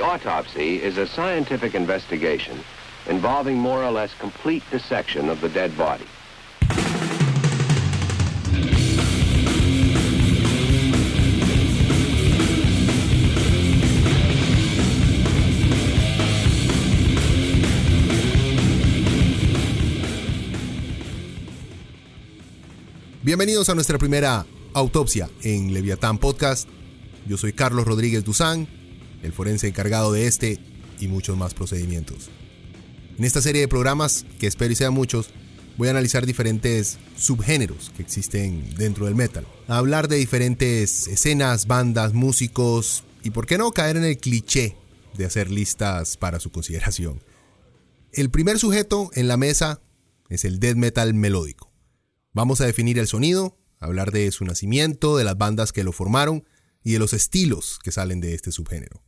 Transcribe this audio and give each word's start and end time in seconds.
Autopsy 0.00 0.82
is 0.82 0.98
a 0.98 1.06
scientific 1.06 1.74
investigation 1.74 2.58
involving 3.08 3.56
more 3.56 3.84
or 3.84 3.90
less 3.90 4.14
complete 4.18 4.62
dissection 4.70 5.28
of 5.28 5.40
the 5.40 5.48
dead 5.48 5.76
body. 5.76 6.06
Bienvenidos 23.22 23.68
a 23.68 23.74
nuestra 23.74 23.98
primera 23.98 24.46
autopsia 24.72 25.28
en 25.42 25.72
Leviatán 25.72 26.18
Podcast. 26.18 26.68
Yo 27.26 27.36
soy 27.36 27.52
Carlos 27.52 27.86
Rodríguez 27.86 28.24
Duzán, 28.24 28.66
el 29.22 29.32
forense 29.32 29.68
encargado 29.68 30.12
de 30.12 30.26
este 30.26 30.58
y 30.98 31.08
muchos 31.08 31.36
más 31.36 31.54
procedimientos. 31.54 32.30
En 33.18 33.24
esta 33.24 33.42
serie 33.42 33.60
de 33.60 33.68
programas, 33.68 34.24
que 34.38 34.46
espero 34.46 34.72
y 34.72 34.76
sean 34.76 34.94
muchos, 34.94 35.30
voy 35.76 35.88
a 35.88 35.92
analizar 35.92 36.26
diferentes 36.26 36.98
subgéneros 37.16 37.90
que 37.96 38.02
existen 38.02 38.74
dentro 38.76 39.06
del 39.06 39.14
metal, 39.14 39.46
hablar 39.66 40.08
de 40.08 40.16
diferentes 40.16 41.06
escenas, 41.06 41.66
bandas, 41.66 42.12
músicos 42.12 43.04
y 43.22 43.30
por 43.30 43.46
qué 43.46 43.58
no 43.58 43.72
caer 43.72 43.96
en 43.96 44.04
el 44.04 44.18
cliché 44.18 44.76
de 45.16 45.24
hacer 45.24 45.50
listas 45.50 46.16
para 46.16 46.40
su 46.40 46.50
consideración. 46.50 47.22
El 48.12 48.30
primer 48.30 48.58
sujeto 48.58 49.10
en 49.14 49.28
la 49.28 49.36
mesa 49.36 49.80
es 50.28 50.44
el 50.44 50.58
death 50.58 50.76
metal 50.76 51.14
melódico. 51.14 51.70
Vamos 52.32 52.60
a 52.60 52.66
definir 52.66 52.98
el 52.98 53.06
sonido, 53.06 53.58
hablar 53.78 54.12
de 54.12 54.30
su 54.32 54.44
nacimiento, 54.44 55.16
de 55.16 55.24
las 55.24 55.36
bandas 55.36 55.72
que 55.72 55.84
lo 55.84 55.92
formaron 55.92 56.44
y 56.82 56.92
de 56.92 56.98
los 56.98 57.12
estilos 57.12 57.78
que 57.82 57.92
salen 57.92 58.20
de 58.20 58.34
este 58.34 58.52
subgénero. 58.52 59.02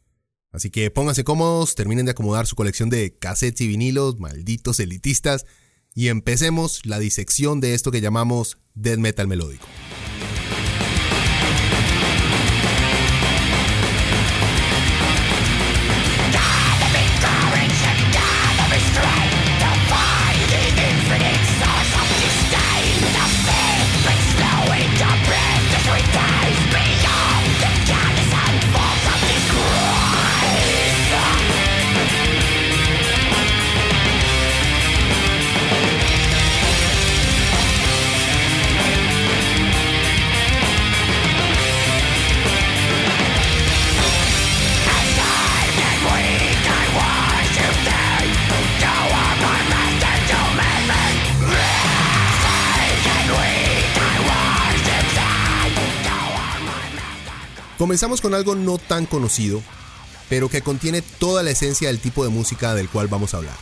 Así 0.53 0.71
que 0.71 0.91
pónganse 0.91 1.25
cómodos, 1.25 1.75
terminen 1.75 2.05
de 2.05 2.13
acomodar 2.13 2.47
su 2.47 2.57
colección 2.57 2.91
de 2.91 3.17
cassettes 3.17 3.63
y 3.63 3.69
vinilos, 3.69 4.21
malditos 4.21 4.81
elitistas, 4.81 5.47
y 5.95 6.09
empecemos 6.09 6.85
la 6.85 6.99
disección 6.99 7.61
de 7.61 7.75
esto 7.75 7.91
que 7.91 8.01
llamamos 8.01 8.59
death 8.75 8.99
metal 8.99 9.29
melódico. 9.29 9.67
Comenzamos 57.83 58.21
con 58.21 58.33
algo 58.33 58.55
no 58.55 58.79
tan 58.79 59.07
conocido, 59.07 59.61
pero 60.29 60.49
que 60.49 60.63
contiene 60.63 61.03
toda 61.03 61.43
la 61.43 61.51
esencia 61.51 61.89
del 61.89 61.99
tipo 61.99 62.23
de 62.23 62.31
música 62.31 62.77
del 62.77 62.89
cual 62.89 63.09
vamos 63.09 63.35
a 63.35 63.39
hablar. 63.39 63.57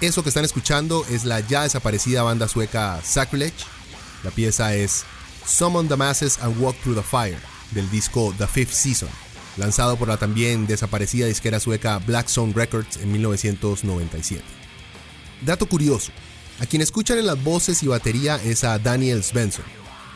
Eso 0.00 0.22
que 0.22 0.28
están 0.28 0.44
escuchando 0.44 1.04
es 1.10 1.24
la 1.24 1.40
ya 1.40 1.64
desaparecida 1.64 2.22
banda 2.22 2.46
sueca 2.46 3.00
Sacrilege. 3.02 3.64
La 4.22 4.30
pieza 4.30 4.76
es 4.76 5.02
Summon 5.44 5.88
the 5.88 5.96
Masses 5.96 6.38
and 6.38 6.56
Walk 6.62 6.76
Through 6.82 6.98
the 6.98 7.02
Fire, 7.02 7.40
del 7.72 7.90
disco 7.90 8.32
The 8.38 8.46
Fifth 8.46 8.74
Season, 8.74 9.08
lanzado 9.56 9.96
por 9.96 10.06
la 10.06 10.18
también 10.18 10.68
desaparecida 10.68 11.26
disquera 11.26 11.58
sueca 11.58 11.98
Black 11.98 12.28
Zone 12.28 12.52
Records 12.54 12.98
en 12.98 13.10
1997. 13.10 14.44
Dato 15.44 15.66
curioso, 15.66 16.12
a 16.60 16.66
quien 16.66 16.80
escuchan 16.80 17.18
en 17.18 17.26
las 17.26 17.42
voces 17.42 17.82
y 17.82 17.88
batería 17.88 18.36
es 18.36 18.62
a 18.62 18.78
Daniel 18.78 19.24
Svensson, 19.24 19.64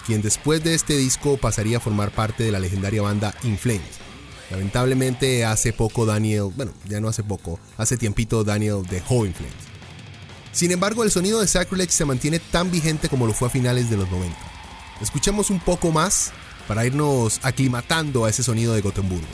quien 0.06 0.22
después 0.22 0.62
de 0.62 0.74
este 0.74 0.96
disco 0.96 1.36
pasaría 1.36 1.78
a 1.78 1.80
formar 1.80 2.12
parte 2.12 2.44
de 2.44 2.52
la 2.52 2.60
legendaria 2.60 3.02
banda 3.02 3.34
In 3.42 3.58
Flames. 3.58 3.98
Lamentablemente 4.50 5.44
hace 5.44 5.72
poco 5.72 6.06
Daniel, 6.06 6.50
bueno, 6.54 6.72
ya 6.88 7.00
no 7.00 7.08
hace 7.08 7.24
poco, 7.24 7.58
hace 7.76 7.96
tiempito 7.96 8.44
Daniel 8.44 8.82
dejó 8.88 9.26
In 9.26 9.34
Flames. 9.34 9.54
Sin 10.52 10.70
embargo, 10.70 11.02
el 11.02 11.10
sonido 11.10 11.40
de 11.40 11.48
Sacrilege 11.48 11.92
se 11.92 12.04
mantiene 12.04 12.38
tan 12.38 12.70
vigente 12.70 13.08
como 13.08 13.26
lo 13.26 13.34
fue 13.34 13.48
a 13.48 13.50
finales 13.50 13.90
de 13.90 13.96
los 13.96 14.10
90. 14.10 14.34
Escuchemos 15.02 15.50
un 15.50 15.60
poco 15.60 15.90
más 15.90 16.32
para 16.68 16.86
irnos 16.86 17.40
aclimatando 17.42 18.24
a 18.24 18.30
ese 18.30 18.42
sonido 18.42 18.72
de 18.74 18.80
Gotemburgo. 18.80 19.26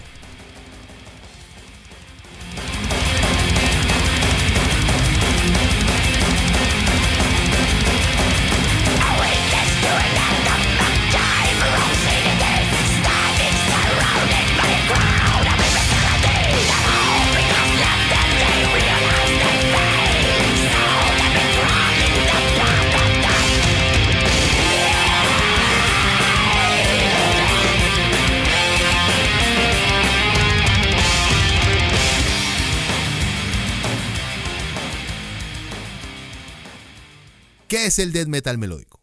Es 37.92 37.98
el 37.98 38.12
death 38.12 38.28
metal 38.28 38.56
melódico? 38.56 39.02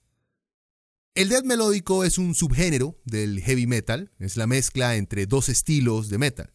El 1.13 1.29
death 1.29 1.44
melódico 1.44 2.03
es 2.03 2.17
un 2.17 2.33
subgénero 2.33 3.00
del 3.05 3.39
heavy 3.39 3.67
metal, 3.67 4.11
es 4.17 4.35
la 4.35 4.47
mezcla 4.47 4.95
entre 4.95 5.27
dos 5.27 5.47
estilos 5.47 6.09
de 6.09 6.17
metal. 6.17 6.53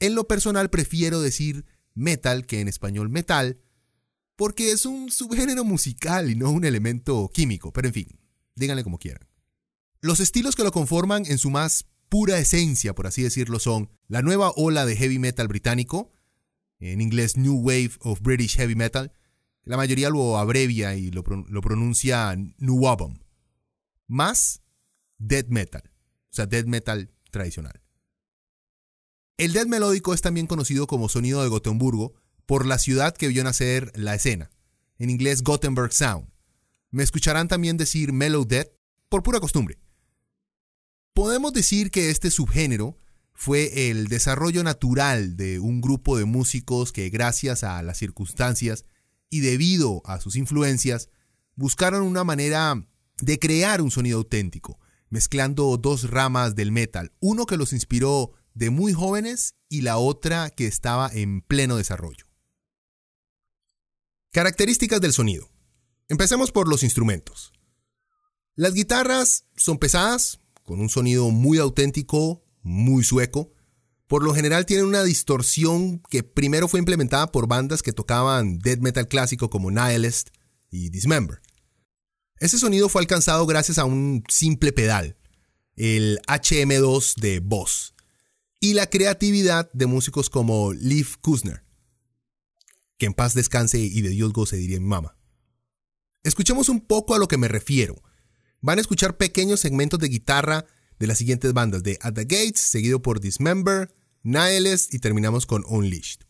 En 0.00 0.14
lo 0.14 0.28
personal 0.28 0.68
prefiero 0.68 1.22
decir 1.22 1.64
metal 1.94 2.44
que 2.44 2.60
en 2.60 2.68
español 2.68 3.08
metal, 3.08 3.62
porque 4.36 4.72
es 4.72 4.84
un 4.84 5.10
subgénero 5.10 5.64
musical 5.64 6.30
y 6.30 6.34
no 6.34 6.50
un 6.50 6.64
elemento 6.64 7.30
químico, 7.32 7.72
pero 7.72 7.88
en 7.88 7.94
fin, 7.94 8.20
díganle 8.54 8.84
como 8.84 8.98
quieran. 8.98 9.26
Los 10.02 10.20
estilos 10.20 10.56
que 10.56 10.64
lo 10.64 10.72
conforman 10.72 11.24
en 11.24 11.38
su 11.38 11.50
más 11.50 11.86
pura 12.10 12.38
esencia, 12.38 12.94
por 12.94 13.06
así 13.06 13.22
decirlo, 13.22 13.58
son 13.60 13.90
la 14.08 14.20
nueva 14.20 14.52
ola 14.56 14.84
de 14.84 14.96
heavy 14.96 15.18
metal 15.18 15.48
británico, 15.48 16.12
en 16.80 17.00
inglés 17.00 17.38
New 17.38 17.60
Wave 17.60 17.92
of 18.00 18.20
British 18.20 18.56
Heavy 18.56 18.74
Metal, 18.74 19.12
la 19.64 19.76
mayoría 19.76 20.10
lo 20.10 20.38
abrevia 20.38 20.94
y 20.94 21.10
lo, 21.10 21.22
pronuncia 21.22 22.36
Nuwabum. 22.58 23.18
Más 24.06 24.62
death 25.18 25.48
metal, 25.48 25.82
o 25.84 26.34
sea, 26.34 26.46
death 26.46 26.66
metal 26.66 27.10
tradicional. 27.30 27.80
El 29.36 29.52
death 29.52 29.68
melódico 29.68 30.12
es 30.12 30.22
también 30.22 30.46
conocido 30.46 30.86
como 30.86 31.08
sonido 31.08 31.42
de 31.42 31.48
Gotemburgo 31.48 32.14
por 32.46 32.66
la 32.66 32.78
ciudad 32.78 33.16
que 33.16 33.28
vio 33.28 33.44
nacer 33.44 33.92
la 33.94 34.14
escena, 34.14 34.50
en 34.98 35.10
inglés 35.10 35.42
Gothenburg 35.42 35.92
Sound. 35.92 36.28
Me 36.90 37.02
escucharán 37.02 37.48
también 37.48 37.76
decir 37.76 38.12
mellow 38.12 38.44
death 38.44 38.68
por 39.08 39.22
pura 39.22 39.40
costumbre. 39.40 39.78
Podemos 41.14 41.52
decir 41.52 41.90
que 41.90 42.10
este 42.10 42.30
subgénero 42.30 42.98
fue 43.32 43.90
el 43.90 44.08
desarrollo 44.08 44.62
natural 44.62 45.36
de 45.36 45.60
un 45.60 45.80
grupo 45.80 46.18
de 46.18 46.24
músicos 46.24 46.92
que 46.92 47.08
gracias 47.08 47.64
a 47.64 47.82
las 47.82 47.98
circunstancias 47.98 48.84
y 49.30 49.40
debido 49.40 50.02
a 50.04 50.20
sus 50.20 50.36
influencias, 50.36 51.08
buscaron 51.54 52.02
una 52.02 52.24
manera 52.24 52.86
de 53.20 53.38
crear 53.38 53.80
un 53.80 53.90
sonido 53.90 54.18
auténtico, 54.18 54.78
mezclando 55.08 55.76
dos 55.76 56.10
ramas 56.10 56.54
del 56.54 56.72
metal, 56.72 57.12
uno 57.20 57.46
que 57.46 57.56
los 57.56 57.72
inspiró 57.72 58.32
de 58.54 58.70
muy 58.70 58.92
jóvenes 58.92 59.54
y 59.68 59.82
la 59.82 59.98
otra 59.98 60.50
que 60.50 60.66
estaba 60.66 61.10
en 61.12 61.40
pleno 61.42 61.76
desarrollo. 61.76 62.26
Características 64.32 65.00
del 65.00 65.12
sonido. 65.12 65.50
Empecemos 66.08 66.52
por 66.52 66.68
los 66.68 66.82
instrumentos. 66.82 67.52
Las 68.54 68.74
guitarras 68.74 69.46
son 69.56 69.78
pesadas, 69.78 70.40
con 70.64 70.80
un 70.80 70.88
sonido 70.88 71.30
muy 71.30 71.58
auténtico, 71.58 72.44
muy 72.62 73.04
sueco, 73.04 73.52
por 74.10 74.24
lo 74.24 74.34
general 74.34 74.66
tienen 74.66 74.86
una 74.86 75.04
distorsión 75.04 76.02
que 76.10 76.24
primero 76.24 76.66
fue 76.66 76.80
implementada 76.80 77.30
por 77.30 77.46
bandas 77.46 77.80
que 77.80 77.92
tocaban 77.92 78.58
death 78.58 78.80
metal 78.80 79.06
clásico 79.06 79.50
como 79.50 79.70
Nihilist 79.70 80.30
y 80.68 80.90
Dismember. 80.90 81.40
Ese 82.40 82.58
sonido 82.58 82.88
fue 82.88 83.02
alcanzado 83.02 83.46
gracias 83.46 83.78
a 83.78 83.84
un 83.84 84.24
simple 84.28 84.72
pedal, 84.72 85.16
el 85.76 86.18
HM2 86.26 87.20
de 87.20 87.38
Boss, 87.38 87.94
y 88.58 88.74
la 88.74 88.90
creatividad 88.90 89.70
de 89.74 89.86
músicos 89.86 90.28
como 90.28 90.72
Leif 90.72 91.16
Kusner, 91.18 91.62
que 92.98 93.06
en 93.06 93.14
paz 93.14 93.34
descanse 93.34 93.78
y 93.78 94.00
de 94.00 94.08
Dios 94.08 94.32
goce, 94.32 94.56
diría 94.56 94.80
mi 94.80 94.86
mamá. 94.86 95.16
Escuchemos 96.24 96.68
un 96.68 96.80
poco 96.80 97.14
a 97.14 97.18
lo 97.20 97.28
que 97.28 97.38
me 97.38 97.46
refiero. 97.46 98.02
Van 98.60 98.78
a 98.78 98.80
escuchar 98.80 99.16
pequeños 99.16 99.60
segmentos 99.60 100.00
de 100.00 100.08
guitarra 100.08 100.66
de 100.98 101.06
las 101.06 101.18
siguientes 101.18 101.52
bandas, 101.52 101.84
de 101.84 101.96
At 102.02 102.14
the 102.14 102.24
Gates, 102.24 102.58
seguido 102.58 103.00
por 103.02 103.20
Dismember, 103.20 103.88
Nihilist 104.22 104.92
y 104.92 104.98
terminamos 104.98 105.46
con 105.46 105.64
Unleashed. 105.66 106.20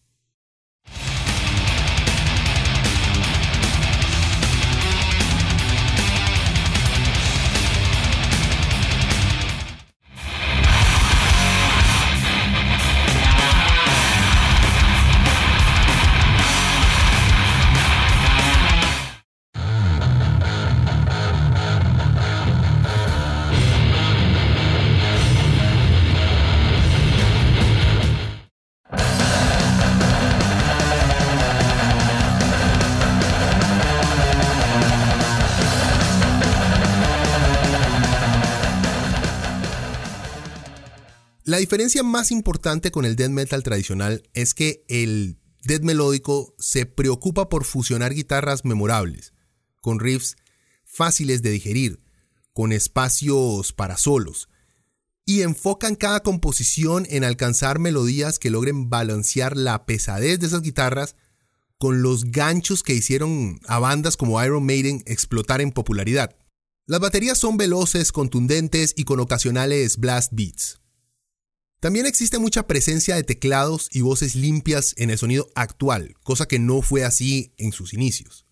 La 41.50 41.58
diferencia 41.58 42.04
más 42.04 42.30
importante 42.30 42.92
con 42.92 43.04
el 43.04 43.16
death 43.16 43.30
metal 43.30 43.64
tradicional 43.64 44.22
es 44.34 44.54
que 44.54 44.84
el 44.86 45.36
death 45.64 45.82
melódico 45.82 46.54
se 46.60 46.86
preocupa 46.86 47.48
por 47.48 47.64
fusionar 47.64 48.14
guitarras 48.14 48.64
memorables, 48.64 49.32
con 49.80 49.98
riffs 49.98 50.36
fáciles 50.84 51.42
de 51.42 51.50
digerir, 51.50 52.04
con 52.52 52.70
espacios 52.70 53.72
para 53.72 53.96
solos, 53.96 54.48
y 55.26 55.42
enfocan 55.42 55.96
cada 55.96 56.20
composición 56.20 57.04
en 57.10 57.24
alcanzar 57.24 57.80
melodías 57.80 58.38
que 58.38 58.50
logren 58.50 58.88
balancear 58.88 59.56
la 59.56 59.86
pesadez 59.86 60.38
de 60.38 60.46
esas 60.46 60.62
guitarras 60.62 61.16
con 61.78 62.00
los 62.00 62.26
ganchos 62.26 62.84
que 62.84 62.94
hicieron 62.94 63.58
a 63.66 63.80
bandas 63.80 64.16
como 64.16 64.40
Iron 64.44 64.64
Maiden 64.64 65.02
explotar 65.04 65.60
en 65.60 65.72
popularidad. 65.72 66.36
Las 66.86 67.00
baterías 67.00 67.38
son 67.38 67.56
veloces, 67.56 68.12
contundentes 68.12 68.94
y 68.96 69.02
con 69.02 69.18
ocasionales 69.18 69.96
blast 69.96 70.32
beats. 70.32 70.80
También 71.80 72.04
existe 72.04 72.38
mucha 72.38 72.66
presencia 72.66 73.16
de 73.16 73.24
teclados 73.24 73.88
y 73.90 74.02
voces 74.02 74.34
limpias 74.34 74.94
en 74.98 75.08
el 75.08 75.16
sonido 75.16 75.50
actual, 75.54 76.14
cosa 76.22 76.46
que 76.46 76.58
no 76.58 76.82
fue 76.82 77.04
así 77.04 77.54
en 77.56 77.72
sus 77.72 77.94
inicios. 77.94 78.46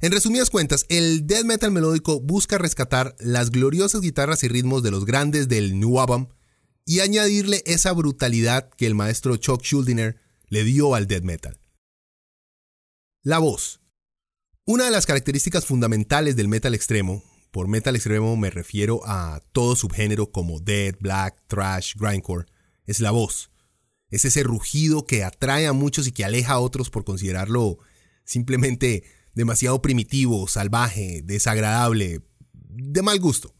En 0.00 0.12
resumidas 0.12 0.50
cuentas, 0.50 0.84
el 0.90 1.26
death 1.26 1.46
metal 1.46 1.70
melódico 1.70 2.20
busca 2.20 2.58
rescatar 2.58 3.16
las 3.18 3.50
gloriosas 3.50 4.02
guitarras 4.02 4.44
y 4.44 4.48
ritmos 4.48 4.82
de 4.82 4.90
los 4.90 5.06
grandes 5.06 5.48
del 5.48 5.80
New 5.80 5.98
Album 5.98 6.28
y 6.84 7.00
añadirle 7.00 7.62
esa 7.64 7.92
brutalidad 7.92 8.68
que 8.76 8.86
el 8.86 8.94
maestro 8.94 9.38
Chuck 9.38 9.62
Schuldiner 9.62 10.20
le 10.48 10.64
dio 10.64 10.94
al 10.94 11.06
death 11.06 11.24
metal. 11.24 11.58
La 13.22 13.38
voz. 13.38 13.80
Una 14.66 14.84
de 14.84 14.90
las 14.90 15.06
características 15.06 15.64
fundamentales 15.64 16.36
del 16.36 16.48
metal 16.48 16.74
extremo 16.74 17.22
por 17.54 17.68
metal 17.68 17.94
extremo 17.94 18.36
me 18.36 18.50
refiero 18.50 19.00
a 19.04 19.40
todo 19.52 19.76
subgénero 19.76 20.32
como 20.32 20.58
death, 20.58 20.96
black, 20.98 21.40
thrash, 21.46 21.94
grindcore. 21.94 22.46
Es 22.84 22.98
la 22.98 23.12
voz. 23.12 23.52
Es 24.10 24.24
ese 24.24 24.42
rugido 24.42 25.06
que 25.06 25.22
atrae 25.22 25.68
a 25.68 25.72
muchos 25.72 26.08
y 26.08 26.10
que 26.10 26.24
aleja 26.24 26.54
a 26.54 26.58
otros 26.58 26.90
por 26.90 27.04
considerarlo 27.04 27.78
simplemente 28.24 29.04
demasiado 29.36 29.80
primitivo, 29.80 30.48
salvaje, 30.48 31.22
desagradable, 31.22 32.22
de 32.52 33.02
mal 33.02 33.20
gusto. 33.20 33.54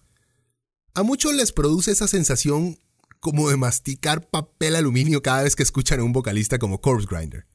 A 0.94 1.04
muchos 1.04 1.32
les 1.32 1.52
produce 1.52 1.92
esa 1.92 2.08
sensación 2.08 2.76
como 3.20 3.48
de 3.48 3.56
masticar 3.56 4.28
papel 4.28 4.74
aluminio 4.74 5.22
cada 5.22 5.44
vez 5.44 5.54
que 5.54 5.62
escuchan 5.62 6.00
a 6.00 6.04
un 6.04 6.12
vocalista 6.12 6.58
como 6.58 6.80
Corpse 6.80 7.06
Grinder. 7.08 7.46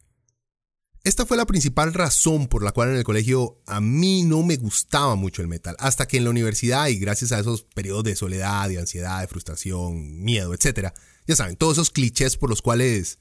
Esta 1.04 1.26
fue 1.26 1.38
la 1.38 1.46
principal 1.46 1.94
razón 1.94 2.48
por 2.48 2.62
la 2.62 2.74
cual 2.74 2.90
en 2.90 2.98
el 2.98 3.06
colegio 3.06 3.62
a 3.66 3.80
mí 3.80 4.24
no 4.24 4.44
me 4.44 4.58
gustaba 4.58 5.16
mucho 5.16 5.42
el 5.42 5.48
metal, 5.48 5.76
hasta 5.80 6.08
que 6.08 6.18
en 6.18 6.26
la 6.26 6.30
universidad 6.30 6.88
y 6.88 6.98
gracias 6.98 7.32
a 7.32 7.40
esos 7.40 7.64
periodos 7.64 8.04
de 8.04 8.18
soledad, 8.18 8.68
de 8.68 8.80
ansiedad, 8.80 9.22
de 9.22 9.28
frustración, 9.28 10.22
miedo, 10.24 10.54
etc. 10.54 10.90
Ya 11.26 11.36
saben, 11.38 11.56
todos 11.56 11.74
esos 11.74 11.90
clichés 11.90 12.36
por 12.36 12.50
los 12.50 12.62
cuales 12.62 13.20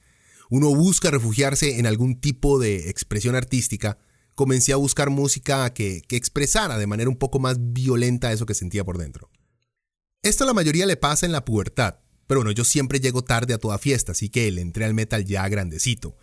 uno 0.50 0.74
busca 0.74 1.10
refugiarse 1.10 1.78
en 1.78 1.86
algún 1.86 2.20
tipo 2.20 2.58
de 2.58 2.90
expresión 2.90 3.36
artística, 3.36 3.98
comencé 4.34 4.72
a 4.72 4.76
buscar 4.76 5.10
música 5.10 5.72
que, 5.72 6.02
que 6.08 6.16
expresara 6.16 6.78
de 6.78 6.86
manera 6.86 7.10
un 7.10 7.16
poco 7.16 7.38
más 7.38 7.58
violenta 7.60 8.32
eso 8.32 8.46
que 8.46 8.54
sentía 8.54 8.84
por 8.84 8.98
dentro. 8.98 9.30
Esto 10.22 10.42
a 10.42 10.46
la 10.48 10.54
mayoría 10.54 10.86
le 10.86 10.96
pasa 10.96 11.26
en 11.26 11.32
la 11.32 11.44
pubertad, 11.44 12.00
pero 12.26 12.40
bueno, 12.40 12.50
yo 12.50 12.64
siempre 12.64 12.98
llego 12.98 13.22
tarde 13.22 13.54
a 13.54 13.58
toda 13.58 13.78
fiesta, 13.78 14.12
así 14.12 14.30
que 14.30 14.50
le 14.50 14.62
entré 14.62 14.84
al 14.84 14.94
metal 14.94 15.24
ya 15.24 15.48
grandecito. 15.48 16.16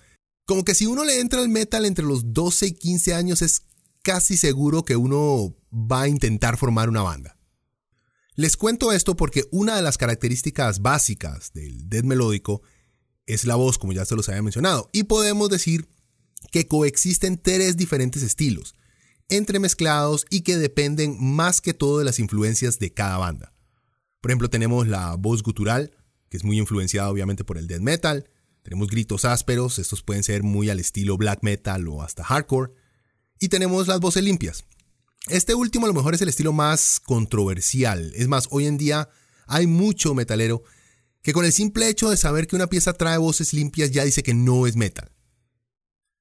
Como 0.45 0.63
que 0.63 0.75
si 0.75 0.85
uno 0.85 1.03
le 1.03 1.19
entra 1.19 1.41
al 1.41 1.49
metal 1.49 1.85
entre 1.85 2.05
los 2.05 2.33
12 2.33 2.67
y 2.67 2.71
15 2.73 3.13
años 3.13 3.41
es 3.41 3.63
casi 4.03 4.37
seguro 4.37 4.85
que 4.85 4.95
uno 4.95 5.55
va 5.73 6.03
a 6.03 6.07
intentar 6.07 6.57
formar 6.57 6.87
una 6.89 7.01
banda. 7.01 7.37
Les 8.35 8.55
cuento 8.57 8.91
esto 8.91 9.15
porque 9.15 9.45
una 9.51 9.75
de 9.75 9.81
las 9.81 9.97
características 9.97 10.81
básicas 10.81 11.51
del 11.53 11.89
death 11.89 12.03
melódico 12.03 12.61
es 13.25 13.45
la 13.45 13.55
voz, 13.55 13.77
como 13.77 13.93
ya 13.93 14.05
se 14.05 14.15
los 14.15 14.29
había 14.29 14.43
mencionado, 14.43 14.89
y 14.91 15.03
podemos 15.03 15.49
decir 15.49 15.87
que 16.51 16.67
coexisten 16.67 17.41
tres 17.41 17.77
diferentes 17.77 18.21
estilos, 18.21 18.75
entremezclados 19.29 20.25
y 20.29 20.41
que 20.41 20.57
dependen 20.57 21.17
más 21.19 21.61
que 21.61 21.73
todo 21.73 21.97
de 21.97 22.05
las 22.05 22.19
influencias 22.19 22.77
de 22.77 22.93
cada 22.93 23.17
banda. 23.17 23.53
Por 24.21 24.31
ejemplo, 24.31 24.49
tenemos 24.49 24.87
la 24.87 25.15
voz 25.15 25.41
gutural, 25.41 25.91
que 26.29 26.37
es 26.37 26.43
muy 26.43 26.59
influenciada 26.59 27.09
obviamente 27.09 27.43
por 27.43 27.57
el 27.57 27.67
death 27.67 27.81
metal, 27.81 28.29
tenemos 28.65 28.89
gritos 28.89 29.25
ásperos, 29.25 29.77
estos 29.77 30.01
pueden 30.01 30.23
ser 30.23 30.41
muy 30.41 30.71
al 30.71 30.79
estilo 30.79 31.17
black 31.17 31.43
metal 31.43 31.87
o 31.87 32.01
hasta 32.01 32.23
hardcore. 32.23 32.73
Y 33.39 33.49
tenemos 33.49 33.87
las 33.87 33.99
voces 33.99 34.23
limpias. 34.23 34.65
Este 35.27 35.53
último 35.53 35.85
a 35.85 35.87
lo 35.87 35.93
mejor 35.93 36.15
es 36.15 36.21
el 36.23 36.29
estilo 36.29 36.51
más 36.51 36.99
controversial. 36.99 38.11
Es 38.15 38.27
más, 38.27 38.47
hoy 38.49 38.65
en 38.65 38.79
día 38.79 39.07
hay 39.45 39.67
mucho 39.67 40.15
metalero 40.15 40.63
que 41.21 41.31
con 41.31 41.45
el 41.45 41.53
simple 41.53 41.87
hecho 41.89 42.09
de 42.09 42.17
saber 42.17 42.47
que 42.47 42.55
una 42.55 42.65
pieza 42.65 42.93
trae 42.93 43.19
voces 43.19 43.53
limpias 43.53 43.91
ya 43.91 44.03
dice 44.03 44.23
que 44.23 44.33
no 44.33 44.65
es 44.65 44.75
metal. 44.75 45.11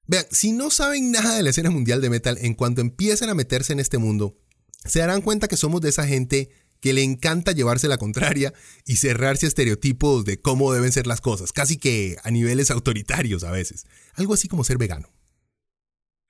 Vean, 0.07 0.27
si 0.31 0.53
no 0.53 0.69
saben 0.69 1.13
nada 1.13 1.37
de 1.37 1.43
la 1.43 1.49
escena 1.49 1.71
mundial 1.71 2.03
de 2.03 2.11
metal, 2.11 2.37
en 2.43 2.53
cuanto 2.53 2.83
empiecen 2.83 3.31
a 3.31 3.35
meterse 3.35 3.73
en 3.73 3.81
este 3.81 3.97
mundo, 3.97 4.37
se 4.85 4.99
darán 4.99 5.23
cuenta 5.23 5.49
que 5.49 5.57
somos 5.57 5.81
de 5.81 5.89
esa 5.89 6.07
gente 6.07 6.51
que 6.85 6.93
le 6.93 7.03
encanta 7.03 7.53
llevarse 7.53 7.89
la 7.89 7.97
contraria 7.97 8.53
y 8.85 8.97
cerrarse 8.97 9.47
a 9.47 9.49
estereotipos 9.49 10.27
de 10.27 10.39
cómo 10.39 10.71
deben 10.71 10.93
ser 10.93 11.07
las 11.07 11.23
cosas, 11.23 11.51
casi 11.51 11.79
que 11.79 12.19
a 12.25 12.31
niveles 12.31 12.71
autoritarios 12.71 13.43
a 13.43 13.51
veces, 13.51 13.87
algo 14.13 14.35
así 14.35 14.49
como 14.49 14.65
ser 14.65 14.77
vegano. 14.77 15.09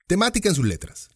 Temática 0.07 0.47
en 0.47 0.55
sus 0.55 0.65
letras. 0.65 1.09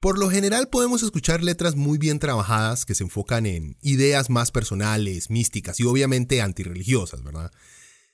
Por 0.00 0.18
lo 0.18 0.30
general 0.30 0.70
podemos 0.70 1.02
escuchar 1.02 1.44
letras 1.44 1.76
muy 1.76 1.98
bien 1.98 2.18
trabajadas 2.18 2.86
que 2.86 2.94
se 2.94 3.04
enfocan 3.04 3.44
en 3.44 3.76
ideas 3.82 4.30
más 4.30 4.50
personales, 4.50 5.28
místicas 5.28 5.78
y 5.78 5.84
obviamente 5.84 6.40
antirreligiosas, 6.40 7.22
¿verdad? 7.22 7.52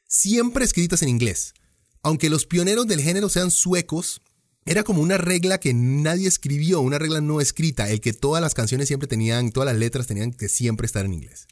Siempre 0.09 0.64
escritas 0.64 1.02
en 1.02 1.11
inglés. 1.11 1.54
Aunque 2.02 2.28
los 2.28 2.45
pioneros 2.45 2.88
del 2.88 3.02
género 3.02 3.28
sean 3.28 3.52
suecos, 3.52 4.21
era 4.67 4.85
como 4.85 5.02
una 5.02 5.17
regla 5.17 5.59
que 5.59 5.73
nadie 5.73 6.29
escribió, 6.29 6.81
una 6.81 6.99
regla 6.99 7.21
no 7.21 7.40
escrita, 7.40 7.88
el 7.90 8.00
que 8.00 8.12
todas 8.12 8.43
las 8.43 8.55
canciones 8.55 8.88
siempre 8.88 9.09
tenían, 9.09 9.52
todas 9.52 9.67
las 9.67 9.79
letras 9.79 10.07
tenían 10.07 10.33
que 10.33 10.49
siempre 10.49 10.87
estar 10.87 11.05
en 11.05 11.14
inglés. 11.14 11.49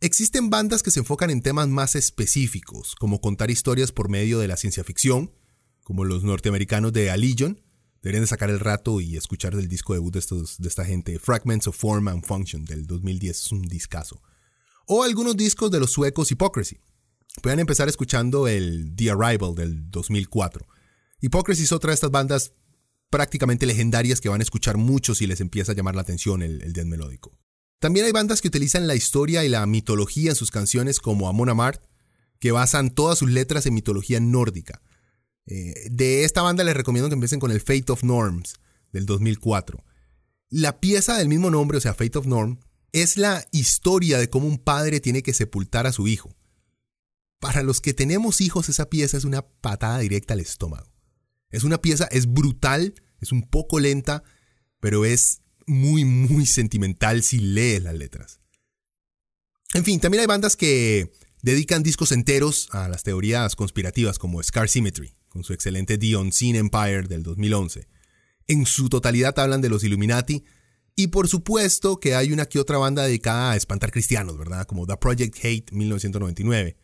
Existen 0.00 0.50
bandas 0.50 0.82
que 0.82 0.90
se 0.90 1.00
enfocan 1.00 1.30
en 1.30 1.40
temas 1.40 1.68
más 1.68 1.94
específicos, 1.94 2.94
como 2.94 3.20
contar 3.20 3.50
historias 3.50 3.92
por 3.92 4.10
medio 4.10 4.38
de 4.38 4.48
la 4.48 4.58
ciencia 4.58 4.84
ficción, 4.84 5.32
como 5.82 6.04
los 6.04 6.22
norteamericanos 6.22 6.92
de 6.92 7.10
Allegion. 7.10 7.62
Deberían 8.02 8.24
de 8.24 8.28
sacar 8.28 8.50
el 8.50 8.60
rato 8.60 9.00
y 9.00 9.16
escuchar 9.16 9.54
el 9.54 9.66
disco 9.66 9.94
debut 9.94 10.12
de, 10.12 10.18
estos, 10.18 10.58
de 10.58 10.68
esta 10.68 10.84
gente, 10.84 11.18
Fragments 11.18 11.68
of 11.68 11.76
Form 11.78 12.08
and 12.08 12.22
Function 12.26 12.66
del 12.66 12.86
2010, 12.86 13.40
es 13.40 13.52
un 13.52 13.62
discazo. 13.62 14.20
O 14.86 15.02
algunos 15.02 15.38
discos 15.38 15.70
de 15.70 15.80
los 15.80 15.92
suecos 15.92 16.30
Hypocrisy. 16.30 16.76
Pueden 17.42 17.60
empezar 17.60 17.88
escuchando 17.88 18.46
el 18.46 18.94
The 18.94 19.10
Arrival 19.10 19.54
del 19.54 19.90
2004 19.90 20.66
Hypocrisy 21.20 21.64
es 21.64 21.72
otra 21.72 21.90
de 21.90 21.94
estas 21.94 22.10
bandas 22.10 22.52
prácticamente 23.10 23.66
legendarias 23.66 24.20
que 24.20 24.28
van 24.28 24.40
a 24.40 24.44
escuchar 24.44 24.76
mucho 24.76 25.14
si 25.14 25.26
les 25.26 25.40
empieza 25.40 25.72
a 25.72 25.74
llamar 25.74 25.94
la 25.94 26.02
atención 26.02 26.42
el, 26.42 26.62
el 26.62 26.72
death 26.72 26.86
melódico. 26.86 27.38
También 27.78 28.06
hay 28.06 28.12
bandas 28.12 28.40
que 28.40 28.48
utilizan 28.48 28.86
la 28.86 28.94
historia 28.94 29.44
y 29.44 29.48
la 29.48 29.64
mitología 29.66 30.30
en 30.30 30.36
sus 30.36 30.50
canciones 30.50 31.00
como 31.00 31.28
Amon 31.28 31.50
Amart, 31.50 31.82
que 32.38 32.50
basan 32.50 32.90
todas 32.90 33.18
sus 33.18 33.30
letras 33.30 33.66
en 33.66 33.74
mitología 33.74 34.20
nórdica. 34.20 34.82
Eh, 35.46 35.88
de 35.90 36.24
esta 36.24 36.42
banda 36.42 36.64
les 36.64 36.74
recomiendo 36.74 37.08
que 37.08 37.14
empiecen 37.14 37.40
con 37.40 37.50
el 37.50 37.60
Fate 37.60 37.92
of 37.92 38.02
Norms 38.02 38.54
del 38.92 39.06
2004. 39.06 39.84
La 40.48 40.80
pieza 40.80 41.16
del 41.16 41.28
mismo 41.28 41.50
nombre, 41.50 41.78
o 41.78 41.80
sea, 41.80 41.94
Fate 41.94 42.18
of 42.18 42.26
Norm, 42.26 42.58
es 42.92 43.18
la 43.18 43.44
historia 43.50 44.18
de 44.18 44.30
cómo 44.30 44.46
un 44.46 44.58
padre 44.58 45.00
tiene 45.00 45.22
que 45.22 45.34
sepultar 45.34 45.86
a 45.86 45.92
su 45.92 46.08
hijo. 46.08 46.34
para 47.40 47.62
los 47.62 47.82
que 47.82 47.92
tenemos 47.92 48.40
hijos, 48.40 48.70
esa 48.70 48.88
pieza 48.88 49.18
es 49.18 49.24
una 49.24 49.42
patada 49.42 49.98
directa 49.98 50.32
al 50.32 50.40
estómago. 50.40 50.93
Es 51.54 51.62
una 51.62 51.80
pieza, 51.80 52.08
es 52.10 52.26
brutal, 52.26 52.94
es 53.20 53.30
un 53.30 53.42
poco 53.48 53.78
lenta, 53.78 54.24
pero 54.80 55.04
es 55.04 55.40
muy, 55.68 56.04
muy 56.04 56.46
sentimental 56.46 57.22
si 57.22 57.38
lees 57.38 57.80
las 57.80 57.94
letras. 57.94 58.40
En 59.72 59.84
fin, 59.84 60.00
también 60.00 60.22
hay 60.22 60.26
bandas 60.26 60.56
que 60.56 61.12
dedican 61.42 61.84
discos 61.84 62.10
enteros 62.10 62.68
a 62.72 62.88
las 62.88 63.04
teorías 63.04 63.54
conspirativas 63.54 64.18
como 64.18 64.42
Scar 64.42 64.68
Symmetry, 64.68 65.14
con 65.28 65.44
su 65.44 65.52
excelente 65.52 65.96
The 65.96 66.16
Unseen 66.16 66.56
Empire 66.56 67.02
del 67.02 67.22
2011. 67.22 67.86
En 68.48 68.66
su 68.66 68.88
totalidad 68.88 69.38
hablan 69.38 69.60
de 69.60 69.68
los 69.68 69.84
Illuminati 69.84 70.44
y 70.96 71.06
por 71.06 71.28
supuesto 71.28 72.00
que 72.00 72.16
hay 72.16 72.32
una 72.32 72.46
que 72.46 72.58
otra 72.58 72.78
banda 72.78 73.04
dedicada 73.04 73.52
a 73.52 73.56
espantar 73.56 73.92
cristianos, 73.92 74.36
¿verdad? 74.36 74.66
Como 74.66 74.88
The 74.88 74.96
Project 74.96 75.36
Hate 75.38 75.70
1999, 75.70 76.76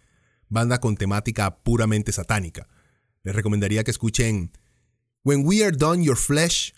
banda 0.49 0.79
con 0.79 0.97
temática 0.97 1.57
puramente 1.65 2.13
satánica. 2.13 2.69
Les 3.23 3.35
recomendaría 3.35 3.85
que 3.85 3.91
escuchen 3.91 4.53
When 5.25 5.47
We 5.47 5.63
Are 5.63 5.77
Done 5.77 6.03
Your 6.03 6.17
Flesh 6.17 6.73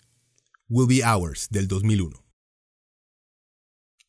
Will 0.67 0.87
Be 0.87 1.03
Ours 1.03 1.47
del 1.49 1.69
2001. 1.69 2.21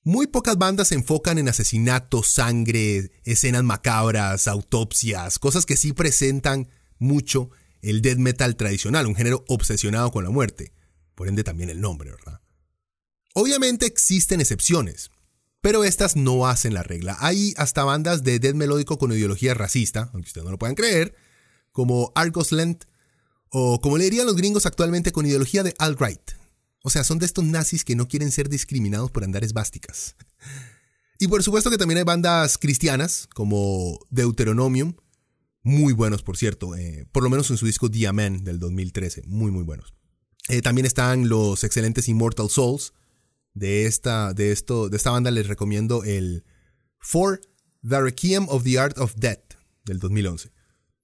Muy 0.03 0.27
pocas 0.27 0.59
bandas 0.59 0.89
se 0.89 0.97
enfocan 0.97 1.39
en 1.39 1.49
asesinatos, 1.49 2.29
sangre, 2.29 3.13
escenas 3.25 3.63
macabras, 3.63 4.49
autopsias, 4.49 5.39
cosas 5.39 5.65
que 5.65 5.77
sí 5.77 5.93
presentan 5.93 6.69
mucho 6.99 7.51
el 7.81 8.03
death 8.03 8.19
metal 8.19 8.57
tradicional, 8.57 9.07
un 9.07 9.15
género 9.15 9.45
obsesionado 9.49 10.11
con 10.11 10.25
la 10.25 10.31
muerte. 10.31 10.73
Por 11.15 11.29
ende 11.29 11.45
también 11.45 11.71
el 11.71 11.81
nombre, 11.81 12.11
¿verdad? 12.11 12.41
Obviamente 13.35 13.87
existen 13.87 14.41
excepciones, 14.41 15.11
pero 15.61 15.85
estas 15.85 16.17
no 16.17 16.49
hacen 16.49 16.75
la 16.75 16.83
regla. 16.83 17.17
Hay 17.21 17.55
hasta 17.57 17.85
bandas 17.85 18.25
de 18.25 18.41
death 18.41 18.57
melódico 18.57 18.99
con 18.99 19.13
ideología 19.13 19.55
racista, 19.55 20.11
aunque 20.13 20.29
ustedes 20.29 20.45
no 20.45 20.51
lo 20.51 20.59
puedan 20.59 20.75
creer, 20.75 21.15
como 21.75 22.13
Argos 22.15 22.53
Lent, 22.53 22.85
o 23.51 23.81
como 23.81 23.99
le 23.99 24.05
dirían 24.05 24.27
los 24.27 24.37
gringos 24.37 24.65
actualmente 24.65 25.11
con 25.13 25.27
ideología 25.27 25.65
de 25.65 25.75
alt-right, 25.79 26.31
o 26.83 26.89
sea, 26.89 27.03
son 27.03 27.19
de 27.19 27.27
estos 27.27 27.45
nazis 27.45 27.85
que 27.85 27.97
no 27.97 28.07
quieren 28.07 28.31
ser 28.31 28.49
discriminados 28.49 29.11
por 29.11 29.25
andar 29.25 29.45
esvásticas. 29.45 30.17
Y 31.21 31.29
por 31.29 31.45
supuesto 31.45 31.71
que 31.71 31.79
también 31.79 31.99
hay 31.99 32.05
bandas 32.05 32.59
cristianas 32.59 33.29
como 33.33 34.01
Deuteronomium, 34.11 34.95
muy 35.63 35.93
buenos 35.93 36.25
por 36.25 36.37
cierto, 36.37 36.75
eh, 36.75 37.07
por 37.13 37.23
lo 37.23 37.31
menos 37.31 37.49
en 37.51 37.57
su 37.57 37.67
disco 37.67 37.89
Diamant 37.89 38.43
del 38.43 38.59
2013, 38.59 39.23
muy 39.27 39.53
muy 39.53 39.63
buenos. 39.63 39.95
Eh, 40.49 40.61
también 40.61 40.87
están 40.87 41.29
los 41.29 41.63
excelentes 41.63 42.09
Immortal 42.09 42.51
Souls. 42.51 42.93
De 43.55 43.87
esta, 43.87 44.35
de, 44.35 44.51
esto, 44.51 44.89
de 44.89 44.97
esta 44.97 45.13
banda 45.13 45.31
les 45.31 45.47
recomiendo 45.47 46.03
el 46.03 46.45
For 46.99 47.41
The 47.89 48.01
Requiem 48.01 48.49
of 48.49 48.65
the 48.65 48.79
Art 48.81 48.99
of 48.99 49.15
Death 49.15 49.55
del 49.85 50.01
2011. 50.01 50.51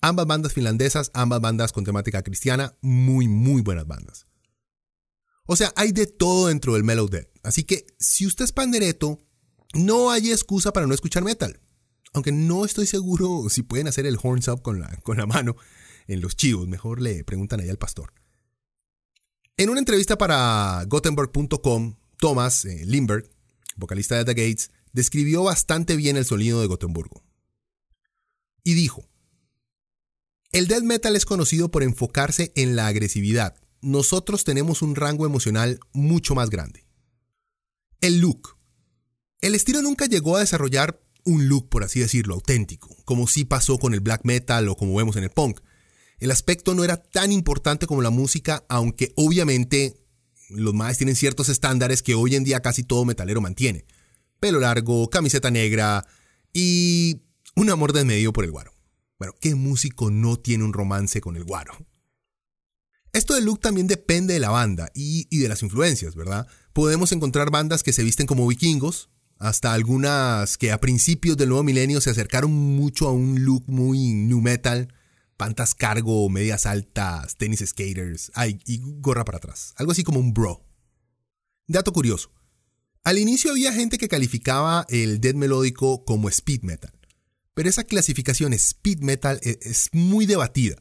Ambas 0.01 0.27
bandas 0.27 0.53
finlandesas, 0.53 1.11
ambas 1.15 1.41
bandas 1.41 1.73
con 1.73 1.85
temática 1.85 2.23
cristiana, 2.23 2.77
muy 2.81 3.29
muy 3.29 3.63
buenas 3.63 3.87
bandas. 3.87 4.27
O 5.47 5.57
sea, 5.57 5.73
hay 5.77 5.93
de 5.93 6.07
todo 6.07 6.49
dentro 6.49 6.75
del 6.75 6.85
Mellow 6.85 7.09
Dead. 7.09 7.27
Así 7.43 7.65
que 7.65 7.87
si 7.99 8.27
usted 8.27 8.45
es 8.45 8.53
pandereto, 8.53 9.19
no 9.75 10.11
hay 10.11 10.31
excusa 10.31 10.73
para 10.73 10.87
no 10.87 10.95
escuchar 10.95 11.25
metal. 11.25 11.61
Aunque 12.13 12.33
no 12.33 12.65
estoy 12.65 12.87
seguro 12.87 13.49
si 13.51 13.63
pueden 13.63 13.89
hacer 13.89 14.07
el 14.07 14.19
horns 14.21 14.49
up 14.49 14.63
con 14.63 14.81
la, 14.81 14.97
con 15.03 15.17
la 15.17 15.27
mano 15.27 15.57
en 16.07 16.21
los 16.21 16.37
chivos. 16.37 16.67
Mejor 16.69 17.01
le 17.01 17.25
preguntan 17.25 17.61
ahí 17.61 17.69
al 17.69 17.79
pastor. 17.79 18.13
En 19.57 19.69
una 19.69 19.81
entrevista 19.81 20.17
para 20.17 20.85
Gothenburg.com, 20.87 21.97
Thomas 22.17 22.65
eh, 22.65 22.83
Lindbergh, 22.87 23.29
vocalista 23.77 24.17
de 24.17 24.25
The 24.25 24.35
Gates, 24.35 24.71
describió 24.93 25.43
bastante 25.43 25.97
bien 25.97 26.17
el 26.17 26.25
sonido 26.25 26.61
de 26.61 26.67
Gotemburgo. 26.67 27.23
Y 28.65 28.75
dijo, 28.75 29.10
el 30.53 30.67
death 30.67 30.83
metal 30.83 31.17
es 31.17 31.25
conocido 31.25 31.71
por 31.71 31.83
enfocarse 31.83 32.53
en 32.57 32.77
la 32.77 32.89
agresividad, 32.89 33.55
nosotros 33.83 34.45
tenemos 34.45 34.83
un 34.83 34.97
rango 34.97 35.25
emocional 35.27 35.81
mucho 35.93 36.35
más 36.35 36.51
grande. 36.51 36.85
El 38.01 38.21
look. 38.21 38.57
El 39.41 39.55
estilo 39.55 39.81
nunca 39.81 40.07
llegó 40.07 40.37
a 40.37 40.41
desarrollar 40.41 41.01
un 41.25 41.49
look, 41.49 41.69
por 41.69 41.85
así 41.85 42.01
decirlo, 42.01 42.35
auténtico, 42.35 42.95
como 43.05 43.27
sí 43.27 43.45
pasó 43.45 43.79
con 43.79 43.95
el 43.95 44.01
black 44.01 44.23
metal 44.25 44.69
o 44.69 44.77
como 44.77 44.95
vemos 44.95 45.17
en 45.17 45.25
el 45.25 45.31
punk. 45.31 45.61
El 46.19 46.31
aspecto 46.31 46.75
no 46.75 46.85
era 46.85 47.03
tan 47.03 47.33
importante 47.33 47.87
como 47.87 48.03
la 48.03 48.11
música, 48.11 48.65
aunque 48.69 49.13
obviamente 49.17 49.97
los 50.51 50.75
más 50.75 50.99
tienen 50.99 51.17
ciertos 51.17 51.49
estándares 51.49 52.03
que 52.03 52.15
hoy 52.15 52.35
en 52.35 52.45
día 52.45 52.61
casi 52.61 52.83
todo 52.83 53.05
metalero 53.05 53.41
mantiene. 53.41 53.85
Pelo 54.41 54.61
largo, 54.61 55.09
camiseta 55.09 55.51
negra 55.51 56.07
y 56.53 57.21
un 57.57 57.71
amor 57.71 57.93
desmedido 57.93 58.33
por 58.33 58.45
el 58.45 58.51
guaro. 58.51 58.80
Bueno, 59.21 59.35
¿qué 59.39 59.55
músico 59.55 60.11
no 60.11 60.39
tiene 60.39 60.65
un 60.65 60.73
romance 60.73 61.21
con 61.21 61.37
el 61.37 61.45
guaro? 61.45 61.77
Esto 63.13 63.35
del 63.35 63.45
look 63.45 63.61
también 63.61 63.87
depende 63.87 64.33
de 64.33 64.41
la 64.41 64.49
banda 64.49 64.91
y, 64.95 65.27
de 65.37 65.47
las 65.47 65.63
influencias, 65.63 66.15
¿verdad? 66.15 66.47
Podemos 66.73 67.13
encontrar 67.13 67.51
bandas 67.51 67.83
que 67.83 67.93
se 67.93 68.03
visten 68.03 68.27
como 68.27 68.47
vikingos, 68.47 69.11
hasta 69.37 69.75
algunas 69.75 70.57
que 70.57 70.73
a 70.73 70.81
principios 70.81 71.37
del 71.37 71.51
nuevo 71.51 71.65
milenio 71.65 72.01
se 72.01 72.09
acercaron 72.09 72.51
mucho 72.51 73.09
a 73.09 73.13
un 73.13 73.45
look 73.45 73.65
muy 73.67 74.15
new 74.15 74.41
metal, 74.41 74.95
pantas 75.37 75.75
cargo, 75.75 76.31
medias 76.31 76.65
altas, 76.65 77.37
tenis 77.37 77.63
skaters, 77.67 78.33
ay, 78.35 78.59
y 78.65 78.81
gorra 79.03 79.27
para 79.27 79.37
atrás, 79.37 79.75
algo 79.77 79.93
así 79.93 80.03
como 80.03 80.19
un 80.19 80.33
bro. 80.33 80.65
Dato 81.67 81.93
curioso, 81.93 82.33
al 83.05 83.19
inicio 83.19 83.51
había 83.51 83.75
gente 83.75 83.99
que 83.99 84.09
calificaba 84.09 84.87
el 84.89 85.21
death 85.21 85.37
melódico 85.37 86.07
como 86.07 86.31
speed 86.31 86.63
metal, 86.63 87.00
pero 87.61 87.69
esa 87.69 87.85
clasificación 87.85 88.55
speed 88.55 89.01
metal 89.01 89.39
e, 89.43 89.59
es 89.61 89.91
muy 89.93 90.25
debatida 90.25 90.77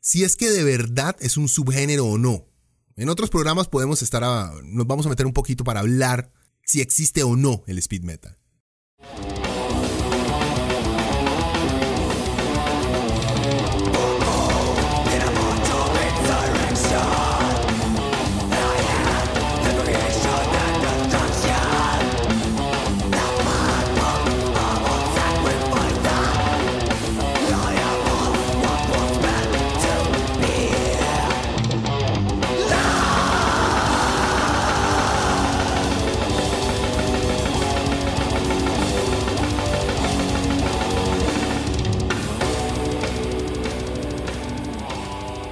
si 0.00 0.24
es 0.24 0.34
que 0.34 0.50
de 0.50 0.64
verdad 0.64 1.14
es 1.20 1.36
un 1.36 1.48
subgénero 1.48 2.04
o 2.04 2.18
no. 2.18 2.48
En 2.96 3.10
otros 3.10 3.30
programas 3.30 3.68
podemos 3.68 4.02
estar 4.02 4.24
nos 4.64 4.86
vamos 4.88 5.06
a 5.06 5.08
meter 5.08 5.24
un 5.24 5.32
poquito 5.32 5.62
para 5.62 5.78
hablar 5.78 6.32
si 6.64 6.80
existe 6.80 7.22
o 7.22 7.36
no 7.36 7.62
el 7.68 7.78
speed 7.78 8.02
metal. 8.02 8.36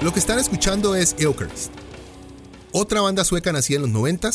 Lo 0.05 0.13
que 0.13 0.19
están 0.19 0.39
escuchando 0.39 0.95
es 0.95 1.17
Eucharist, 1.19 1.73
otra 2.73 3.01
banda 3.01 3.25
sueca 3.25 3.53
nacida 3.53 3.77
en 3.77 3.83
los 3.85 3.91
90 3.91 4.31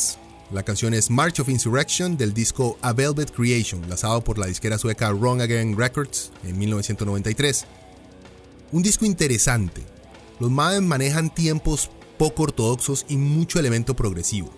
La 0.51 0.63
canción 0.63 0.95
es 0.95 1.11
March 1.11 1.39
of 1.39 1.47
Insurrection 1.47 2.17
del 2.17 2.33
disco 2.33 2.79
A 2.81 2.91
Velvet 2.91 3.29
Creation, 3.29 3.87
lanzado 3.87 4.23
por 4.23 4.39
la 4.39 4.47
disquera 4.47 4.79
sueca 4.79 5.13
Wrong 5.13 5.41
Again 5.41 5.77
Records 5.77 6.31
en 6.43 6.57
1993. 6.57 7.65
Un 8.71 8.81
disco 8.81 9.05
interesante. 9.05 9.83
Los 10.39 10.49
Madden 10.49 10.87
manejan 10.87 11.31
tiempos 11.31 11.91
poco 12.17 12.41
ortodoxos 12.43 13.05
y 13.07 13.17
mucho 13.17 13.59
elemento 13.59 13.95
progresivo. 13.95 14.49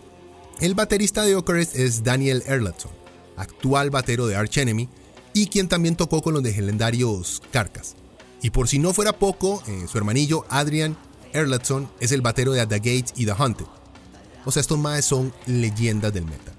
El 0.61 0.75
baterista 0.75 1.23
de 1.23 1.31
Eucharist 1.31 1.75
es 1.75 2.05
Daniel 2.05 2.41
Erlandson, 2.45 2.91
actual 3.35 3.89
batero 3.89 4.27
de 4.27 4.37
Arch 4.37 4.59
Enemy 4.59 4.87
y 5.33 5.47
quien 5.47 5.67
también 5.67 5.97
tocó 5.97 6.21
con 6.21 6.35
los 6.35 6.43
legendarios 6.43 7.41
Carcas. 7.51 7.97
Y 8.41 8.49
por 8.49 8.67
si 8.67 8.79
no 8.79 8.93
fuera 8.93 9.13
poco, 9.13 9.61
eh, 9.67 9.85
su 9.87 9.97
hermanillo 9.97 10.45
Adrian 10.49 10.97
Erlandson 11.33 11.89
es 11.99 12.11
el 12.11 12.21
batero 12.21 12.53
de 12.53 12.65
The 12.65 12.77
Gates 12.77 13.13
y 13.15 13.25
The 13.25 13.33
Hunted. 13.33 13.65
O 14.45 14.51
sea, 14.51 14.61
estos 14.61 14.79
más 14.79 15.05
son 15.05 15.33
leyendas 15.45 16.13
del 16.13 16.25
metal. 16.25 16.55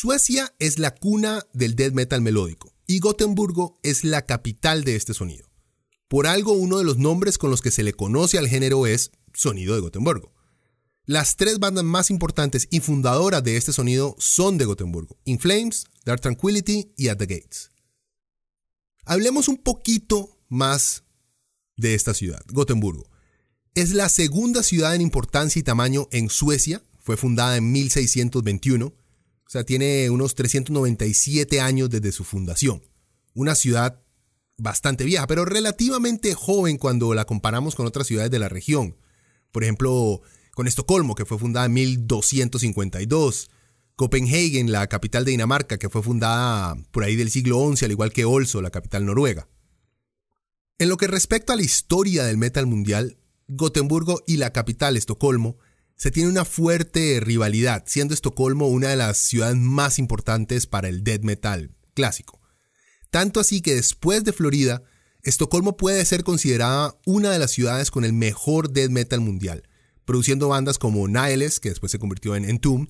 Suecia 0.00 0.54
es 0.58 0.78
la 0.78 0.94
cuna 0.94 1.46
del 1.52 1.76
death 1.76 1.92
metal 1.92 2.22
melódico 2.22 2.72
Y 2.86 3.00
Gotemburgo 3.00 3.78
es 3.82 4.02
la 4.02 4.24
capital 4.24 4.82
de 4.82 4.96
este 4.96 5.12
sonido. 5.12 5.46
Por 6.08 6.26
algo 6.26 6.52
uno 6.52 6.78
de 6.78 6.84
los 6.84 6.96
nombres 6.96 7.36
con 7.36 7.50
los 7.50 7.60
que 7.60 7.70
se 7.70 7.82
le 7.82 7.92
conoce 7.92 8.38
al 8.38 8.48
género 8.48 8.86
es 8.86 9.10
sonido 9.34 9.74
de 9.74 9.82
Gotemburgo. 9.82 10.32
Las 11.04 11.36
tres 11.36 11.58
bandas 11.58 11.84
más 11.84 12.08
importantes 12.08 12.66
y 12.70 12.80
fundadoras 12.80 13.44
de 13.44 13.58
este 13.58 13.74
sonido 13.74 14.16
son 14.18 14.56
de 14.56 14.64
Gotemburgo, 14.64 15.18
In 15.26 15.38
Flames, 15.38 15.84
Dark 16.06 16.22
Tranquility 16.22 16.94
y 16.96 17.08
At 17.08 17.18
the 17.18 17.26
Gates. 17.26 17.70
Hablemos 19.04 19.48
un 19.48 19.58
poquito 19.58 20.38
más 20.48 21.04
de 21.76 21.94
esta 21.94 22.14
ciudad, 22.14 22.42
Gotemburgo. 22.50 23.04
Es 23.74 23.92
la 23.92 24.08
segunda 24.08 24.62
ciudad 24.62 24.94
en 24.94 25.02
importancia 25.02 25.60
y 25.60 25.62
tamaño 25.62 26.08
en 26.10 26.30
Suecia, 26.30 26.82
fue 27.00 27.18
fundada 27.18 27.58
en 27.58 27.70
1621, 27.70 28.94
o 29.50 29.52
sea, 29.52 29.64
tiene 29.64 30.10
unos 30.10 30.36
397 30.36 31.60
años 31.60 31.90
desde 31.90 32.12
su 32.12 32.22
fundación. 32.22 32.84
Una 33.34 33.56
ciudad 33.56 34.00
bastante 34.56 35.02
vieja, 35.02 35.26
pero 35.26 35.44
relativamente 35.44 36.34
joven 36.34 36.78
cuando 36.78 37.14
la 37.14 37.24
comparamos 37.24 37.74
con 37.74 37.84
otras 37.84 38.06
ciudades 38.06 38.30
de 38.30 38.38
la 38.38 38.48
región. 38.48 38.96
Por 39.50 39.64
ejemplo, 39.64 40.22
con 40.54 40.68
Estocolmo, 40.68 41.16
que 41.16 41.24
fue 41.24 41.36
fundada 41.36 41.66
en 41.66 41.72
1252. 41.72 43.50
Copenhagen, 43.96 44.70
la 44.70 44.86
capital 44.86 45.24
de 45.24 45.32
Dinamarca, 45.32 45.78
que 45.78 45.88
fue 45.88 46.04
fundada 46.04 46.76
por 46.92 47.02
ahí 47.02 47.16
del 47.16 47.32
siglo 47.32 47.74
XI, 47.74 47.86
al 47.86 47.90
igual 47.90 48.12
que 48.12 48.24
Olso, 48.24 48.62
la 48.62 48.70
capital 48.70 49.04
noruega. 49.04 49.48
En 50.78 50.88
lo 50.88 50.96
que 50.96 51.08
respecta 51.08 51.54
a 51.54 51.56
la 51.56 51.62
historia 51.62 52.22
del 52.22 52.36
metal 52.36 52.66
mundial, 52.66 53.18
Gotemburgo 53.48 54.22
y 54.28 54.36
la 54.36 54.52
capital, 54.52 54.96
Estocolmo, 54.96 55.58
se 56.00 56.10
tiene 56.10 56.30
una 56.30 56.46
fuerte 56.46 57.20
rivalidad, 57.20 57.84
siendo 57.86 58.14
Estocolmo 58.14 58.68
una 58.68 58.88
de 58.88 58.96
las 58.96 59.18
ciudades 59.18 59.58
más 59.58 59.98
importantes 59.98 60.66
para 60.66 60.88
el 60.88 61.04
death 61.04 61.24
metal 61.24 61.76
clásico. 61.92 62.40
Tanto 63.10 63.38
así 63.38 63.60
que 63.60 63.74
después 63.74 64.24
de 64.24 64.32
Florida, 64.32 64.82
Estocolmo 65.22 65.76
puede 65.76 66.02
ser 66.06 66.24
considerada 66.24 66.98
una 67.04 67.30
de 67.30 67.38
las 67.38 67.50
ciudades 67.50 67.90
con 67.90 68.06
el 68.06 68.14
mejor 68.14 68.72
death 68.72 68.88
metal 68.88 69.20
mundial, 69.20 69.68
produciendo 70.06 70.48
bandas 70.48 70.78
como 70.78 71.06
Nihiles, 71.06 71.60
que 71.60 71.68
después 71.68 71.92
se 71.92 71.98
convirtió 71.98 72.34
en 72.34 72.46
Entomb, 72.46 72.88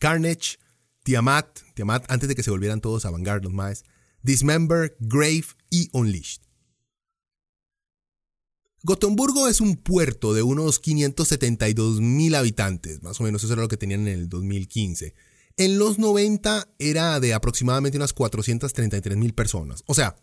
Carnage, 0.00 0.58
Tiamat, 1.04 1.60
Tiamat 1.74 2.10
antes 2.10 2.28
de 2.28 2.34
que 2.34 2.42
se 2.42 2.50
volvieran 2.50 2.80
todos 2.80 3.04
a 3.04 3.12
Vanguard 3.12 3.44
los 3.44 3.52
más, 3.52 3.84
Dismember, 4.24 4.96
Grave 4.98 5.44
y 5.70 5.88
Unleashed. 5.92 6.47
Gotemburgo 8.82 9.48
es 9.48 9.60
un 9.60 9.76
puerto 9.76 10.34
de 10.34 10.42
unos 10.42 10.78
572 10.78 12.00
mil 12.00 12.34
habitantes, 12.34 13.02
más 13.02 13.20
o 13.20 13.24
menos 13.24 13.42
eso 13.42 13.52
era 13.52 13.62
lo 13.62 13.68
que 13.68 13.76
tenían 13.76 14.06
en 14.06 14.14
el 14.14 14.28
2015. 14.28 15.14
En 15.56 15.78
los 15.78 15.98
90 15.98 16.68
era 16.78 17.18
de 17.18 17.34
aproximadamente 17.34 17.98
unas 17.98 18.12
433 18.12 19.16
mil 19.16 19.34
personas. 19.34 19.82
O 19.86 19.94
sea, 19.94 20.16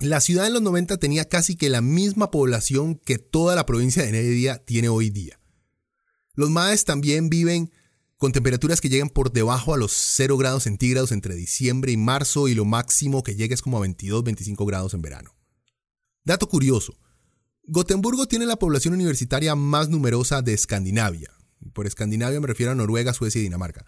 la 0.00 0.20
ciudad 0.20 0.46
en 0.46 0.52
los 0.52 0.62
90 0.62 0.98
tenía 0.98 1.26
casi 1.26 1.56
que 1.56 1.70
la 1.70 1.80
misma 1.80 2.30
población 2.30 2.96
que 2.96 3.16
toda 3.16 3.54
la 3.54 3.64
provincia 3.64 4.02
de 4.02 4.10
Heredia 4.10 4.58
tiene 4.58 4.90
hoy 4.90 5.08
día. 5.08 5.40
Los 6.34 6.50
maes 6.50 6.84
también 6.84 7.30
viven 7.30 7.72
con 8.18 8.32
temperaturas 8.32 8.80
que 8.80 8.88
llegan 8.88 9.08
por 9.08 9.32
debajo 9.32 9.72
a 9.72 9.78
los 9.78 9.92
0 9.92 10.36
grados 10.36 10.64
centígrados 10.64 11.12
entre 11.12 11.34
diciembre 11.34 11.92
y 11.92 11.96
marzo 11.96 12.48
y 12.48 12.54
lo 12.54 12.64
máximo 12.64 13.22
que 13.22 13.36
llega 13.36 13.54
es 13.54 13.62
como 13.62 13.78
a 13.78 13.86
22-25 13.86 14.66
grados 14.66 14.94
en 14.94 15.02
verano. 15.02 15.34
Dato 16.24 16.48
curioso, 16.48 16.98
Gotemburgo 17.66 18.26
tiene 18.26 18.44
la 18.44 18.56
población 18.56 18.92
universitaria 18.92 19.54
más 19.54 19.88
numerosa 19.88 20.42
de 20.42 20.52
Escandinavia. 20.52 21.30
Por 21.72 21.86
Escandinavia 21.86 22.38
me 22.38 22.46
refiero 22.46 22.72
a 22.72 22.74
Noruega, 22.74 23.14
Suecia 23.14 23.40
y 23.40 23.44
Dinamarca. 23.44 23.86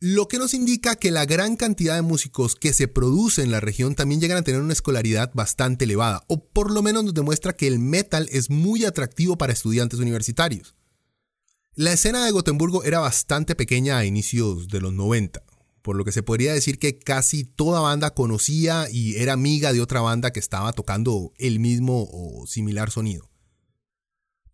Lo 0.00 0.26
que 0.26 0.38
nos 0.38 0.54
indica 0.54 0.96
que 0.96 1.12
la 1.12 1.24
gran 1.24 1.54
cantidad 1.56 1.94
de 1.94 2.02
músicos 2.02 2.56
que 2.56 2.72
se 2.72 2.88
produce 2.88 3.42
en 3.42 3.52
la 3.52 3.60
región 3.60 3.94
también 3.94 4.20
llegan 4.20 4.38
a 4.38 4.42
tener 4.42 4.60
una 4.60 4.72
escolaridad 4.72 5.30
bastante 5.34 5.84
elevada, 5.84 6.24
o 6.26 6.44
por 6.48 6.72
lo 6.72 6.82
menos 6.82 7.04
nos 7.04 7.14
demuestra 7.14 7.54
que 7.54 7.68
el 7.68 7.78
metal 7.78 8.28
es 8.32 8.50
muy 8.50 8.84
atractivo 8.84 9.38
para 9.38 9.52
estudiantes 9.52 10.00
universitarios. 10.00 10.74
La 11.76 11.92
escena 11.92 12.24
de 12.24 12.32
Gotemburgo 12.32 12.82
era 12.82 12.98
bastante 12.98 13.54
pequeña 13.54 13.98
a 13.98 14.04
inicios 14.04 14.68
de 14.68 14.80
los 14.80 14.92
90, 14.92 15.42
por 15.84 15.96
lo 15.96 16.04
que 16.06 16.12
se 16.12 16.22
podría 16.22 16.54
decir 16.54 16.78
que 16.78 16.98
casi 16.98 17.44
toda 17.44 17.78
banda 17.80 18.14
conocía 18.14 18.88
y 18.90 19.16
era 19.16 19.34
amiga 19.34 19.70
de 19.74 19.82
otra 19.82 20.00
banda 20.00 20.32
que 20.32 20.40
estaba 20.40 20.72
tocando 20.72 21.34
el 21.36 21.60
mismo 21.60 22.08
o 22.10 22.46
similar 22.46 22.90
sonido. 22.90 23.30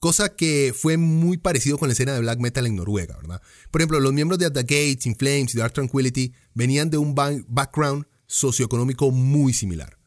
Cosa 0.00 0.34
que 0.34 0.74
fue 0.76 0.96
muy 0.96 1.38
parecido 1.38 1.78
con 1.78 1.86
la 1.86 1.92
escena 1.92 2.14
de 2.14 2.20
black 2.20 2.40
metal 2.40 2.66
en 2.66 2.74
Noruega, 2.74 3.16
¿verdad? 3.16 3.40
Por 3.70 3.80
ejemplo, 3.80 4.00
los 4.00 4.12
miembros 4.12 4.40
de 4.40 4.46
At 4.46 4.54
the 4.54 4.62
Gates, 4.62 5.06
In 5.06 5.14
Flames 5.14 5.54
y 5.54 5.58
Dark 5.58 5.72
Tranquility 5.72 6.32
venían 6.52 6.90
de 6.90 6.98
un 6.98 7.14
background 7.14 8.06
socioeconómico 8.26 9.12
muy 9.12 9.52
similar. 9.52 9.98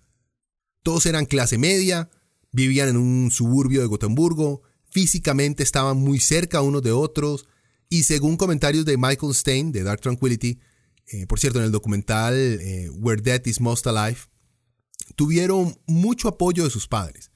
Todos 0.82 1.06
eran 1.06 1.26
clase 1.26 1.58
media, 1.58 2.10
vivían 2.52 2.90
en 2.90 2.98
un 2.98 3.32
suburbio 3.32 3.80
de 3.80 3.88
Gotemburgo, 3.88 4.64
físicamente 4.90 5.64
estaban 5.64 5.96
muy 5.96 6.20
cerca 6.20 6.60
unos 6.60 6.84
de 6.84 6.92
otros, 6.92 7.48
y 7.88 8.04
según 8.04 8.36
comentarios 8.36 8.84
de 8.84 8.98
Michael 8.98 9.34
Stein 9.34 9.72
de 9.72 9.84
Dark 9.84 10.02
Tranquility, 10.02 10.60
eh, 11.08 11.28
por 11.28 11.40
cierto, 11.40 11.60
en 11.60 11.66
el 11.66 11.72
documental 11.72 12.34
eh, 12.36 12.90
Where 12.90 13.22
Death 13.22 13.48
is 13.48 13.62
Most 13.62 13.86
Alive, 13.88 14.20
tuvieron 15.16 15.78
mucho 15.86 16.28
apoyo 16.28 16.64
de 16.64 16.70
sus 16.70 16.88
padres. 16.88 17.32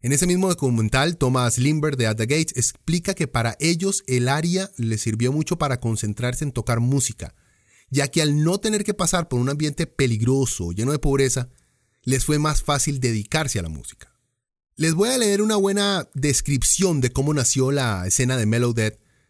En 0.00 0.12
ese 0.12 0.26
mismo 0.26 0.48
documental, 0.48 1.16
Thomas 1.16 1.58
Lindbergh 1.58 1.96
de 1.96 2.08
At 2.08 2.16
the 2.16 2.26
Gates 2.26 2.56
explica 2.56 3.14
que 3.14 3.28
para 3.28 3.56
ellos 3.60 4.02
el 4.08 4.28
área 4.28 4.70
les 4.76 5.02
sirvió 5.02 5.32
mucho 5.32 5.58
para 5.58 5.78
concentrarse 5.78 6.44
en 6.44 6.50
tocar 6.50 6.80
música, 6.80 7.34
ya 7.88 8.08
que 8.08 8.20
al 8.22 8.42
no 8.42 8.58
tener 8.58 8.82
que 8.82 8.94
pasar 8.94 9.28
por 9.28 9.38
un 9.38 9.48
ambiente 9.48 9.86
peligroso, 9.86 10.72
lleno 10.72 10.90
de 10.90 10.98
pobreza, 10.98 11.50
les 12.02 12.24
fue 12.24 12.40
más 12.40 12.62
fácil 12.62 12.98
dedicarse 12.98 13.60
a 13.60 13.62
la 13.62 13.68
música. 13.68 14.12
Les 14.74 14.94
voy 14.94 15.10
a 15.10 15.18
leer 15.18 15.40
una 15.42 15.56
buena 15.56 16.08
descripción 16.14 17.00
de 17.00 17.12
cómo 17.12 17.32
nació 17.32 17.70
la 17.70 18.04
escena 18.06 18.36
de 18.36 18.46
Mellow 18.46 18.74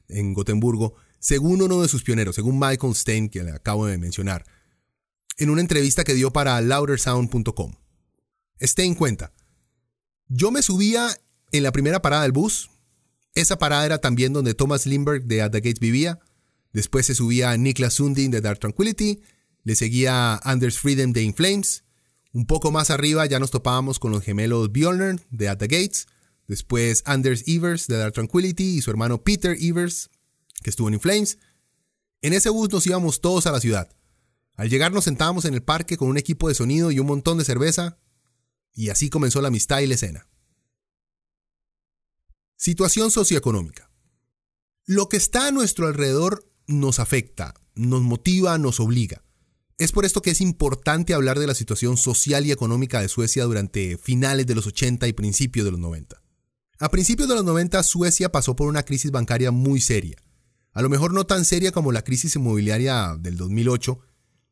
en 0.09 0.33
Gotemburgo, 0.33 0.95
según 1.23 1.63
uno 1.63 1.81
de 1.81 1.89
sus 1.89 2.03
pioneros, 2.03 2.35
según 2.35 2.59
Michael 2.59 2.97
Stein, 2.97 3.29
que 3.29 3.45
le 3.45 3.53
acabo 3.53 3.87
de 3.87 3.97
mencionar, 3.97 4.45
en 5.39 5.51
una 5.51 5.61
entrevista 5.61 6.03
que 6.03 6.15
dio 6.15 6.33
para 6.33 6.61
loudersound.com. 6.61 7.75
Stein 8.61 8.95
cuenta, 8.97 9.33
yo 10.27 10.51
me 10.51 10.63
subía 10.63 11.09
en 11.53 11.63
la 11.63 11.71
primera 11.71 12.03
parada 12.03 12.25
del 12.25 12.33
bus, 12.33 12.71
esa 13.37 13.57
parada 13.57 13.87
era 13.87 13.99
también 13.99 14.33
donde 14.33 14.55
Thomas 14.55 14.85
Lindbergh 14.85 15.23
de 15.23 15.43
At 15.43 15.53
the 15.53 15.61
Gates 15.61 15.79
vivía, 15.79 16.19
después 16.73 17.07
se 17.07 17.15
subía 17.15 17.57
Niklas 17.57 17.95
Sundin 17.95 18.33
de 18.33 18.41
Dark 18.41 18.59
Tranquility, 18.59 19.21
le 19.63 19.77
seguía 19.77 20.41
Anders 20.43 20.81
Freedom 20.81 21.13
de 21.13 21.23
In 21.23 21.35
Flames, 21.35 21.85
un 22.33 22.47
poco 22.47 22.73
más 22.73 22.91
arriba 22.91 23.27
ya 23.27 23.39
nos 23.39 23.53
topábamos 23.53 24.01
con 24.01 24.11
los 24.11 24.25
gemelos 24.25 24.73
Bjorner 24.73 25.21
de 25.31 25.49
At 25.49 25.59
the 25.59 25.69
Gates, 25.69 26.09
después 26.49 27.05
Anders 27.07 27.45
Evers 27.47 27.87
de 27.87 27.97
Dark 27.97 28.15
Tranquility 28.15 28.77
y 28.77 28.83
su 28.83 28.91
hermano 28.91 29.23
Peter 29.23 29.57
Evers 29.61 30.11
que 30.62 30.70
estuvo 30.70 30.88
en 30.88 30.94
Inflames. 30.94 31.38
En 32.20 32.33
ese 32.33 32.51
bus 32.51 32.70
nos 32.70 32.87
íbamos 32.87 33.20
todos 33.20 33.46
a 33.46 33.53
la 33.53 33.61
ciudad. 33.61 33.94
Al 34.55 34.68
llegar 34.68 34.92
nos 34.92 35.05
sentábamos 35.05 35.44
en 35.44 35.55
el 35.55 35.62
parque 35.62 35.96
con 35.96 36.09
un 36.09 36.18
equipo 36.18 36.48
de 36.48 36.55
sonido 36.55 36.90
y 36.90 36.98
un 36.98 37.07
montón 37.07 37.38
de 37.38 37.44
cerveza, 37.44 37.98
y 38.75 38.90
así 38.90 39.11
comenzó 39.11 39.40
la 39.42 39.48
amistad 39.48 39.81
y 39.81 39.87
la 39.87 39.94
escena. 39.94 40.29
Situación 42.57 43.11
socioeconómica. 43.11 43.90
Lo 44.85 45.09
que 45.09 45.16
está 45.16 45.48
a 45.48 45.51
nuestro 45.51 45.87
alrededor 45.87 46.48
nos 46.66 47.01
afecta, 47.01 47.55
nos 47.75 48.03
motiva, 48.03 48.57
nos 48.59 48.79
obliga. 48.79 49.25
Es 49.79 49.90
por 49.90 50.05
esto 50.05 50.22
que 50.22 50.31
es 50.31 50.40
importante 50.40 51.14
hablar 51.14 51.38
de 51.38 51.46
la 51.46 51.55
situación 51.55 51.96
social 51.96 52.46
y 52.46 52.53
económica 52.53 53.01
de 53.01 53.09
Suecia 53.09 53.44
durante 53.44 53.96
finales 53.96 54.46
de 54.46 54.55
los 54.55 54.66
80 54.66 55.09
y 55.09 55.12
principios 55.12 55.64
de 55.64 55.72
los 55.72 55.81
90. 55.81 56.22
A 56.79 56.88
principios 56.90 57.29
de 57.29 57.35
los 57.35 57.44
90 57.44 57.83
Suecia 57.83 58.31
pasó 58.31 58.55
por 58.55 58.68
una 58.68 58.85
crisis 58.85 59.11
bancaria 59.11 59.51
muy 59.51 59.81
seria 59.81 60.16
a 60.73 60.83
lo 60.83 60.89
mejor 60.89 61.13
no 61.13 61.27
tan 61.27 61.45
seria 61.45 61.73
como 61.73 61.93
la 61.93 62.03
crisis 62.03 62.37
inmobiliaria 62.37 63.17
del 63.19 63.37
2008, 63.37 63.99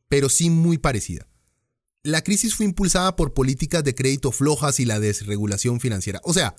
pero 0.08 0.28
sí 0.28 0.50
muy 0.50 0.78
parecida. 0.78 1.26
La 2.02 2.22
crisis 2.22 2.54
fue 2.54 2.66
impulsada 2.66 3.16
por 3.16 3.34
políticas 3.34 3.84
de 3.84 3.94
crédito 3.94 4.32
flojas 4.32 4.80
y 4.80 4.84
la 4.84 5.00
desregulación 5.00 5.80
financiera, 5.80 6.20
o 6.24 6.32
sea, 6.32 6.56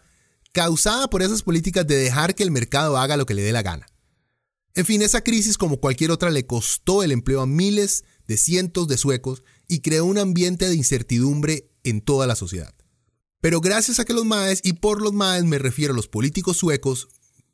causada 0.51 1.09
por 1.09 1.21
esas 1.21 1.43
políticas 1.43 1.87
de 1.87 1.95
dejar 1.95 2.35
que 2.35 2.43
el 2.43 2.51
mercado 2.51 2.97
haga 2.97 3.17
lo 3.17 3.25
que 3.25 3.33
le 3.33 3.41
dé 3.41 3.51
la 3.51 3.63
gana. 3.63 3.87
En 4.73 4.85
fin, 4.85 5.01
esa 5.01 5.23
crisis 5.23 5.57
como 5.57 5.79
cualquier 5.79 6.11
otra 6.11 6.29
le 6.29 6.45
costó 6.45 7.03
el 7.03 7.11
empleo 7.11 7.41
a 7.41 7.47
miles 7.47 8.05
de 8.27 8.37
cientos 8.37 8.87
de 8.87 8.97
suecos 8.97 9.43
y 9.67 9.81
creó 9.81 10.05
un 10.05 10.17
ambiente 10.17 10.69
de 10.69 10.75
incertidumbre 10.75 11.69
en 11.83 12.01
toda 12.01 12.27
la 12.27 12.35
sociedad. 12.35 12.73
Pero 13.41 13.59
gracias 13.59 13.99
a 13.99 14.05
que 14.05 14.13
los 14.13 14.25
MAES, 14.25 14.61
y 14.63 14.73
por 14.73 15.01
los 15.01 15.13
MAES 15.13 15.43
me 15.43 15.57
refiero 15.57 15.93
a 15.93 15.95
los 15.95 16.07
políticos 16.07 16.57
suecos, 16.57 17.09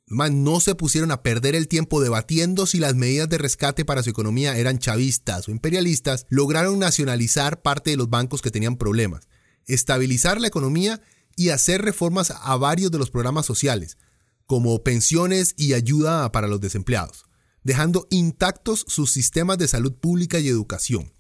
no 0.08 0.60
se 0.60 0.76
pusieron 0.76 1.12
a 1.12 1.22
perder 1.22 1.56
el 1.56 1.68
tiempo 1.68 2.02
debatiendo 2.02 2.66
si 2.66 2.80
las 2.80 2.96
medidas 2.96 3.28
de 3.30 3.38
rescate 3.38 3.84
para 3.86 4.04
su 4.04 4.10
economía 4.10 4.58
eran 4.58 4.80
chavistas 4.80 5.48
o 5.48 5.52
imperialistas, 5.52 6.26
lograron 6.30 6.80
nacionalizar 6.80 7.62
parte 7.62 7.92
de 7.92 7.98
los 7.98 8.10
bancos 8.10 8.42
que 8.42 8.52
tenían 8.52 8.78
problemas, 8.78 9.28
estabilizar 9.66 10.40
la 10.40 10.48
economía 10.48 11.02
y 11.36 11.50
hacer 11.50 11.82
reformas 11.82 12.32
a 12.32 12.56
varios 12.56 12.90
de 12.92 12.98
los 12.98 13.12
programas 13.12 13.46
sociales, 13.46 13.98
como 14.46 14.82
pensiones 14.82 15.54
y 15.58 15.74
ayuda 15.74 16.32
para 16.32 16.48
los 16.48 16.62
desempleados, 16.62 17.26
dejando 17.64 18.08
intactos 18.10 18.86
sus 18.88 19.12
sistemas 19.12 19.58
de 19.58 19.68
salud 19.68 19.94
pública 19.94 20.40
y 20.40 20.48
educación. 20.48 21.12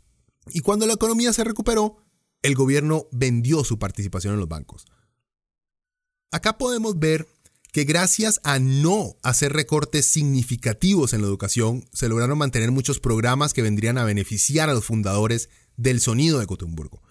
Y 0.50 0.62
cuando 0.62 0.88
la 0.88 0.93
economía 0.93 1.34
se 1.34 1.43
recuperó, 1.43 1.97
el 2.41 2.56
gobierno 2.56 3.08
vendió 3.12 3.65
su 3.65 3.80
participación 3.80 4.34
en 4.34 4.39
los 4.39 4.47
bancos. 4.47 4.86
Acá 6.32 6.58
podemos 6.58 6.97
ver 7.00 7.28
que 7.71 7.84
gracias 7.84 8.39
a 8.43 8.60
no 8.60 9.15
hacer 9.23 9.53
recortes 9.53 10.06
significativos 10.06 11.13
en 11.13 11.21
la 11.21 11.27
educación, 11.27 11.86
se 11.93 12.10
lograron 12.10 12.38
mantener 12.38 12.71
muchos 12.71 12.99
programas 12.99 13.53
que 13.53 13.62
vendrían 13.62 13.97
a 13.97 14.06
beneficiar 14.06 14.69
a 14.69 14.73
los 14.73 14.86
fundadores 14.86 15.49
del 15.75 16.01
sonido 16.01 16.39
de 16.39 16.45
Gotemburgo. 16.45 17.01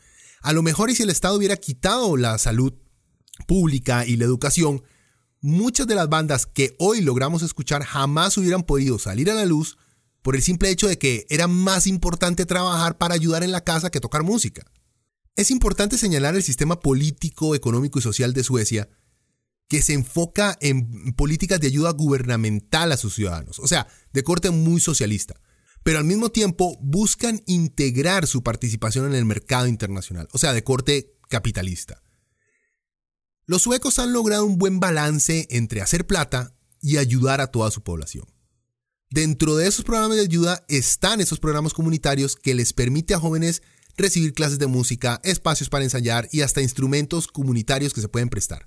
A 0.40 0.53
lo 0.53 0.62
mejor 0.62 0.90
y 0.90 0.95
si 0.95 1.03
el 1.03 1.11
Estado 1.11 1.37
hubiera 1.37 1.57
quitado 1.57 2.16
la 2.16 2.38
salud 2.38 2.75
pública 3.47 4.07
y 4.07 4.16
la 4.16 4.25
educación, 4.25 4.83
muchas 5.40 5.87
de 5.87 5.95
las 5.95 6.09
bandas 6.09 6.47
que 6.47 6.75
hoy 6.79 7.01
logramos 7.01 7.42
escuchar 7.42 7.85
jamás 7.85 8.37
hubieran 8.38 8.62
podido 8.62 8.99
salir 8.99 9.31
a 9.31 9.35
la 9.35 9.45
luz 9.45 9.79
por 10.23 10.35
el 10.35 10.42
simple 10.42 10.71
hecho 10.71 10.88
de 10.88 10.99
que 10.99 11.27
era 11.31 11.47
más 11.47 11.87
importante 11.87 12.47
trabajar 12.47 12.99
para 12.99 13.14
ayudar 13.14 13.45
en 13.45 13.53
la 13.53 13.62
casa 13.62 13.90
que 13.90 14.01
tocar 14.01 14.25
música. 14.25 14.64
Es 15.37 15.51
importante 15.51 15.99
señalar 15.99 16.35
el 16.35 16.42
sistema 16.42 16.81
político, 16.81 17.55
económico 17.55 17.99
y 17.99 18.03
social 18.03 18.33
de 18.33 18.42
Suecia, 18.42 18.88
que 19.68 19.83
se 19.83 19.94
enfoca 19.94 20.57
en 20.61 21.12
políticas 21.14 21.61
de 21.61 21.66
ayuda 21.66 21.90
gubernamental 21.90 22.92
a 22.92 22.96
sus 22.96 23.14
ciudadanos, 23.14 23.59
o 23.59 23.66
sea, 23.66 23.88
de 24.12 24.22
corte 24.22 24.50
muy 24.50 24.81
socialista, 24.81 25.40
pero 25.83 25.98
al 25.98 26.05
mismo 26.05 26.31
tiempo 26.31 26.79
buscan 26.81 27.42
integrar 27.46 28.26
su 28.26 28.42
participación 28.42 29.07
en 29.07 29.14
el 29.14 29.24
mercado 29.24 29.66
internacional, 29.66 30.29
o 30.33 30.38
sea, 30.38 30.52
de 30.52 30.64
corte 30.64 31.16
capitalista. 31.29 32.02
Los 33.46 33.62
suecos 33.62 33.98
han 33.98 34.12
logrado 34.12 34.44
un 34.44 34.59
buen 34.59 34.81
balance 34.81 35.46
entre 35.50 35.81
hacer 35.81 36.07
plata 36.07 36.57
y 36.81 36.96
ayudar 36.96 37.40
a 37.40 37.48
toda 37.48 37.70
su 37.70 37.83
población. 37.83 38.24
Dentro 39.11 39.57
de 39.57 39.68
esos 39.68 39.85
programas 39.85 40.16
de 40.16 40.24
ayuda 40.24 40.64
están 40.68 41.20
esos 41.20 41.38
programas 41.38 41.72
comunitarios 41.72 42.35
que 42.35 42.55
les 42.55 42.72
permite 42.72 43.14
a 43.14 43.20
jóvenes 43.20 43.62
recibir 43.96 44.35
clases 44.35 44.59
de 44.59 44.66
música, 44.66 45.20
espacios 45.22 45.68
para 45.68 45.85
ensayar 45.85 46.29
y 46.33 46.42
hasta 46.42 46.61
instrumentos 46.61 47.29
comunitarios 47.29 47.94
que 47.94 48.00
se 48.00 48.09
pueden 48.09 48.29
prestar. 48.29 48.64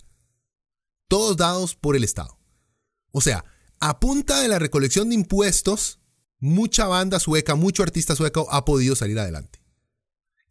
Todos 1.10 1.36
dados 1.36 1.76
por 1.76 1.98
el 1.98 2.06
Estado. 2.06 2.40
O 3.12 3.20
sea, 3.20 3.44
a 3.82 4.00
punta 4.00 4.40
de 4.40 4.48
la 4.48 4.60
recolección 4.60 5.10
de 5.10 5.16
impuestos, 5.16 6.00
mucha 6.40 6.88
banda 6.88 7.20
sueca, 7.20 7.56
mucho 7.56 7.84
artista 7.84 8.16
sueco 8.16 8.48
ha 8.52 8.64
podido 8.64 8.96
salir 8.96 9.20
adelante. 9.20 9.60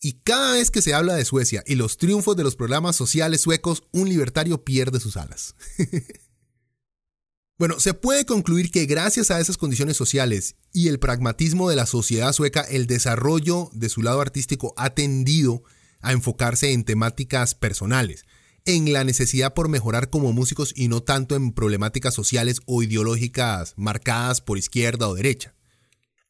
Y 0.00 0.14
cada 0.20 0.52
vez 0.52 0.70
que 0.70 0.82
se 0.82 0.94
habla 0.94 1.14
de 1.14 1.24
Suecia 1.24 1.64
y 1.66 1.74
los 1.74 1.96
triunfos 1.96 2.36
de 2.36 2.44
los 2.44 2.56
programas 2.56 2.96
sociales 2.96 3.40
suecos, 3.40 3.84
un 3.92 4.08
libertario 4.08 4.64
pierde 4.64 5.00
sus 5.00 5.16
alas. 5.16 5.54
bueno, 7.58 7.80
se 7.80 7.94
puede 7.94 8.24
concluir 8.24 8.70
que 8.70 8.86
gracias 8.86 9.30
a 9.30 9.40
esas 9.40 9.56
condiciones 9.56 9.96
sociales 9.96 10.56
y 10.72 10.88
el 10.88 10.98
pragmatismo 10.98 11.68
de 11.68 11.76
la 11.76 11.86
sociedad 11.86 12.32
sueca, 12.32 12.62
el 12.62 12.86
desarrollo 12.86 13.70
de 13.72 13.88
su 13.88 14.02
lado 14.02 14.20
artístico 14.20 14.74
ha 14.76 14.90
tendido 14.90 15.62
a 16.00 16.12
enfocarse 16.12 16.72
en 16.72 16.84
temáticas 16.84 17.54
personales, 17.54 18.24
en 18.68 18.92
la 18.92 19.02
necesidad 19.02 19.54
por 19.54 19.70
mejorar 19.70 20.10
como 20.10 20.34
músicos 20.34 20.74
y 20.76 20.88
no 20.88 21.02
tanto 21.02 21.36
en 21.36 21.52
problemáticas 21.52 22.12
sociales 22.12 22.60
o 22.66 22.82
ideológicas 22.82 23.72
marcadas 23.78 24.42
por 24.42 24.58
izquierda 24.58 25.08
o 25.08 25.14
derecha. 25.14 25.54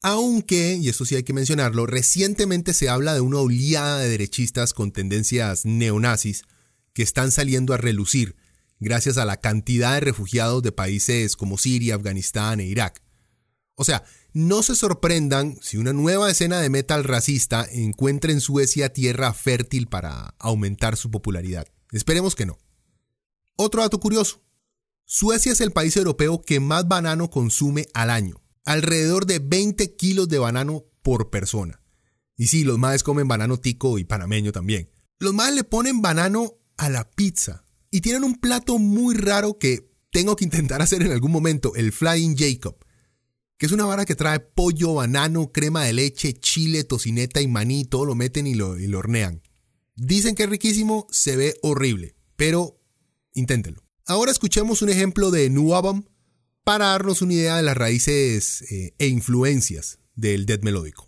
Aunque, 0.03 0.77
y 0.77 0.89
esto 0.89 1.05
sí 1.05 1.17
hay 1.17 1.25
que 1.25 1.33
mencionarlo, 1.33 1.85
recientemente 1.87 2.75
se 2.75 2.89
habla 2.89 3.15
de 3.15 3.21
una 3.23 3.39
oleada 3.41 3.99
de 3.99 4.09
derechistas 4.09 4.73
con 4.73 4.93
tendencias 4.93 5.67
neonazis 5.67 6.45
que 6.93 7.03
están 7.03 7.33
saliendo 7.33 7.75
a 7.75 7.77
relucir 7.77 8.37
gracias 8.79 9.19
a 9.19 9.25
la 9.25 9.39
cantidad 9.41 9.95
de 9.95 10.01
refugiados 10.01 10.63
de 10.63 10.71
países 10.71 11.35
como 11.35 11.59
Siria, 11.59 11.97
Afganistán 11.97 12.61
e 12.61 12.67
Irak. 12.67 13.03
O 13.75 13.83
sea, 13.83 14.05
no 14.33 14.63
se 14.63 14.77
sorprendan 14.77 15.59
si 15.61 15.77
una 15.77 15.93
nueva 15.93 16.31
escena 16.31 16.61
de 16.61 16.71
metal 16.71 17.03
racista 17.03 17.67
encuentra 17.69 18.31
en 18.31 18.41
Suecia 18.41 18.93
tierra 18.93 19.35
fértil 19.35 19.89
para 19.89 20.37
aumentar 20.39 20.97
su 20.97 21.11
popularidad. 21.11 21.67
Esperemos 21.93 22.35
que 22.35 22.47
no. 22.47 22.59
Otro 23.57 23.83
dato 23.83 24.01
curioso. 24.01 24.43
Suecia 25.05 25.53
es 25.53 25.61
el 25.61 25.73
país 25.73 25.97
europeo 25.97 26.43
que 26.43 26.61
más 26.61 26.87
banano 26.87 27.31
consume 27.31 27.87
al 27.95 28.11
año 28.11 28.43
alrededor 28.69 29.25
de 29.25 29.39
20 29.39 29.97
kilos 29.97 30.29
de 30.29 30.39
banano 30.39 30.85
por 31.03 31.31
persona. 31.31 31.81
Y 32.37 32.49
sí, 32.49 32.65
los 32.65 32.79
más 32.79 33.03
comen 33.03 33.27
banano 33.27 33.59
tico 33.59 33.99
y 33.99 34.05
panameño 34.05 34.53
también. 34.53 34.91
Los 35.19 35.33
más 35.33 35.55
le 35.55 35.65
ponen 35.65 36.03
banano 36.03 36.59
a 36.77 36.91
la 36.91 37.11
pizza. 37.11 37.65
Y 37.91 38.03
tienen 38.03 38.25
un 38.25 38.39
plato 38.39 38.79
muy 38.79 39.15
raro 39.15 39.59
que 39.59 39.91
tengo 40.13 40.37
que 40.37 40.45
intentar 40.45 40.83
hacer 40.83 41.03
en 41.03 41.13
algún 41.13 41.33
momento, 41.33 41.75
el 41.77 41.93
Flying 41.93 42.37
Jacob. 42.37 42.77
Que 43.57 43.65
es 43.65 43.73
una 43.73 43.87
vara 43.87 44.05
que 44.05 44.15
trae 44.15 44.39
pollo, 44.39 44.95
banano, 44.95 45.51
crema 45.51 45.85
de 45.85 45.95
leche, 45.95 46.35
chile, 46.35 46.85
tocineta 46.85 47.41
y 47.41 47.49
maní, 47.49 47.87
todo 47.87 48.05
lo 48.05 48.15
meten 48.15 48.47
y 48.47 48.55
lo 48.55 48.99
hornean. 48.99 49.41
Dicen 50.01 50.37
que 50.37 50.45
es 50.45 50.49
riquísimo, 50.49 51.09
se 51.11 51.37
ve 51.37 51.59
horrible, 51.61 52.15
pero 52.37 52.81
inténtenlo. 53.35 53.83
Ahora 54.07 54.31
escuchemos 54.31 54.81
un 54.81 54.91
ejemplo 54.91 55.33
de 55.33 55.51
Nuabam 55.51 56.05
para 56.63 56.87
darnos 56.87 57.21
una 57.21 57.35
idea 57.35 57.57
de 57.57 57.65
las 57.65 57.77
raíces 57.77 58.63
eh, 58.71 58.95
e 58.97 59.09
influencias 59.09 59.99
del 60.15 60.47
death 60.47 60.63
melódico. 60.63 61.08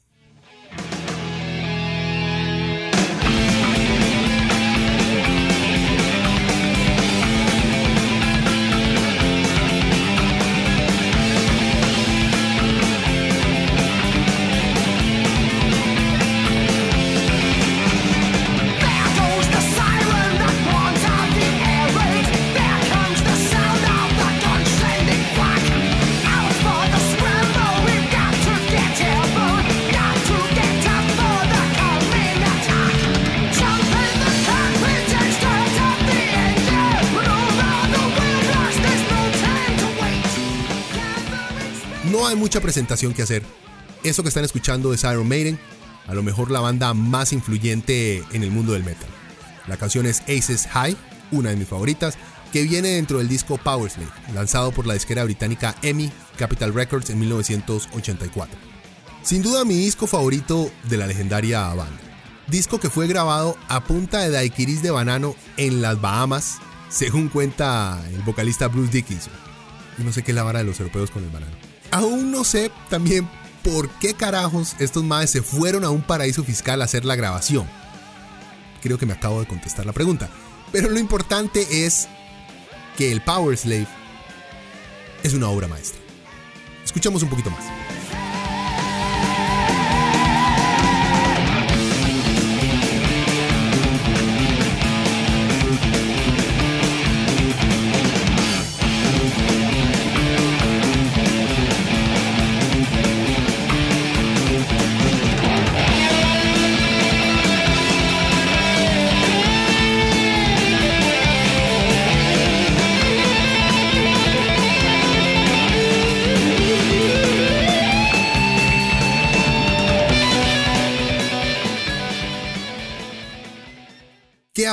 Hay 42.30 42.36
mucha 42.36 42.60
presentación 42.60 43.12
que 43.12 43.22
hacer. 43.22 43.42
Eso 44.04 44.22
que 44.22 44.28
están 44.28 44.44
escuchando 44.44 44.94
es 44.94 45.02
Iron 45.02 45.28
Maiden, 45.28 45.58
a 46.06 46.14
lo 46.14 46.22
mejor 46.22 46.50
la 46.50 46.60
banda 46.60 46.94
más 46.94 47.32
influyente 47.32 48.22
en 48.32 48.44
el 48.44 48.50
mundo 48.50 48.72
del 48.72 48.84
metal. 48.84 49.08
La 49.66 49.76
canción 49.76 50.06
es 50.06 50.20
Aces 50.22 50.66
High, 50.68 50.96
una 51.32 51.50
de 51.50 51.56
mis 51.56 51.68
favoritas, 51.68 52.16
que 52.52 52.62
viene 52.62 52.90
dentro 52.90 53.18
del 53.18 53.28
disco 53.28 53.58
Power 53.58 53.90
Slave, 53.90 54.10
lanzado 54.32 54.70
por 54.72 54.86
la 54.86 54.94
disquera 54.94 55.24
británica 55.24 55.74
EMI 55.82 56.10
Capital 56.38 56.72
Records 56.72 57.10
en 57.10 57.18
1984. 57.18 58.58
Sin 59.22 59.42
duda 59.42 59.64
mi 59.64 59.74
disco 59.74 60.06
favorito 60.06 60.70
de 60.88 60.96
la 60.96 61.06
legendaria 61.06 61.66
banda. 61.68 62.00
Disco 62.46 62.80
que 62.80 62.90
fue 62.90 63.06
grabado 63.06 63.56
a 63.68 63.84
punta 63.84 64.20
de 64.20 64.30
daiquiris 64.30 64.82
de 64.82 64.90
banano 64.90 65.34
en 65.56 65.82
las 65.82 66.00
Bahamas, 66.00 66.58
según 66.88 67.28
cuenta 67.28 68.02
el 68.12 68.22
vocalista 68.22 68.68
Bruce 68.68 68.92
Dickinson. 68.92 69.32
Y 69.98 70.02
no 70.02 70.12
sé 70.12 70.22
qué 70.22 70.30
es 70.30 70.36
la 70.36 70.42
vara 70.42 70.60
de 70.60 70.64
los 70.64 70.80
europeos 70.80 71.10
con 71.10 71.22
el 71.22 71.30
banano. 71.30 71.69
Aún 71.90 72.30
no 72.30 72.44
sé 72.44 72.70
también 72.88 73.28
por 73.64 73.88
qué 73.98 74.14
carajos 74.14 74.76
estos 74.78 75.04
madres 75.04 75.30
se 75.30 75.42
fueron 75.42 75.84
a 75.84 75.90
un 75.90 76.02
paraíso 76.02 76.44
fiscal 76.44 76.80
a 76.80 76.84
hacer 76.84 77.04
la 77.04 77.16
grabación. 77.16 77.68
Creo 78.82 78.98
que 78.98 79.06
me 79.06 79.12
acabo 79.12 79.40
de 79.40 79.46
contestar 79.46 79.86
la 79.86 79.92
pregunta. 79.92 80.28
Pero 80.72 80.88
lo 80.88 80.98
importante 80.98 81.84
es 81.84 82.08
que 82.96 83.10
el 83.10 83.20
Power 83.22 83.56
Slave 83.56 83.88
es 85.22 85.34
una 85.34 85.48
obra 85.48 85.68
maestra. 85.68 86.00
Escuchamos 86.84 87.22
un 87.22 87.28
poquito 87.28 87.50
más. 87.50 87.79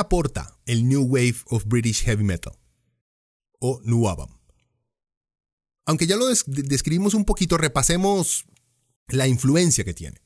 Aporta 0.08 0.58
el 0.64 0.88
New 0.88 1.02
Wave 1.02 1.36
of 1.50 1.66
British 1.66 2.02
Heavy 2.04 2.24
Metal? 2.24 2.54
O 3.60 3.78
Nuabam. 3.84 4.30
Aunque 5.84 6.06
ya 6.06 6.16
lo 6.16 6.26
describimos 6.26 7.12
un 7.12 7.26
poquito, 7.26 7.58
repasemos 7.58 8.46
la 9.08 9.26
influencia 9.26 9.84
que 9.84 9.92
tiene. 9.92 10.20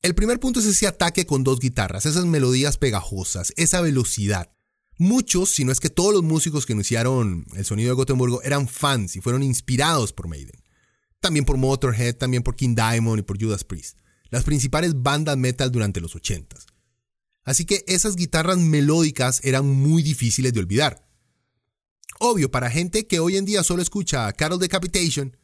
El 0.00 0.14
primer 0.14 0.40
punto 0.40 0.60
es 0.60 0.66
ese 0.66 0.86
ataque 0.86 1.26
con 1.26 1.44
dos 1.44 1.58
guitarras, 1.58 2.06
esas 2.06 2.24
melodías 2.24 2.78
pegajosas, 2.78 3.52
esa 3.56 3.82
velocidad. 3.82 4.52
Muchos, 4.98 5.50
si 5.50 5.64
no 5.64 5.72
es 5.72 5.80
que 5.80 5.90
todos 5.90 6.14
los 6.14 6.22
músicos 6.22 6.64
que 6.64 6.72
iniciaron 6.72 7.44
el 7.54 7.64
sonido 7.66 7.90
de 7.90 7.96
Gotemburgo 7.96 8.42
eran 8.42 8.68
fans 8.68 9.16
y 9.16 9.20
fueron 9.20 9.42
inspirados 9.42 10.14
por 10.14 10.28
Maiden. 10.28 10.62
También 11.20 11.44
por 11.44 11.58
Motorhead, 11.58 12.16
también 12.16 12.42
por 12.42 12.56
King 12.56 12.74
Diamond 12.74 13.18
y 13.18 13.22
por 13.22 13.38
Judas 13.38 13.64
Priest, 13.64 13.98
las 14.30 14.44
principales 14.44 15.02
bandas 15.02 15.36
metal 15.36 15.70
durante 15.70 16.00
los 16.00 16.14
80 16.14 16.56
Así 17.46 17.64
que 17.64 17.82
esas 17.86 18.16
guitarras 18.16 18.58
melódicas 18.58 19.40
eran 19.42 19.66
muy 19.66 20.02
difíciles 20.02 20.52
de 20.52 20.60
olvidar. 20.60 21.08
Obvio, 22.20 22.50
para 22.50 22.70
gente 22.70 23.06
que 23.06 23.20
hoy 23.20 23.38
en 23.38 23.46
día 23.46 23.62
solo 23.62 23.80
escucha 23.80 24.30
Carol 24.34 24.58
Decapitation 24.58 25.34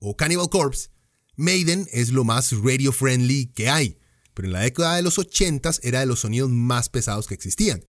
o 0.00 0.16
Cannibal 0.16 0.50
Corpse, 0.50 0.88
Maiden 1.36 1.86
es 1.92 2.08
lo 2.08 2.24
más 2.24 2.50
radio 2.50 2.90
friendly 2.90 3.46
que 3.46 3.68
hay 3.68 3.98
pero 4.34 4.48
en 4.48 4.52
la 4.52 4.60
década 4.60 4.96
de 4.96 5.02
los 5.02 5.18
80 5.18 5.70
era 5.82 6.00
de 6.00 6.06
los 6.06 6.20
sonidos 6.20 6.50
más 6.50 6.88
pesados 6.88 7.26
que 7.26 7.34
existían. 7.34 7.84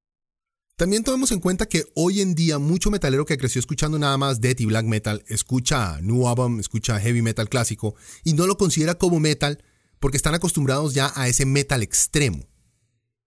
También 0.76 1.04
tomemos 1.04 1.32
en 1.32 1.40
cuenta 1.40 1.68
que 1.68 1.86
hoy 1.94 2.22
en 2.22 2.34
día 2.34 2.58
mucho 2.58 2.90
metalero 2.90 3.26
que 3.26 3.38
creció 3.38 3.60
escuchando 3.60 4.00
nada 4.00 4.18
más 4.18 4.42
death 4.42 4.60
y 4.60 4.66
black 4.66 4.86
metal 4.86 5.24
escucha 5.28 6.02
new 6.02 6.28
album, 6.28 6.60
escucha 6.60 7.00
heavy 7.00 7.22
metal 7.22 7.48
clásico 7.48 7.96
y 8.24 8.34
no 8.34 8.48
lo 8.48 8.58
considera 8.58 8.96
como 8.96 9.20
metal 9.20 9.64
porque 10.00 10.18
están 10.18 10.34
acostumbrados 10.34 10.94
ya 10.94 11.14
a 11.16 11.28
ese 11.28 11.46
metal 11.46 11.84
extremo. 11.84 12.44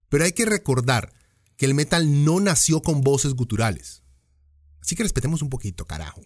Pero 0.09 0.25
hay 0.25 0.33
que 0.33 0.45
recordar 0.45 1.13
que 1.57 1.67
el 1.67 1.75
metal 1.75 2.25
no 2.25 2.41
nació 2.41 2.83
con 2.83 3.01
voces 3.01 3.35
guturales. 3.35 4.03
Así 4.81 4.95
que 4.95 5.03
respetemos 5.03 5.43
un 5.43 5.51
poquito, 5.51 5.87
carajo. 5.87 6.23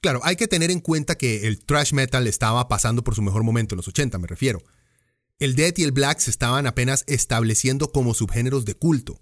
Claro, 0.00 0.20
hay 0.22 0.36
que 0.36 0.46
tener 0.46 0.70
en 0.70 0.80
cuenta 0.80 1.16
que 1.16 1.46
el 1.48 1.64
thrash 1.64 1.92
metal 1.92 2.26
estaba 2.26 2.68
pasando 2.68 3.02
por 3.02 3.14
su 3.14 3.22
mejor 3.22 3.42
momento 3.42 3.74
en 3.74 3.78
los 3.78 3.88
80, 3.88 4.18
me 4.18 4.28
refiero. 4.28 4.62
El 5.40 5.56
death 5.56 5.78
y 5.78 5.84
el 5.84 5.92
black 5.92 6.20
se 6.20 6.30
estaban 6.30 6.66
apenas 6.66 7.04
estableciendo 7.06 7.90
como 7.90 8.14
subgéneros 8.14 8.64
de 8.64 8.74
culto, 8.74 9.20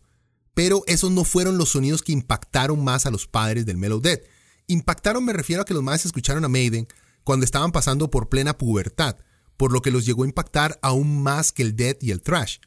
pero 0.55 0.83
esos 0.87 1.11
no 1.11 1.25
fueron 1.25 1.59
los 1.59 1.71
sonidos 1.71 2.03
que 2.03 2.13
impactaron 2.13 2.83
más 2.85 3.07
a 3.07 3.11
los 3.11 3.27
padres 3.27 3.67
del 3.67 3.79
mellow 3.79 4.01
death. 4.01 4.21
Impactaron 4.67 5.25
me 5.25 5.33
refiero 5.33 5.63
a 5.63 5.65
que 5.65 5.75
los 5.75 5.83
más 5.83 6.05
escucharon 6.05 6.45
a 6.45 6.49
Maiden 6.49 6.89
cuando 7.25 7.45
estaban 7.45 7.73
pasando 7.73 8.11
por 8.11 8.29
plena 8.29 8.57
pubertad, 8.57 9.17
por 9.57 9.73
lo 9.73 9.81
que 9.81 9.91
los 9.91 10.07
llegó 10.07 10.25
a 10.25 10.27
impactar 10.27 10.79
aún 10.83 11.23
más 11.23 11.53
que 11.53 11.63
el 11.63 11.75
death 11.75 12.03
y 12.03 12.11
el 12.11 12.23
thrash, 12.23 12.59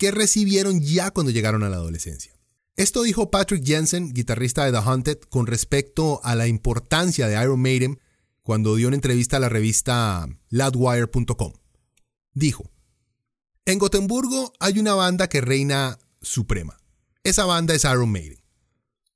que 0.00 0.10
recibieron 0.10 0.80
ya 0.80 1.10
cuando 1.10 1.30
llegaron 1.30 1.62
a 1.62 1.68
la 1.68 1.76
adolescencia. 1.76 2.32
Esto 2.74 3.02
dijo 3.02 3.30
Patrick 3.30 3.62
Jensen, 3.62 4.14
guitarrista 4.14 4.64
de 4.64 4.72
The 4.72 4.78
Haunted, 4.78 5.18
con 5.28 5.46
respecto 5.46 6.22
a 6.24 6.34
la 6.34 6.46
importancia 6.46 7.28
de 7.28 7.40
Iron 7.40 7.60
Maiden 7.60 8.00
cuando 8.40 8.76
dio 8.76 8.88
una 8.88 8.96
entrevista 8.96 9.36
a 9.36 9.40
la 9.40 9.50
revista 9.50 10.26
Loudwire.com. 10.48 11.52
Dijo, 12.32 12.70
en 13.66 13.78
Gotemburgo 13.78 14.54
hay 14.58 14.78
una 14.78 14.94
banda 14.94 15.28
que 15.28 15.42
reina 15.42 15.98
suprema. 16.22 16.78
Esa 17.22 17.44
banda 17.44 17.74
es 17.74 17.84
Iron 17.84 18.10
Maiden. 18.10 18.40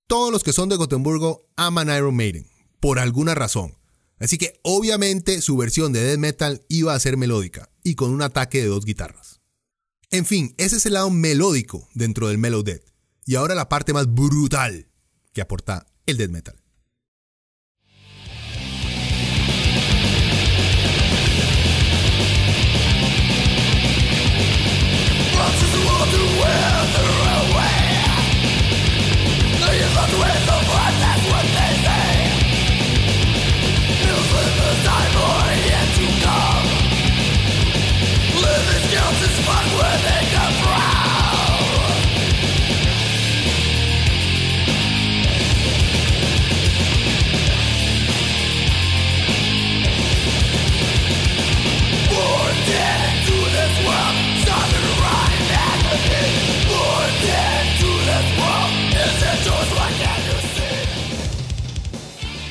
Todos 0.07 0.31
los 0.31 0.44
que 0.44 0.53
son 0.53 0.68
de 0.68 0.77
Gotemburgo 0.77 1.49
aman 1.57 1.88
Iron 1.88 2.14
Maiden, 2.14 2.47
por 2.79 2.99
alguna 2.99 3.35
razón. 3.35 3.73
Así 4.18 4.37
que 4.37 4.61
obviamente 4.62 5.40
su 5.40 5.57
versión 5.57 5.94
de 5.94 6.05
death 6.05 6.18
metal 6.18 6.62
iba 6.68 6.92
a 6.92 7.01
ser 7.01 7.16
melódica 7.16 7.70
y 7.83 7.94
con 7.94 8.11
un 8.11 8.20
ataque 8.20 8.61
de 8.61 8.66
dos 8.66 8.85
guitarras. 8.85 9.34
En 10.14 10.24
fin, 10.24 10.55
ese 10.59 10.77
es 10.77 10.87
el 10.87 10.92
lado 10.92 11.11
melódico 11.11 11.88
dentro 11.92 12.29
del 12.29 12.38
mellow 12.38 12.62
death. 12.62 12.85
Y 13.27 13.35
ahora 13.35 13.57
la 13.57 13.68
parte 13.68 13.92
más 13.92 14.07
brutal 14.07 14.87
que 15.33 15.40
aporta 15.40 15.87
el 16.07 16.18
death 16.18 16.31
metal. 16.31 16.63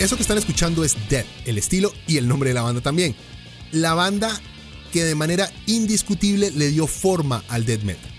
Eso 0.04 0.18
que 0.18 0.24
están 0.24 0.38
escuchando 0.38 0.84
es 0.84 0.98
Death, 1.08 1.26
el 1.46 1.58
estilo 1.58 1.94
y 2.08 2.18
el 2.18 2.28
nombre 2.28 2.50
de 2.50 2.54
la 2.56 2.62
banda 2.62 2.82
también. 2.82 3.16
La 3.72 3.94
banda 3.94 4.38
que 4.92 5.06
de 5.06 5.16
manera 5.16 5.50
indiscutible 5.66 6.52
le 6.52 6.72
dio 6.72 6.88
forma 6.88 7.42
al 7.48 7.66
death 7.66 7.84
metal. 7.84 8.12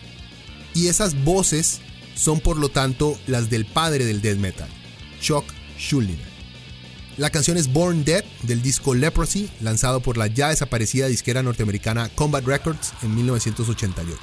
Y 0.72 0.86
esas 0.86 1.22
voces 1.24 1.82
son 2.14 2.40
por 2.40 2.56
lo 2.56 2.70
tanto 2.70 3.18
las 3.26 3.50
del 3.50 3.66
padre 3.66 4.06
del 4.06 4.22
death 4.22 4.38
metal, 4.38 4.68
Chuck 5.20 5.44
Schuldiner. 5.78 6.26
La 7.18 7.28
canción 7.28 7.58
es 7.58 7.70
Born 7.70 8.02
Dead 8.02 8.24
del 8.44 8.62
disco 8.62 8.94
Leprosy, 8.94 9.50
lanzado 9.60 10.00
por 10.00 10.16
la 10.16 10.28
ya 10.28 10.48
desaparecida 10.48 11.06
disquera 11.06 11.42
norteamericana 11.42 12.08
Combat 12.14 12.46
Records 12.46 12.94
en 13.02 13.14
1988. 13.14 14.18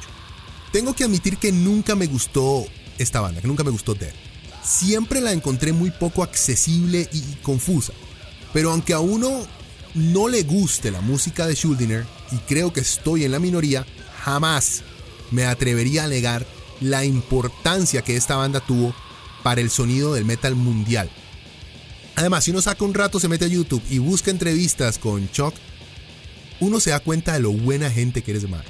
Tengo 0.72 0.96
que 0.96 1.04
admitir 1.04 1.38
que 1.38 1.52
nunca 1.52 1.94
me 1.94 2.08
gustó 2.08 2.66
esta 2.98 3.22
banda, 3.22 3.40
que 3.40 3.48
nunca 3.48 3.64
me 3.64 3.70
gustó 3.70 3.94
Dead 3.94 4.31
siempre 4.64 5.22
la 5.22 5.32
encontré 5.32 5.74
muy 5.74 5.92
poco 5.92 6.24
accesible 6.24 7.10
y 7.12 7.22
confusa. 7.42 7.94
Pero 8.54 8.72
aunque 8.72 8.94
a 8.94 9.00
uno 9.00 9.46
no 9.94 10.28
le 10.28 10.44
guste 10.44 10.92
la 10.92 11.02
música 11.02 11.48
de 11.48 11.56
Schuldiner, 11.56 12.06
y 12.32 12.38
creo 12.48 12.72
que 12.72 12.80
estoy 12.80 13.26
en 13.26 13.32
la 13.32 13.40
minoría, 13.40 13.86
jamás 14.24 14.84
me 15.32 15.46
atrevería 15.46 16.06
a 16.06 16.08
negar 16.08 16.46
la 16.80 17.06
importancia 17.06 18.02
que 18.02 18.16
esta 18.16 18.36
banda 18.36 18.60
tuvo 18.60 18.94
para 19.44 19.62
el 19.62 19.70
sonido 19.70 20.14
del 20.14 20.26
metal 20.26 20.56
mundial. 20.56 21.10
Además, 22.16 22.44
si 22.44 22.52
uno 22.52 22.62
saca 22.62 22.84
un 22.86 22.94
rato, 22.94 23.20
se 23.20 23.28
mete 23.28 23.46
a 23.46 23.50
YouTube 23.50 23.84
y 23.90 24.00
busca 24.00 24.32
entrevistas 24.32 24.98
con 24.98 25.30
Chuck, 25.32 25.54
uno 26.60 26.80
se 26.80 26.92
da 26.92 27.00
cuenta 27.00 27.34
de 27.34 27.40
lo 27.40 27.52
buena 27.52 27.90
gente 27.90 28.22
que 28.22 28.32
eres 28.32 28.48
mar. 28.50 28.66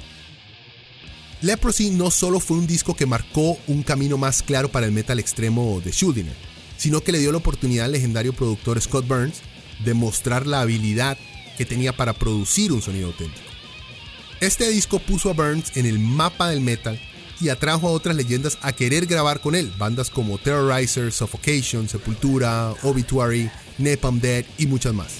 Leprosy 1.42 1.90
no 1.90 2.12
solo 2.12 2.38
fue 2.38 2.56
un 2.56 2.68
disco 2.68 2.94
que 2.94 3.04
marcó 3.04 3.58
un 3.66 3.82
camino 3.82 4.16
más 4.16 4.44
claro 4.44 4.70
para 4.70 4.86
el 4.86 4.92
metal 4.92 5.18
extremo 5.18 5.80
de 5.84 5.90
Schuldiner, 5.90 6.36
sino 6.76 7.00
que 7.00 7.10
le 7.10 7.18
dio 7.18 7.32
la 7.32 7.38
oportunidad 7.38 7.86
al 7.86 7.92
legendario 7.92 8.32
productor 8.32 8.80
Scott 8.80 9.08
Burns 9.08 9.40
de 9.84 9.92
mostrar 9.92 10.46
la 10.46 10.60
habilidad 10.60 11.18
que 11.58 11.64
tenía 11.64 11.92
para 11.96 12.12
producir 12.12 12.72
un 12.72 12.80
sonido 12.80 13.08
auténtico. 13.08 13.46
Este 14.40 14.68
disco 14.68 15.00
puso 15.00 15.30
a 15.30 15.32
Burns 15.32 15.76
en 15.76 15.86
el 15.86 15.98
mapa 15.98 16.48
del 16.48 16.60
metal 16.60 17.00
y 17.40 17.48
atrajo 17.48 17.88
a 17.88 17.92
otras 17.92 18.14
leyendas 18.14 18.58
a 18.62 18.72
querer 18.72 19.06
grabar 19.06 19.40
con 19.40 19.56
él, 19.56 19.72
bandas 19.76 20.10
como 20.10 20.38
Terrorizer, 20.38 21.12
Suffocation, 21.12 21.88
Sepultura, 21.88 22.72
Obituary, 22.82 23.50
Napalm 23.78 24.20
Dead 24.20 24.44
y 24.58 24.66
muchas 24.66 24.94
más. 24.94 25.14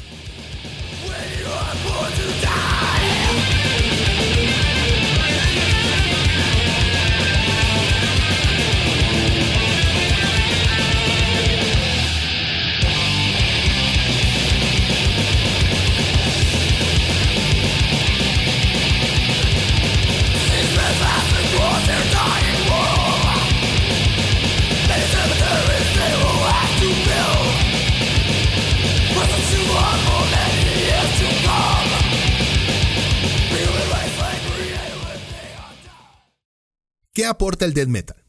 ¿Qué 37.15 37.27
aporta 37.27 37.67
el 37.67 37.75
death 37.75 37.89
metal? 37.89 38.25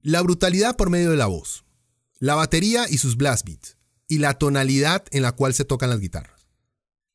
La 0.00 0.22
brutalidad 0.22 0.74
por 0.76 0.88
medio 0.88 1.10
de 1.10 1.18
la 1.18 1.26
voz, 1.26 1.66
la 2.18 2.34
batería 2.34 2.86
y 2.88 2.96
sus 2.96 3.18
blast 3.18 3.44
beats, 3.44 3.76
y 4.08 4.18
la 4.18 4.38
tonalidad 4.38 5.04
en 5.10 5.20
la 5.20 5.32
cual 5.32 5.52
se 5.52 5.66
tocan 5.66 5.90
las 5.90 6.00
guitarras. 6.00 6.48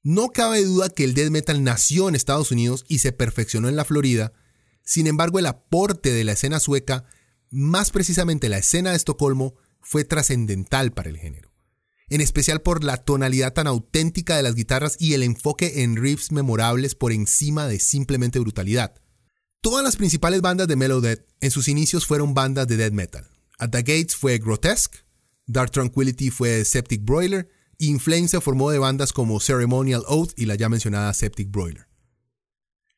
No 0.04 0.30
cabe 0.30 0.64
duda 0.64 0.90
que 0.90 1.06
el 1.06 1.16
death 1.16 1.32
metal 1.32 1.64
nació 1.64 2.08
en 2.08 2.14
Estados 2.14 2.52
Unidos 2.52 2.86
y 2.88 3.00
se 3.00 3.12
perfeccionó 3.12 3.68
en 3.68 3.76
la 3.76 3.84
Florida, 3.84 4.32
sin 4.84 5.08
embargo 5.08 5.40
el 5.40 5.48
aporte 5.48 6.14
de 6.14 6.24
la 6.24 6.34
escena 6.34 6.60
sueca, 6.60 7.06
más 7.50 7.90
precisamente 7.90 8.48
la 8.48 8.60
escena 8.60 8.92
de 8.92 8.98
Estocolmo, 8.98 9.56
fue 9.82 10.04
trascendental 10.04 10.92
para 10.92 11.10
el 11.10 11.18
género. 11.18 11.52
en 12.10 12.22
especial 12.22 12.62
por 12.62 12.84
la 12.84 12.98
tonalidad 12.98 13.54
tan 13.54 13.66
auténtica 13.66 14.38
de 14.38 14.44
las 14.44 14.54
guitarras 14.54 14.98
y 15.00 15.16
el 15.16 15.24
enfoque 15.24 15.82
en 15.82 15.96
riffs 15.96 16.32
memorables 16.32 16.94
por 16.94 17.12
encima 17.12 17.66
de 17.66 17.80
simplemente 17.80 18.38
brutalidad. 18.38 19.03
Todas 19.64 19.82
las 19.82 19.96
principales 19.96 20.42
bandas 20.42 20.68
de 20.68 20.76
Melodeath 20.76 21.26
en 21.40 21.50
sus 21.50 21.70
inicios 21.70 22.06
fueron 22.06 22.34
bandas 22.34 22.68
de 22.68 22.76
death 22.76 22.92
metal. 22.92 23.26
At 23.58 23.70
the 23.70 23.78
Gates 23.78 24.14
fue 24.14 24.38
Grotesque, 24.38 25.06
Dark 25.46 25.72
Tranquility 25.72 26.32
fue 26.32 26.66
Septic 26.66 27.02
Broiler 27.06 27.48
y 27.78 27.88
Inflame 27.88 28.28
formó 28.28 28.72
de 28.72 28.80
bandas 28.80 29.14
como 29.14 29.40
Ceremonial 29.40 30.04
Oath 30.10 30.34
y 30.36 30.48
la 30.48 30.56
ya 30.56 30.68
mencionada 30.68 31.14
Septic 31.14 31.50
Broiler. 31.50 31.88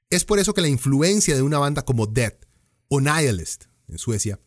Es 0.10 0.26
por 0.26 0.40
eso 0.40 0.56
que 0.56 0.62
la 0.62 0.68
influencia 0.68 1.36
de 1.36 1.44
una 1.44 1.60
banda 1.60 1.84
como 1.86 2.08
Death 2.08 2.48
o 2.88 3.00
Nihilist 3.00 3.66
en 3.88 4.00
Suecia 4.00 4.40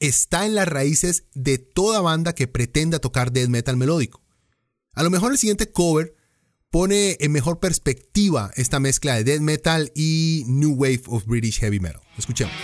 está 0.00 0.46
en 0.46 0.54
las 0.54 0.68
raíces 0.68 1.24
de 1.34 1.58
toda 1.58 2.00
banda 2.00 2.34
que 2.34 2.48
pretenda 2.48 2.98
tocar 2.98 3.30
death 3.30 3.50
metal 3.50 3.76
melódico. 3.76 4.24
A 4.94 5.02
lo 5.02 5.10
mejor 5.10 5.32
el 5.32 5.38
siguiente 5.38 5.70
cover 5.70 6.16
pone 6.70 7.16
en 7.20 7.32
mejor 7.32 7.60
perspectiva 7.60 8.50
esta 8.56 8.80
mezcla 8.80 9.14
de 9.14 9.24
death 9.24 9.40
metal 9.40 9.90
y 9.94 10.44
new 10.46 10.74
wave 10.74 11.02
of 11.06 11.24
British 11.26 11.60
heavy 11.60 11.80
metal. 11.80 12.02
Escuchemos. 12.16 12.54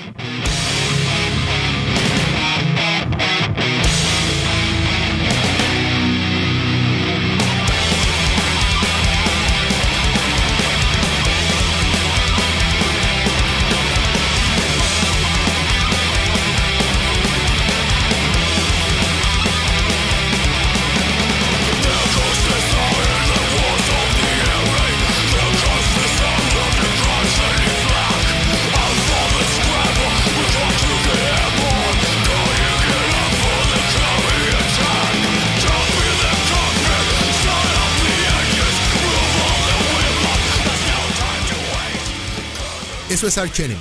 Eso 43.15 43.29
es 43.29 43.39
Arch 43.39 43.61
Enemy, 43.61 43.81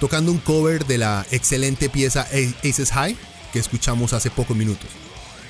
tocando 0.00 0.30
un 0.30 0.36
cover 0.36 0.84
de 0.84 0.98
la 0.98 1.26
excelente 1.30 1.88
pieza 1.88 2.28
Aces 2.62 2.90
High 2.90 3.16
que 3.50 3.58
escuchamos 3.58 4.12
hace 4.12 4.30
pocos 4.30 4.54
minutos. 4.54 4.90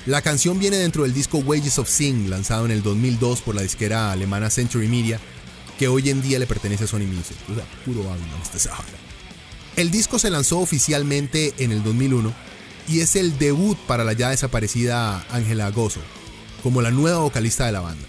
La 0.05 0.21
canción 0.21 0.59
viene 0.59 0.77
dentro 0.77 1.03
del 1.03 1.13
disco 1.13 1.39
Wages 1.39 1.77
of 1.77 1.89
Sin, 1.89 2.29
lanzado 2.29 2.63
en 2.63 2.71
el 2.71 2.81
2002 2.81 3.41
por 3.41 3.53
la 3.53 3.63
disquera 3.63 4.13
alemana 4.13 4.49
Century 4.49 4.87
Media, 4.87 5.19
que 5.77 5.89
hoy 5.89 6.09
en 6.09 6.21
día 6.21 6.39
le 6.39 6.47
pertenece 6.47 6.85
a 6.85 6.87
Sony 6.87 6.99
Music. 6.99 7.35
O 7.51 7.55
sea, 7.55 7.65
puro 7.83 8.15
este 8.41 8.69
El 9.75 9.91
disco 9.91 10.19
se 10.19 10.29
lanzó 10.29 10.59
oficialmente 10.59 11.53
en 11.57 11.73
el 11.73 11.83
2001 11.83 12.33
y 12.87 13.01
es 13.01 13.17
el 13.17 13.37
debut 13.37 13.77
para 13.79 14.05
la 14.05 14.13
ya 14.13 14.29
desaparecida 14.29 15.25
Angela 15.31 15.69
Gozo, 15.71 15.99
como 16.63 16.81
la 16.81 16.91
nueva 16.91 17.17
vocalista 17.17 17.65
de 17.65 17.73
la 17.73 17.81
banda. 17.81 18.07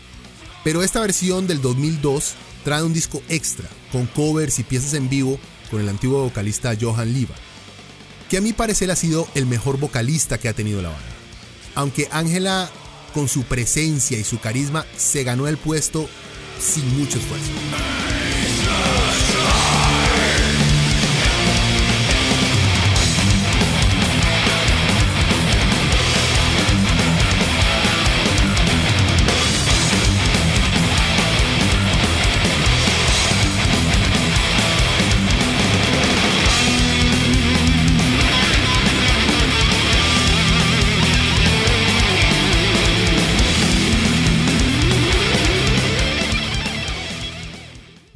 Pero 0.62 0.84
esta 0.84 1.00
versión 1.00 1.48
del 1.48 1.60
2002 1.60 2.36
trae 2.68 2.82
un 2.82 2.92
disco 2.92 3.22
extra 3.30 3.66
con 3.90 4.04
covers 4.04 4.58
y 4.58 4.62
piezas 4.62 4.92
en 4.92 5.08
vivo 5.08 5.40
con 5.70 5.80
el 5.80 5.88
antiguo 5.88 6.22
vocalista 6.22 6.76
Johan 6.78 7.14
Liva, 7.14 7.34
que 8.28 8.36
a 8.36 8.42
mi 8.42 8.52
parecer 8.52 8.90
ha 8.90 8.96
sido 8.96 9.26
el 9.34 9.46
mejor 9.46 9.78
vocalista 9.78 10.36
que 10.36 10.50
ha 10.50 10.52
tenido 10.52 10.82
la 10.82 10.90
banda. 10.90 11.08
Aunque 11.74 12.08
Ángela, 12.12 12.70
con 13.14 13.26
su 13.26 13.44
presencia 13.44 14.18
y 14.18 14.24
su 14.24 14.38
carisma, 14.38 14.84
se 14.98 15.24
ganó 15.24 15.48
el 15.48 15.56
puesto 15.56 16.10
sin 16.60 16.86
mucho 16.98 17.16
esfuerzo. 17.18 18.17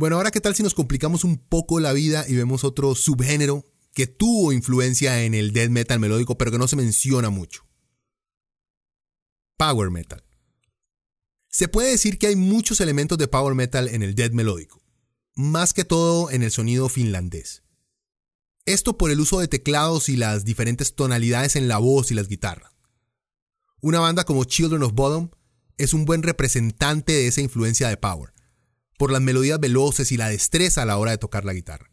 Bueno, 0.03 0.17
ahora 0.17 0.33
qué 0.33 0.41
tal 0.41 0.57
si 0.57 0.65
nos 0.65 0.75
complicamos 0.75 1.23
un 1.23 1.38
poco 1.38 1.79
la 1.79 1.93
vida 1.93 2.25
y 2.27 2.35
vemos 2.35 2.65
otro 2.65 2.97
subgénero 2.97 3.65
que 3.95 4.09
tuvo 4.09 4.53
influencia 4.53 5.23
en 5.23 5.33
el 5.33 5.53
death 5.53 5.71
metal 5.71 6.01
melódico, 6.01 6.37
pero 6.37 6.51
que 6.51 6.59
no 6.59 6.67
se 6.67 6.75
menciona 6.75 7.31
mucho. 7.31 7.65
Power 9.57 9.91
metal. 9.91 10.25
Se 11.49 11.69
puede 11.69 11.93
decir 11.93 12.19
que 12.19 12.27
hay 12.27 12.35
muchos 12.35 12.81
elementos 12.81 13.17
de 13.17 13.29
power 13.29 13.55
metal 13.55 13.87
en 13.87 14.03
el 14.03 14.17
death 14.17 14.33
melódico, 14.33 14.83
más 15.37 15.73
que 15.73 15.85
todo 15.85 16.33
en 16.33 16.43
el 16.43 16.51
sonido 16.51 16.88
finlandés. 16.88 17.62
Esto 18.67 18.99
por 18.99 19.12
el 19.12 19.21
uso 19.21 19.38
de 19.38 19.47
teclados 19.47 20.09
y 20.09 20.17
las 20.17 20.45
diferentes 20.45 20.97
tonalidades 20.97 21.55
en 21.55 21.69
la 21.69 21.79
voz 21.79 22.11
y 22.11 22.15
las 22.15 22.27
guitarras. 22.27 22.73
Una 23.81 24.01
banda 24.01 24.25
como 24.25 24.43
Children 24.43 24.83
of 24.83 24.95
Bodom 24.95 25.31
es 25.77 25.95
un 25.95 26.07
buen 26.07 26.25
representante 26.25 27.12
de 27.12 27.29
esa 27.29 27.41
influencia 27.41 27.88
de 27.88 27.99
power 27.99 28.32
por 29.03 29.11
las 29.11 29.21
melodías 29.21 29.59
veloces 29.59 30.12
y 30.12 30.17
la 30.17 30.29
destreza 30.29 30.83
a 30.83 30.87
la 30.87 30.97
hora 30.97 31.11
de 31.11 31.19
tocar 31.19 31.45
la 31.45 31.53
guitarra. 31.53 31.91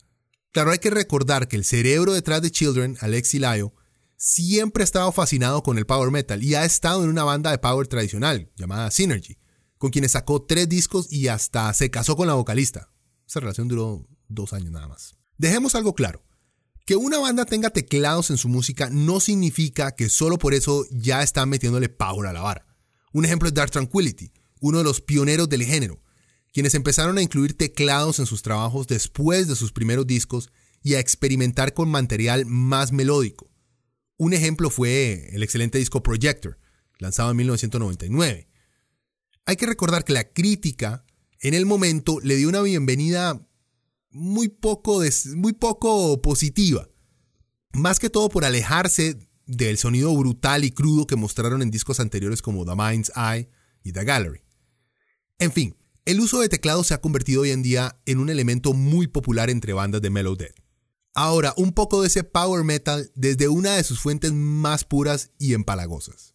Claro, 0.52 0.69
hay 0.69 0.78
que 0.78 0.91
recordar 0.91 1.48
que 1.48 1.56
el 1.56 1.65
cerebro 1.65 2.13
detrás 2.13 2.39
de 2.43 2.52
Children, 2.52 3.00
Alexi 3.02 3.39
Layo, 3.39 3.74
siempre 4.15 4.84
ha 4.84 4.86
estado 4.86 5.12
fascinado 5.12 5.63
con 5.63 5.80
el 5.80 5.88
power 5.88 6.12
metal 6.12 6.43
y 6.43 6.54
ha 6.54 6.65
estado 6.65 7.04
en 7.04 7.10
una 7.10 7.24
banda 7.24 7.50
de 7.50 7.58
power 7.58 7.88
tradicional 7.88 8.52
llamada 8.56 8.91
Synergy, 8.91 9.39
con 9.80 9.89
quienes 9.89 10.12
sacó 10.12 10.43
tres 10.43 10.69
discos 10.69 11.12
y 11.12 11.30
hasta 11.30 11.74
se 11.74 11.89
casó 11.89 12.15
con 12.15 12.28
la 12.28 12.36
vocalista. 12.36 12.91
Esa 13.28 13.39
relación 13.39 13.67
duró 13.67 14.08
dos 14.28 14.54
años 14.54 14.69
nada 14.69 14.88
más. 14.88 15.15
Dejemos 15.39 15.74
algo 15.74 15.95
claro. 15.95 16.24
Que 16.86 16.95
una 16.95 17.17
banda 17.17 17.45
tenga 17.45 17.72
teclados 17.72 18.30
en 18.30 18.38
su 18.38 18.50
música 18.50 18.91
no 18.91 19.19
significa 19.19 19.95
que 19.95 20.10
solo 20.10 20.38
por 20.38 20.54
eso 20.54 20.86
ya 20.91 21.24
están 21.24 21.50
metiéndole 21.50 21.89
power 21.89 22.28
a 22.28 22.34
la 22.34 22.41
vara. 22.41 22.67
Un 23.13 23.26
ejemplo 23.26 23.48
es 23.48 23.56
Dark 23.56 23.72
Tranquility, 23.72 24.32
uno 24.62 24.78
de 24.78 24.84
los 24.84 25.02
pioneros 25.02 25.50
del 25.50 25.63
género, 25.63 26.04
quienes 26.53 26.73
empezaron 26.75 27.17
a 27.17 27.21
incluir 27.21 27.55
teclados 27.55 28.19
en 28.19 28.25
sus 28.25 28.41
trabajos 28.41 28.88
después 28.88 29.47
de 29.47 29.55
sus 29.55 29.71
primeros 29.71 30.07
discos 30.07 30.49
y 30.81 30.95
a 30.95 30.99
experimentar 30.99 31.73
con 31.73 31.89
material 31.89 32.45
más 32.45 32.91
melódico. 32.91 33.49
Un 34.17 34.33
ejemplo 34.33 34.69
fue 34.69 35.29
el 35.31 35.43
excelente 35.43 35.77
disco 35.77 36.03
Projector, 36.03 36.57
lanzado 36.97 37.31
en 37.31 37.38
1999. 37.38 38.47
Hay 39.45 39.55
que 39.55 39.65
recordar 39.65 40.03
que 40.03 40.13
la 40.13 40.31
crítica 40.31 41.05
en 41.39 41.53
el 41.53 41.65
momento 41.65 42.19
le 42.21 42.35
dio 42.35 42.49
una 42.49 42.62
bienvenida 42.62 43.45
muy 44.12 44.49
poco, 44.49 45.01
muy 45.35 45.53
poco 45.53 46.21
positiva, 46.21 46.89
más 47.73 47.99
que 47.99 48.09
todo 48.09 48.29
por 48.29 48.45
alejarse 48.45 49.17
del 49.45 49.77
sonido 49.77 50.15
brutal 50.15 50.63
y 50.63 50.71
crudo 50.71 51.07
que 51.07 51.15
mostraron 51.15 51.62
en 51.62 51.71
discos 51.71 51.99
anteriores 51.99 52.41
como 52.41 52.65
The 52.65 52.75
Mind's 52.75 53.12
Eye 53.15 53.49
y 53.83 53.91
The 53.91 54.03
Gallery. 54.03 54.41
En 55.39 55.51
fin, 55.51 55.75
el 56.10 56.19
uso 56.22 56.39
de 56.39 56.50
teclados 56.50 56.88
se 56.88 56.95
ha 56.95 57.02
convertido 57.02 57.43
hoy 57.43 57.52
en 57.52 57.62
día 57.62 58.00
en 58.08 58.17
un 58.17 58.32
elemento 58.32 58.74
muy 58.74 59.06
popular 59.06 59.52
entre 59.52 59.74
bandas 59.74 60.02
de 60.02 60.10
Mellow 60.10 60.36
Death. 60.36 60.56
Ahora, 61.13 61.54
un 61.56 61.72
poco 61.72 62.02
de 62.02 62.08
ese 62.08 62.24
power 62.24 62.63
metal 62.63 63.12
desde 63.13 63.48
una 63.48 63.76
de 63.76 63.84
sus 63.84 64.00
fuentes 64.00 64.34
más 64.34 64.84
puras 64.86 65.30
y 65.38 65.54
empalagosas. 65.54 66.29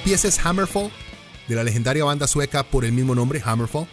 La 0.00 0.04
pieza 0.04 0.28
es 0.28 0.38
Hammerfall 0.38 0.90
de 1.46 1.54
la 1.54 1.62
legendaria 1.62 2.04
banda 2.04 2.26
sueca 2.26 2.62
por 2.62 2.86
el 2.86 2.92
mismo 2.92 3.14
nombre, 3.14 3.42
Hammerfall, 3.44 3.86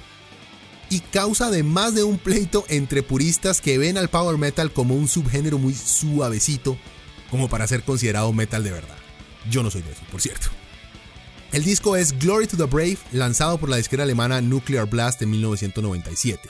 y 0.89 1.01
causa 1.01 1.47
además 1.47 1.95
de 1.95 2.03
un 2.03 2.17
pleito 2.17 2.63
entre 2.69 3.03
puristas 3.03 3.59
que 3.59 3.77
ven 3.77 3.97
al 3.97 4.07
power 4.07 4.37
metal 4.37 4.71
como 4.71 4.95
un 4.95 5.09
subgénero 5.09 5.57
muy 5.57 5.73
suavecito, 5.73 6.77
como 7.29 7.49
para 7.49 7.67
ser 7.67 7.83
considerado 7.83 8.31
metal 8.31 8.63
de 8.63 8.71
verdad. 8.71 8.95
Yo 9.51 9.63
no 9.63 9.69
soy 9.69 9.81
de 9.81 9.91
eso, 9.91 9.99
por 10.09 10.21
cierto. 10.21 10.47
El 11.51 11.65
disco 11.65 11.97
es 11.97 12.17
Glory 12.17 12.47
to 12.47 12.55
the 12.55 12.63
Brave, 12.63 12.99
lanzado 13.11 13.57
por 13.57 13.67
la 13.67 13.75
disquera 13.75 14.03
alemana 14.03 14.39
Nuclear 14.39 14.85
Blast 14.85 15.21
en 15.21 15.31
1997. 15.31 16.49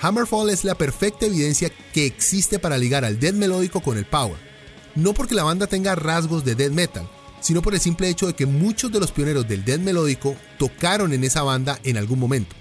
Hammerfall 0.00 0.50
es 0.50 0.64
la 0.64 0.74
perfecta 0.74 1.26
evidencia 1.26 1.70
que 1.92 2.06
existe 2.06 2.58
para 2.58 2.76
ligar 2.76 3.04
al 3.04 3.20
death 3.20 3.36
melódico 3.36 3.80
con 3.80 3.96
el 3.96 4.04
power. 4.04 4.38
No 4.96 5.14
porque 5.14 5.36
la 5.36 5.44
banda 5.44 5.68
tenga 5.68 5.94
rasgos 5.94 6.44
de 6.44 6.56
death 6.56 6.72
metal, 6.72 7.08
sino 7.44 7.60
por 7.60 7.74
el 7.74 7.80
simple 7.80 8.08
hecho 8.08 8.26
de 8.26 8.32
que 8.32 8.46
muchos 8.46 8.90
de 8.90 8.98
los 8.98 9.12
pioneros 9.12 9.46
del 9.46 9.66
death 9.66 9.80
melódico 9.80 10.34
tocaron 10.58 11.12
en 11.12 11.24
esa 11.24 11.42
banda 11.42 11.78
en 11.84 11.98
algún 11.98 12.18
momento. 12.18 12.56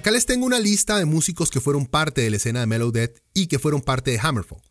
Acá 0.00 0.10
les 0.12 0.24
tengo 0.24 0.46
una 0.46 0.58
lista 0.58 0.96
de 0.96 1.04
músicos 1.04 1.50
que 1.50 1.60
fueron 1.60 1.84
parte 1.84 2.22
de 2.22 2.30
la 2.30 2.38
escena 2.38 2.60
de 2.60 2.66
Mellow 2.66 2.90
Death 2.90 3.18
y 3.34 3.48
que 3.48 3.58
fueron 3.58 3.82
parte 3.82 4.10
de 4.10 4.18
Hammerfall. 4.18 4.62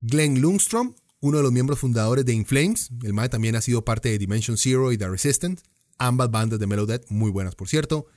Glenn 0.00 0.40
Lundstrom, 0.40 0.96
uno 1.20 1.36
de 1.36 1.44
los 1.44 1.52
miembros 1.52 1.78
fundadores 1.78 2.24
de 2.24 2.32
In 2.32 2.44
Flames, 2.44 2.90
el 3.04 3.12
MAE 3.12 3.28
también 3.28 3.54
ha 3.54 3.60
sido 3.60 3.84
parte 3.84 4.08
de 4.08 4.18
Dimension 4.18 4.56
Zero 4.56 4.90
y 4.90 4.98
The 4.98 5.08
Resistant, 5.08 5.60
ambas 5.98 6.32
bandas 6.32 6.58
de 6.58 6.66
Mellow 6.66 6.84
Death 6.84 7.08
muy 7.10 7.30
buenas 7.30 7.54
por 7.54 7.68
cierto. 7.68 8.08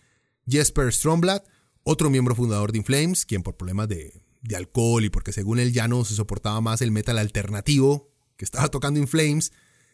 Jesper 0.48 0.92
Stromblad, 0.92 1.44
otro 1.84 2.10
miembro 2.10 2.34
fundador 2.34 2.72
de 2.72 2.80
In 2.80 2.84
Flames, 2.84 3.24
quien 3.24 3.44
por 3.44 3.56
problemas 3.56 3.88
de, 3.88 4.20
de 4.42 4.56
alcohol 4.56 5.06
y 5.06 5.12
porque 5.12 5.32
según 5.32 5.60
él 5.60 5.72
ya 5.72 5.88
no 5.88 6.04
se 6.04 6.16
soportaba 6.16 6.60
más 6.62 6.82
el 6.82 6.90
metal 6.90 7.20
alternativo 7.20 8.10
que 8.38 8.46
estaba 8.46 8.70
tocando 8.70 9.00
In 9.00 9.08
Flames, 9.08 9.52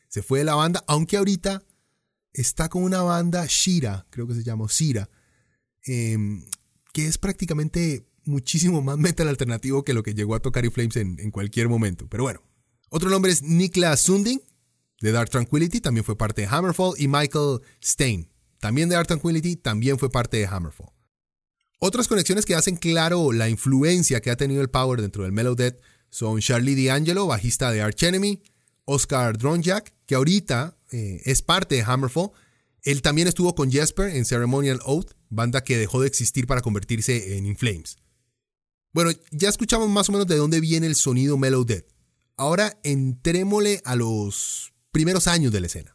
se 0.07 0.23
fue 0.23 0.39
de 0.39 0.45
la 0.45 0.55
banda, 0.55 0.85
aunque 0.87 1.17
ahorita 1.17 1.65
está 2.31 2.69
con 2.69 2.83
una 2.83 3.01
banda 3.01 3.45
Shira, 3.45 4.07
creo 4.09 4.25
que 4.25 4.35
se 4.35 4.43
llama 4.45 4.67
Shira, 4.69 5.09
Em, 5.85 6.45
que 6.93 7.07
es 7.07 7.17
prácticamente 7.17 8.05
muchísimo 8.25 8.81
más 8.81 8.97
metal 8.99 9.27
alternativo 9.27 9.83
que 9.83 9.93
lo 9.93 10.03
que 10.03 10.13
llegó 10.13 10.35
a 10.35 10.39
tocar 10.39 10.69
Flames 10.71 10.95
en, 10.95 11.31
cualquier 11.31 11.69
momento. 11.69 12.07
Pero 12.09 12.23
bueno, 12.23 12.41
otro 12.89 13.09
nombre 13.09 13.31
es 13.31 13.41
Niklas 13.41 14.01
Sunding, 14.01 14.39
de 15.01 15.11
Dark 15.11 15.29
Tranquility, 15.29 15.81
también 15.81 16.05
fue 16.05 16.17
parte 16.17 16.41
de 16.41 16.47
Hammerfall, 16.47 16.93
y 16.97 17.07
Michael 17.07 17.59
Stein, 17.83 18.29
también 18.59 18.87
de 18.87 18.95
Dark 18.95 19.07
Tranquility, 19.07 19.57
también 19.57 19.99
fue 19.99 20.09
parte 20.09 20.37
de 20.37 20.47
Hammerfall. 20.47 20.91
Otras 21.79 22.07
conexiones 22.07 22.45
que 22.45 22.55
hacen 22.55 22.77
claro 22.77 23.33
la 23.33 23.49
influencia 23.49 24.21
que 24.21 24.31
ha 24.31 24.37
tenido 24.37 24.61
el 24.61 24.69
Power 24.69 25.01
dentro 25.01 25.23
del 25.23 25.33
Mellow 25.33 25.55
Death 25.55 25.75
son 26.09 26.39
Charlie 26.39 26.85
D'Angelo, 26.85 27.27
bajista 27.27 27.71
de 27.71 27.81
Arch 27.81 28.03
Enemy, 28.03 28.41
Oscar 28.85 29.37
Dronjak, 29.37 29.93
que 30.05 30.15
ahorita 30.15 30.77
eh, 30.91 31.21
es 31.25 31.41
parte 31.41 31.75
de 31.75 31.81
Hammerfall, 31.81 32.31
él 32.83 33.01
también 33.01 33.27
estuvo 33.27 33.55
con 33.55 33.71
Jesper 33.71 34.15
en 34.15 34.25
Ceremonial 34.25 34.79
Oath, 34.85 35.13
banda 35.29 35.63
que 35.63 35.77
dejó 35.77 36.01
de 36.01 36.07
existir 36.07 36.47
para 36.47 36.61
convertirse 36.61 37.37
en 37.37 37.45
Inflames. 37.45 37.97
Bueno, 38.93 39.11
ya 39.31 39.49
escuchamos 39.49 39.89
más 39.89 40.09
o 40.09 40.11
menos 40.11 40.27
de 40.27 40.35
dónde 40.35 40.59
viene 40.59 40.85
el 40.85 40.95
sonido 40.95 41.37
Mellow 41.37 41.65
Dead. 41.65 41.83
Ahora 42.35 42.79
entrémosle 42.83 43.81
a 43.85 43.95
los 43.95 44.73
primeros 44.91 45.27
años 45.27 45.51
de 45.51 45.61
la 45.61 45.67
escena. 45.67 45.92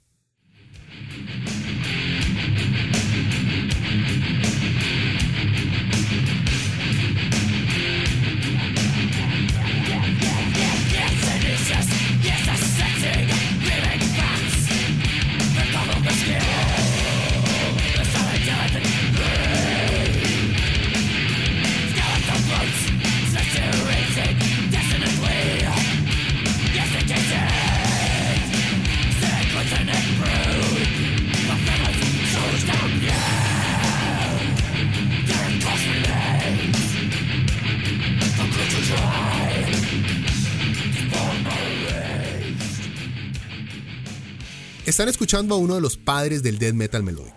Están 44.89 45.11
escuchando 45.11 45.55
a 45.55 45.59
uno 45.59 45.75
de 45.75 45.83
los 45.83 45.99
padres 45.99 46.43
del 46.43 46.59
death 46.59 46.73
metal 46.73 47.03
melódico, 47.03 47.37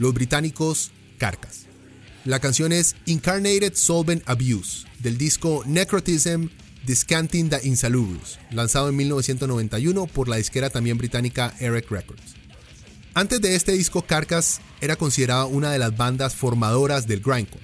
los 0.00 0.12
británicos 0.12 0.90
Carcass. 1.18 1.66
La 2.24 2.40
canción 2.40 2.72
es 2.72 2.96
Incarnated 3.06 3.74
Solvent 3.76 4.28
Abuse, 4.28 4.88
del 4.98 5.16
disco 5.16 5.62
Necrotism 5.66 6.46
Discanting 6.84 7.48
the 7.48 7.60
Insalubrious, 7.62 8.40
lanzado 8.50 8.88
en 8.88 8.96
1991 8.96 10.08
por 10.08 10.26
la 10.26 10.34
disquera 10.34 10.68
también 10.68 10.98
británica 10.98 11.54
Eric 11.60 11.88
Records. 11.92 12.34
Antes 13.14 13.40
de 13.40 13.54
este 13.54 13.70
disco, 13.70 14.02
Carcass 14.02 14.60
era 14.80 14.96
considerada 14.96 15.46
una 15.46 15.70
de 15.70 15.78
las 15.78 15.96
bandas 15.96 16.34
formadoras 16.34 17.06
del 17.06 17.20
grindcore. 17.20 17.62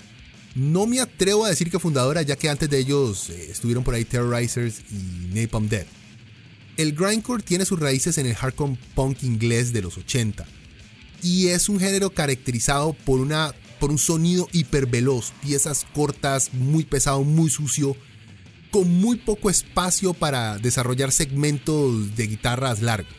No 0.55 0.87
me 0.87 1.01
atrevo 1.01 1.47
a 1.47 1.49
decir 1.49 1.68
que 1.68 1.81
fundadora, 1.81 2.22
ya 2.22 2.37
que 2.37 2.49
antes 2.49 2.70
de 2.70 2.79
ellos 2.79 3.29
eh, 3.31 3.49
estuvieron 3.51 3.83
por 3.83 3.95
ahí 3.95 4.05
Terrorizers 4.05 4.83
y 4.93 5.35
Napalm 5.35 5.68
Death. 5.68 6.05
El 6.77 6.93
grindcore 6.93 7.43
tiene 7.43 7.64
sus 7.64 7.81
raíces 7.81 8.18
en 8.18 8.27
el 8.27 8.35
hardcore 8.35 8.79
punk 8.95 9.22
inglés 9.22 9.72
de 9.72 9.83
los 9.83 9.97
80 9.97 10.47
y 11.22 11.49
es 11.49 11.68
un 11.68 11.81
género 11.81 12.11
caracterizado 12.11 12.93
por, 12.93 13.20
una, 13.20 13.55
por 13.81 13.91
un 13.91 13.99
sonido 13.99 14.49
hiperveloz, 14.53 15.33
piezas 15.43 15.87
cortas, 15.95 16.53
muy 16.53 16.85
pesado, 16.85 17.24
muy 17.24 17.49
sucio, 17.49 17.97
con 18.70 18.91
muy 18.91 19.16
poco 19.16 19.49
espacio 19.49 20.12
para 20.12 20.59
desarrollar 20.59 21.12
segmentos 21.12 22.14
de 22.14 22.27
guitarras 22.27 22.83
largos. 22.83 23.12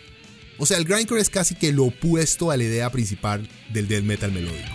O 0.60 0.66
sea, 0.66 0.78
el 0.78 0.86
grindcore 0.86 1.22
es 1.22 1.30
casi 1.30 1.56
que 1.56 1.72
lo 1.72 1.86
opuesto 1.86 2.52
a 2.52 2.58
la 2.58 2.64
idea 2.64 2.92
principal 2.92 3.50
del 3.74 3.88
death 3.88 4.04
metal 4.04 4.32
melódico. 4.32 4.70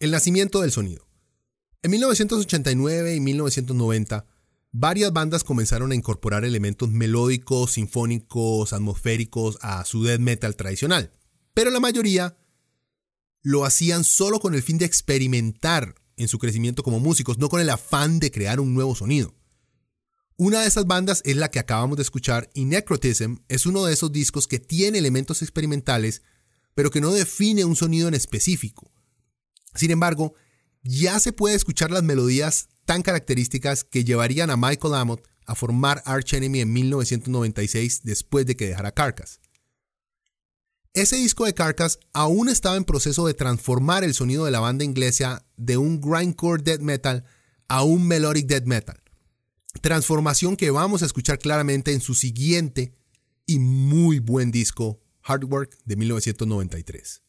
El 0.00 0.12
nacimiento 0.12 0.62
del 0.62 0.72
sonido. 0.72 1.06
En 1.82 1.90
1989 1.90 3.16
y 3.16 3.20
1990, 3.20 4.24
varias 4.72 5.12
bandas 5.12 5.44
comenzaron 5.44 5.92
a 5.92 5.94
incorporar 5.94 6.46
elementos 6.46 6.88
melódicos, 6.88 7.72
sinfónicos, 7.72 8.72
atmosféricos 8.72 9.58
a 9.60 9.84
su 9.84 10.02
death 10.02 10.20
metal 10.20 10.56
tradicional, 10.56 11.12
pero 11.52 11.70
la 11.70 11.80
mayoría 11.80 12.38
lo 13.42 13.66
hacían 13.66 14.04
solo 14.04 14.40
con 14.40 14.54
el 14.54 14.62
fin 14.62 14.78
de 14.78 14.86
experimentar 14.86 15.94
en 16.16 16.28
su 16.28 16.38
crecimiento 16.38 16.82
como 16.82 16.98
músicos, 16.98 17.36
no 17.36 17.50
con 17.50 17.60
el 17.60 17.68
afán 17.68 18.20
de 18.20 18.30
crear 18.30 18.58
un 18.58 18.72
nuevo 18.72 18.94
sonido. 18.94 19.34
Una 20.38 20.62
de 20.62 20.68
esas 20.68 20.86
bandas 20.86 21.20
es 21.26 21.36
la 21.36 21.50
que 21.50 21.58
acabamos 21.58 21.98
de 21.98 22.04
escuchar 22.04 22.48
y 22.54 22.64
Necrotism 22.64 23.34
es 23.48 23.66
uno 23.66 23.84
de 23.84 23.92
esos 23.92 24.10
discos 24.10 24.48
que 24.48 24.60
tiene 24.60 24.96
elementos 24.96 25.42
experimentales, 25.42 26.22
pero 26.74 26.90
que 26.90 27.02
no 27.02 27.12
define 27.12 27.66
un 27.66 27.76
sonido 27.76 28.08
en 28.08 28.14
específico. 28.14 28.90
Sin 29.74 29.90
embargo, 29.90 30.34
ya 30.82 31.20
se 31.20 31.32
puede 31.32 31.54
escuchar 31.54 31.90
las 31.90 32.02
melodías 32.02 32.68
tan 32.84 33.02
características 33.02 33.84
que 33.84 34.04
llevarían 34.04 34.50
a 34.50 34.56
Michael 34.56 34.94
Amott 34.94 35.26
a 35.46 35.54
formar 35.54 36.02
Arch 36.06 36.34
Enemy 36.34 36.60
en 36.60 36.72
1996 36.72 38.02
después 38.04 38.46
de 38.46 38.56
que 38.56 38.68
dejara 38.68 38.92
Carcass. 38.92 39.40
Ese 40.92 41.16
disco 41.16 41.44
de 41.44 41.54
Carcass 41.54 42.00
aún 42.12 42.48
estaba 42.48 42.76
en 42.76 42.84
proceso 42.84 43.26
de 43.26 43.34
transformar 43.34 44.02
el 44.02 44.12
sonido 44.12 44.44
de 44.44 44.50
la 44.50 44.58
banda 44.58 44.84
inglesa 44.84 45.46
de 45.56 45.76
un 45.76 46.00
grindcore 46.00 46.62
death 46.62 46.80
metal 46.80 47.24
a 47.68 47.84
un 47.84 48.08
melodic 48.08 48.46
death 48.46 48.64
metal. 48.64 49.00
Transformación 49.82 50.56
que 50.56 50.70
vamos 50.70 51.02
a 51.02 51.06
escuchar 51.06 51.38
claramente 51.38 51.92
en 51.92 52.00
su 52.00 52.14
siguiente 52.14 52.92
y 53.46 53.60
muy 53.60 54.18
buen 54.18 54.50
disco, 54.50 55.00
Hard 55.22 55.44
Work, 55.44 55.78
de 55.84 55.94
1993. 55.94 57.22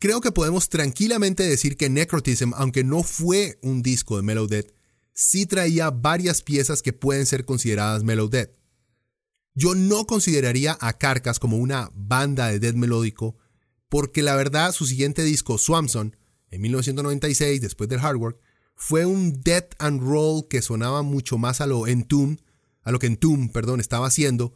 Creo 0.00 0.20
que 0.20 0.30
podemos 0.30 0.68
tranquilamente 0.68 1.42
decir 1.42 1.76
que 1.76 1.90
Necrotism, 1.90 2.52
aunque 2.54 2.84
no 2.84 3.02
fue 3.02 3.58
un 3.62 3.82
disco 3.82 4.16
de 4.16 4.22
Mellow 4.22 4.46
Death, 4.46 4.72
sí 5.12 5.44
traía 5.44 5.90
varias 5.90 6.42
piezas 6.42 6.82
que 6.82 6.92
pueden 6.92 7.26
ser 7.26 7.44
consideradas 7.44 8.04
Mellow 8.04 8.28
Death. 8.28 8.50
Yo 9.54 9.74
no 9.74 10.06
consideraría 10.06 10.78
a 10.80 10.98
Carcass 10.98 11.40
como 11.40 11.56
una 11.56 11.90
banda 11.92 12.46
de 12.46 12.60
death 12.60 12.76
melódico, 12.76 13.36
porque 13.88 14.22
la 14.22 14.36
verdad 14.36 14.70
su 14.70 14.86
siguiente 14.86 15.24
disco, 15.24 15.58
Swanson, 15.58 16.16
en 16.50 16.60
1996, 16.60 17.60
después 17.60 17.90
del 17.90 17.98
Hard 17.98 18.18
Work, 18.18 18.40
fue 18.76 19.04
un 19.04 19.40
death 19.42 19.74
and 19.80 20.00
roll 20.00 20.46
que 20.48 20.62
sonaba 20.62 21.02
mucho 21.02 21.38
más 21.38 21.60
a 21.60 21.66
lo 21.66 21.88
Entomb, 21.88 22.38
a 22.82 22.92
lo 22.92 23.00
que 23.00 23.08
Entomb, 23.08 23.50
perdón, 23.50 23.80
estaba 23.80 24.06
haciendo. 24.06 24.54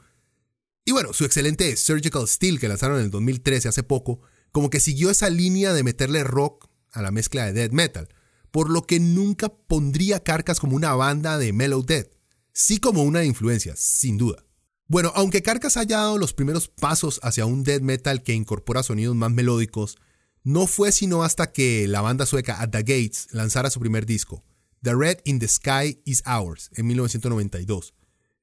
Y 0.85 0.93
bueno, 0.93 1.13
su 1.13 1.25
excelente 1.25 1.75
Surgical 1.77 2.29
Steel 2.29 2.61
que 2.61 2.69
lanzaron 2.69 2.99
en 2.99 3.07
el 3.07 3.11
2013, 3.11 3.69
hace 3.69 3.83
poco, 3.83 4.21
como 4.53 4.71
que 4.71 4.81
siguió 4.81 5.11
esa 5.11 5.31
línea 5.31 5.73
de 5.73 5.83
meterle 5.83 6.23
rock 6.25 6.69
a 6.93 7.03
la 7.03 7.11
mezcla 7.11 7.47
de 7.47 7.53
death 7.53 7.73
metal, 7.73 8.09
por 8.51 8.71
lo 8.71 8.87
que 8.87 9.01
nunca 9.01 9.49
pondría 9.49 10.23
Carcass 10.23 10.61
como 10.61 10.77
una 10.77 10.95
banda 10.95 11.39
de 11.39 11.53
mellow 11.53 11.83
death, 11.83 12.13
sí 12.53 12.79
como 12.79 13.03
una 13.03 13.25
influencia, 13.25 13.75
sin 13.77 14.19
duda. 14.19 14.45
Bueno, 14.87 15.11
aunque 15.15 15.43
Carcass 15.43 15.79
haya 15.79 15.97
dado 15.97 16.19
los 16.19 16.35
primeros 16.35 16.69
pasos 16.69 17.19
hacia 17.23 17.47
un 17.47 17.65
death 17.65 17.81
metal 17.81 18.23
que 18.23 18.35
incorpora 18.35 18.83
sonidos 18.83 19.17
más 19.17 19.31
melódicos, 19.31 19.97
no 20.45 20.67
fue 20.67 20.93
sino 20.93 21.25
hasta 21.25 21.51
que 21.51 21.89
la 21.89 22.03
banda 22.03 22.27
sueca 22.27 22.61
At 22.61 22.71
the 22.71 22.81
Gates 22.81 23.29
lanzara 23.33 23.71
su 23.71 23.81
primer 23.81 24.05
disco, 24.05 24.45
The 24.83 24.95
Red 24.95 25.21
in 25.25 25.39
the 25.39 25.49
Sky 25.49 26.03
is 26.05 26.23
Ours, 26.27 26.71
en 26.75 26.89
1992, 26.89 27.95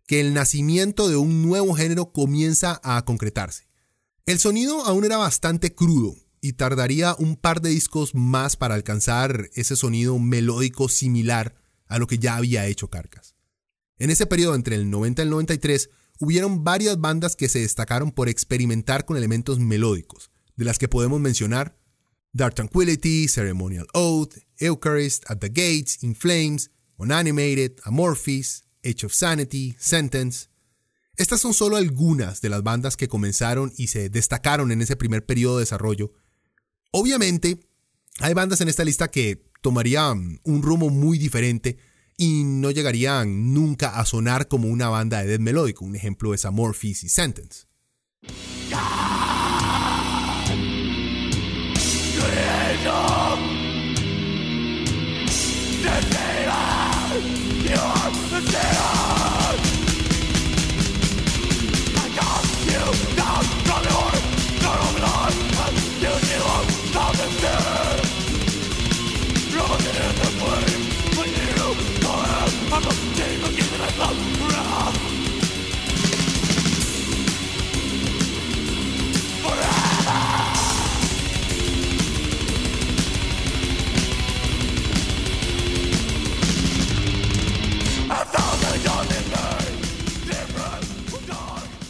que 0.07 0.21
el 0.21 0.33
nacimiento 0.33 1.07
de 1.07 1.17
un 1.17 1.43
nuevo 1.43 1.75
género 1.75 2.11
comienza 2.11 2.81
a 2.83 3.05
concretarse. 3.05 3.68
El 4.29 4.37
sonido 4.37 4.85
aún 4.85 5.05
era 5.05 5.17
bastante 5.17 5.73
crudo 5.73 6.15
y 6.39 6.53
tardaría 6.53 7.15
un 7.17 7.35
par 7.35 7.61
de 7.61 7.71
discos 7.71 8.13
más 8.13 8.55
para 8.57 8.75
alcanzar 8.75 9.49
ese 9.55 9.75
sonido 9.75 10.19
melódico 10.19 10.87
similar 10.87 11.55
a 11.87 11.97
lo 11.97 12.05
que 12.05 12.19
ya 12.19 12.35
había 12.35 12.67
hecho 12.67 12.91
Carcas. 12.91 13.33
En 13.97 14.11
ese 14.11 14.27
periodo 14.27 14.53
entre 14.53 14.75
el 14.75 14.87
90 14.87 15.19
y 15.19 15.25
el 15.25 15.31
93 15.31 15.89
hubieron 16.19 16.63
varias 16.63 17.01
bandas 17.01 17.35
que 17.35 17.49
se 17.49 17.61
destacaron 17.61 18.11
por 18.11 18.29
experimentar 18.29 19.03
con 19.03 19.17
elementos 19.17 19.57
melódicos, 19.57 20.29
de 20.55 20.65
las 20.65 20.77
que 20.77 20.87
podemos 20.87 21.19
mencionar 21.19 21.75
Dark 22.31 22.53
Tranquility, 22.53 23.27
Ceremonial 23.29 23.87
Oath, 23.95 24.35
Eucharist, 24.59 25.23
At 25.27 25.39
the 25.39 25.49
Gates, 25.49 26.03
In 26.03 26.13
Flames, 26.13 26.69
Unanimated, 26.97 27.79
Amorphis, 27.83 28.63
Age 28.85 29.07
of 29.07 29.11
Sanity, 29.11 29.75
Sentence, 29.79 30.49
estas 31.19 31.41
son 31.41 31.53
solo 31.53 31.75
algunas 31.75 32.41
de 32.41 32.47
las 32.47 32.63
bandas 32.63 32.95
que 32.95 33.09
comenzaron 33.09 33.73
y 33.77 33.87
se 33.87 34.09
destacaron 34.09 34.71
en 34.71 34.81
ese 34.81 34.95
primer 34.95 35.25
periodo 35.25 35.57
de 35.57 35.63
desarrollo. 35.63 36.13
Obviamente, 36.91 37.59
hay 38.19 38.33
bandas 38.33 38.61
en 38.61 38.69
esta 38.69 38.85
lista 38.85 39.09
que 39.09 39.43
tomarían 39.61 40.39
un 40.45 40.61
rumbo 40.63 40.89
muy 40.89 41.17
diferente 41.17 41.77
y 42.15 42.45
no 42.45 42.71
llegarían 42.71 43.53
nunca 43.53 43.99
a 43.99 44.05
sonar 44.05 44.47
como 44.47 44.69
una 44.69 44.87
banda 44.87 45.19
de 45.19 45.27
death 45.27 45.41
melódico. 45.41 45.83
Un 45.83 45.97
ejemplo 45.97 46.33
es 46.33 46.45
Amorphis 46.45 47.03
y 47.03 47.09
Sentence. 47.09 47.65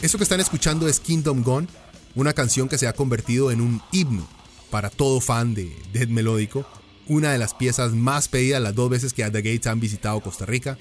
Eso 0.02 0.18
que 0.18 0.24
están 0.24 0.40
escuchando 0.40 0.88
es 0.88 0.98
Kingdom 0.98 1.44
Gone, 1.44 1.68
una 2.16 2.32
canción 2.32 2.68
que 2.68 2.78
se 2.78 2.88
ha 2.88 2.94
convertido 2.94 3.52
en 3.52 3.60
un 3.60 3.80
himno 3.92 4.26
para 4.68 4.90
todo 4.90 5.20
fan 5.20 5.54
de 5.54 5.72
death 5.92 6.08
melódico, 6.08 6.66
una 7.06 7.30
de 7.30 7.38
las 7.38 7.54
piezas 7.54 7.92
más 7.92 8.26
pedidas 8.26 8.60
las 8.60 8.74
dos 8.74 8.90
veces 8.90 9.12
que 9.12 9.22
At 9.22 9.30
the 9.30 9.40
Gates 9.42 9.68
han 9.68 9.78
visitado 9.78 10.20
Costa 10.20 10.46
Rica. 10.46 10.78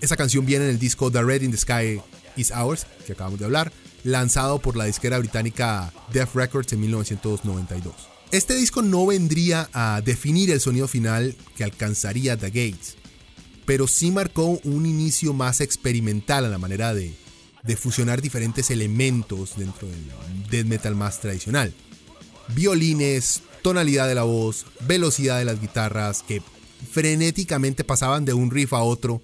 Esa 0.00 0.16
canción 0.16 0.46
viene 0.46 0.64
en 0.64 0.70
el 0.70 0.78
disco 0.78 1.10
The 1.10 1.22
Red 1.22 1.42
in 1.42 1.50
the 1.50 1.56
Sky 1.56 2.00
is 2.36 2.50
Ours, 2.50 2.86
que 3.06 3.12
acabamos 3.12 3.38
de 3.38 3.46
hablar, 3.46 3.72
lanzado 4.04 4.58
por 4.58 4.76
la 4.76 4.84
disquera 4.84 5.18
británica 5.18 5.92
Death 6.12 6.34
Records 6.34 6.72
en 6.72 6.80
1992. 6.80 7.94
Este 8.30 8.54
disco 8.54 8.82
no 8.82 9.06
vendría 9.06 9.68
a 9.72 10.00
definir 10.04 10.50
el 10.50 10.60
sonido 10.60 10.88
final 10.88 11.36
que 11.56 11.64
alcanzaría 11.64 12.36
The 12.36 12.48
Gates, 12.48 12.96
pero 13.64 13.86
sí 13.86 14.10
marcó 14.10 14.60
un 14.64 14.86
inicio 14.86 15.32
más 15.32 15.60
experimental 15.60 16.44
a 16.44 16.48
la 16.48 16.58
manera 16.58 16.92
de 16.92 17.14
de 17.66 17.76
fusionar 17.76 18.22
diferentes 18.22 18.70
elementos 18.70 19.56
dentro 19.56 19.88
del 19.88 20.48
death 20.50 20.66
metal 20.66 20.94
más 20.94 21.20
tradicional. 21.20 21.74
Violines, 22.48 23.42
tonalidad 23.62 24.06
de 24.06 24.14
la 24.14 24.22
voz, 24.22 24.66
velocidad 24.86 25.38
de 25.38 25.44
las 25.44 25.60
guitarras 25.60 26.22
que 26.22 26.42
frenéticamente 26.90 27.82
pasaban 27.82 28.24
de 28.24 28.34
un 28.34 28.50
riff 28.50 28.72
a 28.72 28.82
otro 28.82 29.20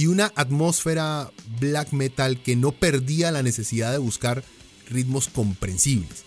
y 0.00 0.06
una 0.06 0.32
atmósfera 0.34 1.30
black 1.60 1.92
metal 1.92 2.42
que 2.42 2.56
no 2.56 2.72
perdía 2.72 3.30
la 3.30 3.42
necesidad 3.42 3.92
de 3.92 3.98
buscar 3.98 4.42
ritmos 4.88 5.28
comprensibles. 5.28 6.24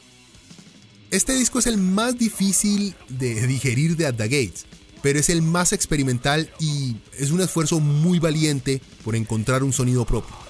Este 1.09 1.33
disco 1.33 1.57
es 1.57 1.65
el 1.65 1.79
más 1.79 2.15
difícil 2.15 2.93
de 3.09 3.47
digerir 3.47 3.97
de 3.97 4.05
At 4.05 4.13
the 4.13 4.25
Gates, 4.25 4.67
pero 5.01 5.17
es 5.17 5.27
el 5.31 5.41
más 5.41 5.73
experimental 5.73 6.51
y 6.59 6.97
es 7.17 7.31
un 7.31 7.41
esfuerzo 7.41 7.79
muy 7.79 8.19
valiente 8.19 8.79
por 9.03 9.15
encontrar 9.15 9.63
un 9.63 9.73
sonido 9.73 10.05
propio. 10.05 10.42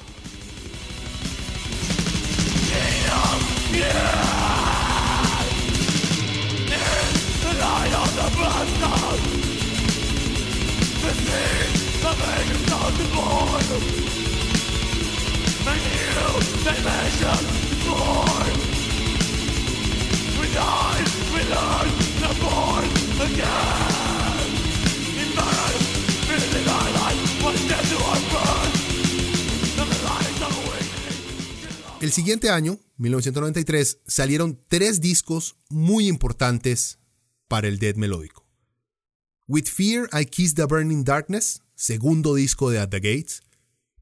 El 32.03 32.11
siguiente 32.11 32.49
año, 32.49 32.80
1993, 32.97 33.99
salieron 34.05 34.59
tres 34.68 34.99
discos 34.99 35.55
muy 35.70 36.07
importantes 36.07 36.99
para 37.47 37.70
el 37.70 37.80
death 37.80 37.95
melódico. 37.95 38.45
With 39.47 39.66
Fear 39.66 40.09
I 40.11 40.26
Kiss 40.26 40.53
the 40.55 40.66
Burning 40.66 41.05
Darkness, 41.05 41.61
segundo 41.76 42.36
disco 42.36 42.70
de 42.70 42.80
At 42.80 42.89
the 42.89 42.99
Gates, 42.99 43.41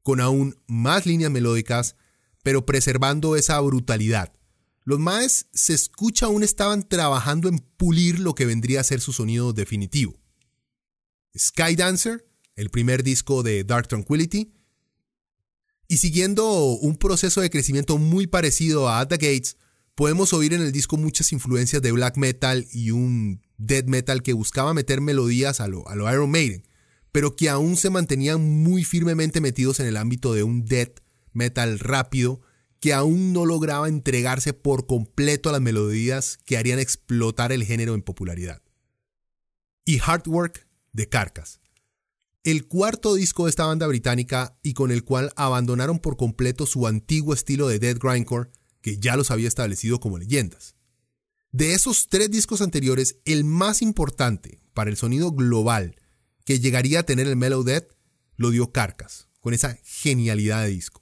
con 0.02 0.20
aún 0.20 0.56
más 0.66 1.06
líneas 1.06 1.30
melódicas, 1.30 1.94
pero 2.42 2.66
preservando 2.66 3.36
esa 3.36 3.60
brutalidad. 3.60 4.32
Los 4.84 4.98
Maes 4.98 5.46
se 5.52 5.74
escucha 5.74 6.26
aún 6.26 6.42
estaban 6.42 6.88
trabajando 6.88 7.48
en 7.48 7.58
pulir 7.58 8.18
lo 8.18 8.34
que 8.34 8.46
vendría 8.46 8.80
a 8.80 8.84
ser 8.84 9.00
su 9.00 9.12
sonido 9.12 9.52
definitivo. 9.52 10.18
Sky 11.36 11.76
Dancer, 11.76 12.26
el 12.56 12.68
primer 12.70 13.02
disco 13.02 13.42
de 13.42 13.64
Dark 13.64 13.88
Tranquility, 13.88 14.52
y 15.88 15.98
siguiendo 15.98 16.64
un 16.64 16.96
proceso 16.96 17.40
de 17.40 17.50
crecimiento 17.50 17.98
muy 17.98 18.26
parecido 18.26 18.88
a 18.88 19.00
At 19.00 19.08
the 19.08 19.16
Gates, 19.16 19.56
podemos 19.94 20.32
oír 20.32 20.54
en 20.54 20.62
el 20.62 20.72
disco 20.72 20.96
muchas 20.96 21.32
influencias 21.32 21.82
de 21.82 21.92
black 21.92 22.16
metal 22.16 22.66
y 22.72 22.90
un 22.90 23.42
death 23.58 23.86
metal 23.86 24.22
que 24.22 24.32
buscaba 24.32 24.74
meter 24.74 25.00
melodías 25.00 25.60
a 25.60 25.68
lo, 25.68 25.86
a 25.88 25.94
lo 25.94 26.10
Iron 26.10 26.30
Maiden, 26.30 26.66
pero 27.12 27.36
que 27.36 27.50
aún 27.50 27.76
se 27.76 27.90
mantenían 27.90 28.40
muy 28.40 28.84
firmemente 28.84 29.40
metidos 29.40 29.80
en 29.80 29.86
el 29.86 29.96
ámbito 29.96 30.32
de 30.32 30.42
un 30.42 30.64
death 30.64 31.00
metal 31.32 31.78
rápido 31.78 32.40
que 32.80 32.92
aún 32.92 33.32
no 33.32 33.46
lograba 33.46 33.88
entregarse 33.88 34.52
por 34.52 34.86
completo 34.86 35.48
a 35.48 35.52
las 35.52 35.60
melodías 35.60 36.38
que 36.44 36.56
harían 36.56 36.78
explotar 36.78 37.52
el 37.52 37.64
género 37.64 37.94
en 37.94 38.02
popularidad. 38.02 38.60
Y 39.84 40.00
Hard 40.00 40.26
Work 40.26 40.66
de 40.92 41.08
Carcass, 41.08 41.60
el 42.44 42.66
cuarto 42.66 43.14
disco 43.14 43.44
de 43.44 43.50
esta 43.50 43.66
banda 43.66 43.86
británica 43.86 44.58
y 44.62 44.74
con 44.74 44.90
el 44.90 45.04
cual 45.04 45.32
abandonaron 45.36 46.00
por 46.00 46.16
completo 46.16 46.66
su 46.66 46.88
antiguo 46.88 47.34
estilo 47.34 47.68
de 47.68 47.78
death 47.78 48.02
grindcore 48.02 48.50
que 48.80 48.98
ya 48.98 49.16
los 49.16 49.30
había 49.30 49.46
establecido 49.46 50.00
como 50.00 50.18
leyendas. 50.18 50.74
De 51.52 51.74
esos 51.74 52.08
tres 52.08 52.30
discos 52.30 52.62
anteriores, 52.62 53.18
el 53.24 53.44
más 53.44 53.80
importante 53.80 54.60
para 54.74 54.90
el 54.90 54.96
sonido 54.96 55.30
global 55.32 55.96
que 56.44 56.58
llegaría 56.58 57.00
a 57.00 57.02
tener 57.04 57.28
el 57.28 57.36
Mellow 57.36 57.62
Death 57.62 57.92
lo 58.36 58.50
dio 58.50 58.72
Carcass, 58.72 59.28
con 59.40 59.54
esa 59.54 59.78
genialidad 59.84 60.62
de 60.62 60.70
disco. 60.70 61.01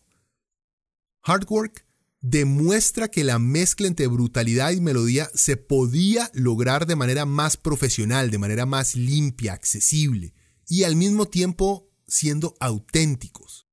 Hard 1.23 1.47
Work 1.51 1.87
demuestra 2.23 3.09
que 3.09 3.25
la 3.25 3.39
mezcla 3.39 3.87
entre 3.87 4.07
brutalidad 4.07 4.73
y 4.73 4.81
melodía 4.81 5.31
se 5.35 5.57
podía 5.57 6.31
lograr 6.35 6.87
de 6.87 6.97
manera 6.97 7.25
más 7.27 7.57
profesional, 7.57 8.31
de 8.31 8.39
manera 8.39 8.67
más 8.67 8.95
limpia, 8.95 9.53
accesible 9.53 10.35
y 10.67 10.85
al 10.85 10.97
mismo 10.97 11.27
tiempo 11.27 11.91
siendo 12.07 12.57
auténticos. 12.61 13.67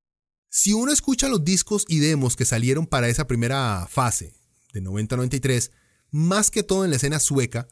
Si 0.49 0.73
uno 0.73 0.91
escucha 0.91 1.29
los 1.29 1.43
discos 1.43 1.85
y 1.87 1.99
demos 1.99 2.35
que 2.35 2.45
salieron 2.45 2.87
para 2.87 3.09
esa 3.09 3.27
primera 3.27 3.87
fase, 3.89 4.33
de 4.73 4.81
90-93, 4.81 5.71
más 6.11 6.51
que 6.51 6.63
todo 6.63 6.83
en 6.83 6.91
la 6.91 6.97
escena 6.97 7.19
sueca, 7.19 7.67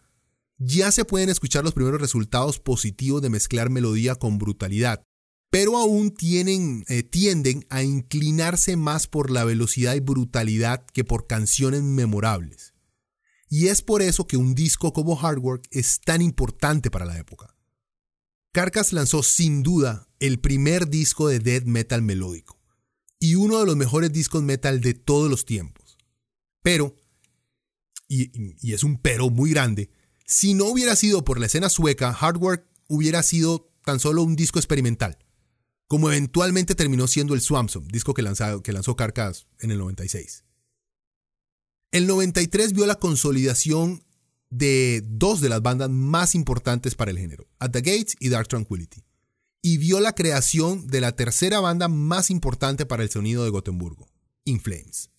ya 0.58 0.92
se 0.92 1.06
pueden 1.06 1.30
escuchar 1.30 1.64
los 1.64 1.74
primeros 1.74 2.00
resultados 2.00 2.60
positivos 2.60 3.22
de 3.22 3.30
mezclar 3.30 3.70
melodía 3.70 4.16
con 4.16 4.38
brutalidad, 4.38 5.04
pero 5.56 5.78
aún 5.78 6.14
eh, 6.20 7.04
tienden 7.04 7.66
a 7.70 7.82
inclinarse 7.82 8.76
más 8.76 9.08
por 9.08 9.32
la 9.32 9.46
velocidad 9.46 9.96
y 9.96 10.02
brutalidad 10.02 10.86
que 10.88 11.06
por 11.06 11.28
canciones 11.28 11.82
memorables. 11.82 12.74
Y 13.48 13.68
es 13.68 13.82
por 13.82 14.02
eso 14.02 14.28
que 14.28 14.36
un 14.36 14.54
disco 14.54 14.92
como 14.92 15.18
Hard 15.18 15.40
Work 15.40 15.70
es 15.72 16.02
tan 16.02 16.22
importante 16.22 16.92
para 16.92 17.06
la 17.06 17.18
época. 17.18 17.56
Carcass 18.52 18.92
lanzó 18.92 19.24
sin 19.24 19.64
duda 19.64 20.10
el 20.20 20.42
primer 20.42 20.90
disco 20.90 21.30
de 21.30 21.40
death 21.40 21.64
metal 21.64 22.02
melódico 22.02 22.60
y 23.18 23.36
uno 23.36 23.58
de 23.62 23.66
los 23.66 23.78
mejores 23.78 24.12
discos 24.12 24.44
metal 24.44 24.82
de 24.82 24.94
todos 24.94 25.30
los 25.30 25.46
tiempos. 25.46 25.98
Pero 26.64 26.98
y, 28.10 28.74
es 28.74 28.84
un 28.84 28.98
pero 28.98 29.30
muy 29.30 29.52
grande, 29.52 29.90
si 30.26 30.54
no 30.54 30.66
hubiera 30.66 30.98
sido 30.98 31.24
por 31.24 31.40
la 31.40 31.46
escena 31.46 31.70
sueca, 31.70 32.12
Hardwork 32.12 32.68
hubiera 32.90 33.24
sido 33.24 33.72
tan 33.86 34.02
solo 34.02 34.22
un 34.22 34.36
disco 34.36 34.60
experimental, 34.60 35.18
como 35.88 36.10
eventualmente 36.10 36.76
terminó 36.76 37.08
siendo 37.08 37.34
el 37.34 37.42
Swampson, 37.42 37.88
disco 37.88 38.14
que, 38.14 38.24
que 38.64 38.74
lanzó 38.74 38.96
Carcass 38.96 39.48
en 39.60 39.72
el 39.72 39.78
96. 39.78 40.44
El 41.92 42.08
93 42.08 42.74
vio 42.74 42.86
la 42.86 42.96
consolidación 42.96 44.04
de 44.50 45.02
dos 45.06 45.42
de 45.42 45.50
las 45.50 45.62
bandas 45.62 45.90
más 45.90 46.36
importantes 46.36 46.96
para 46.96 47.12
el 47.12 47.18
género, 47.18 47.48
At 47.60 47.72
the 47.72 47.82
Gates 47.82 48.16
y 48.20 48.30
Dark 48.30 48.48
Tranquility, 48.48 49.04
y 49.62 49.78
vio 49.78 50.00
la 50.00 50.14
creación 50.14 50.88
de 50.88 51.02
la 51.02 51.16
tercera 51.16 51.60
banda 51.60 51.88
más 51.88 52.30
importante 52.30 52.86
para 52.86 53.04
el 53.04 53.10
sonido 53.10 53.44
de 53.44 53.50
Gotemburgo, 53.50 54.10
In 54.44 54.60
Flames. 54.60 55.10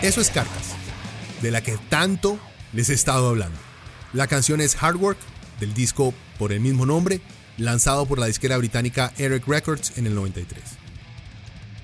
Eso 0.00 0.20
es 0.20 0.30
Carcas, 0.30 0.76
de 1.42 1.50
la 1.50 1.60
que 1.60 1.76
tanto 1.88 2.38
les 2.72 2.88
he 2.88 2.94
estado 2.94 3.30
hablando. 3.30 3.58
La 4.12 4.28
canción 4.28 4.60
es 4.60 4.80
Hard 4.80 4.94
Work, 4.94 5.18
del 5.58 5.74
disco 5.74 6.14
por 6.38 6.52
el 6.52 6.60
mismo 6.60 6.86
nombre, 6.86 7.20
lanzado 7.56 8.06
por 8.06 8.20
la 8.20 8.26
disquera 8.26 8.56
británica 8.58 9.12
Eric 9.18 9.48
Records 9.48 9.98
en 9.98 10.06
el 10.06 10.14
93. 10.14 10.62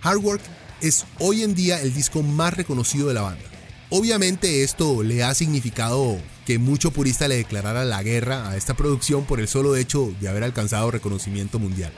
Hard 0.00 0.18
Work 0.18 0.42
es 0.80 1.06
hoy 1.18 1.42
en 1.42 1.56
día 1.56 1.80
el 1.80 1.92
disco 1.92 2.22
más 2.22 2.54
reconocido 2.54 3.08
de 3.08 3.14
la 3.14 3.22
banda. 3.22 3.42
Obviamente 3.90 4.62
esto 4.62 5.02
le 5.02 5.24
ha 5.24 5.34
significado 5.34 6.16
que 6.46 6.60
mucho 6.60 6.92
purista 6.92 7.26
le 7.26 7.38
declarara 7.38 7.84
la 7.84 8.00
guerra 8.04 8.48
a 8.48 8.56
esta 8.56 8.74
producción 8.74 9.24
por 9.24 9.40
el 9.40 9.48
solo 9.48 9.74
hecho 9.74 10.14
de 10.20 10.28
haber 10.28 10.44
alcanzado 10.44 10.92
reconocimiento 10.92 11.58
mundial. 11.58 11.92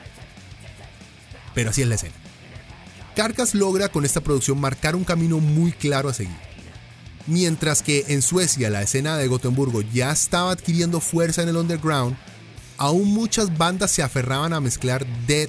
Pero 1.55 1.71
así 1.71 1.83
es 1.83 1.89
la 1.89 1.97
escena. 1.97 2.14
Carcass 3.17 3.55
logra 3.55 3.89
con 3.89 4.05
esta 4.05 4.21
producción 4.21 4.61
marcar 4.61 4.95
un 4.95 5.03
camino 5.03 5.41
muy 5.41 5.73
claro 5.73 6.11
a 6.11 6.14
seguir. 6.14 6.37
Mientras 7.27 7.83
que 7.83 8.05
en 8.09 8.21
Suecia 8.21 8.69
la 8.69 8.83
escena 8.83 9.17
de 9.17 9.27
Gotemburgo 9.27 9.81
ya 9.81 10.12
estaba 10.12 10.53
adquiriendo 10.53 11.01
fuerza 11.01 11.43
en 11.43 11.49
el 11.49 11.57
underground, 11.57 12.14
aún 12.77 13.09
muchas 13.09 13.57
bandas 13.57 13.91
se 13.91 14.03
aferraban 14.03 14.53
a 14.53 14.61
mezclar 14.61 15.07
death 15.27 15.49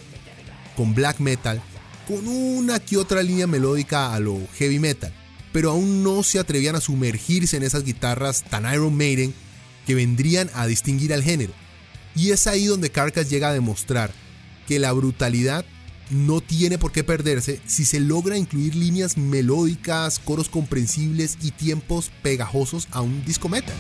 con 0.78 0.96
black 0.96 1.20
metal, 1.20 1.62
con 2.08 2.26
una 2.26 2.80
que 2.80 2.96
otra 2.96 3.22
línea 3.22 3.48
melódica 3.48 4.14
a 4.14 4.20
lo 4.22 4.40
heavy 4.58 4.80
metal, 4.80 5.12
pero 5.52 5.72
aún 5.72 6.04
no 6.04 6.24
se 6.24 6.40
atrevían 6.40 6.78
a 6.78 6.82
sumergirse 6.82 7.58
en 7.58 7.64
esas 7.64 7.84
guitarras 7.84 8.44
tan 8.44 8.64
Iron 8.74 8.96
Maiden 8.96 9.34
que 9.86 9.94
vendrían 9.94 10.50
a 10.54 10.68
distinguir 10.68 11.14
al 11.14 11.22
género. 11.22 11.52
Y 12.16 12.32
es 12.32 12.48
ahí 12.48 12.66
donde 12.66 12.92
Carcass 12.92 13.30
llega 13.30 13.50
a 13.50 13.54
demostrar 13.54 14.14
que 14.70 14.80
la 14.80 14.94
brutalidad 14.94 15.66
no 16.10 16.42
tiene 16.42 16.78
por 16.78 16.92
qué 16.92 17.04
perderse 17.04 17.60
si 17.66 17.86
se 17.86 18.00
logra 18.00 18.38
incluir 18.38 18.76
líneas 18.76 19.18
melódicas, 19.18 20.20
coros 20.20 20.50
comprensibles 20.50 21.38
y 21.42 21.52
tiempos 21.52 22.12
pegajosos 22.22 22.88
a 22.92 23.02
un 23.02 23.24
disco 23.26 23.50
metal. 23.50 23.76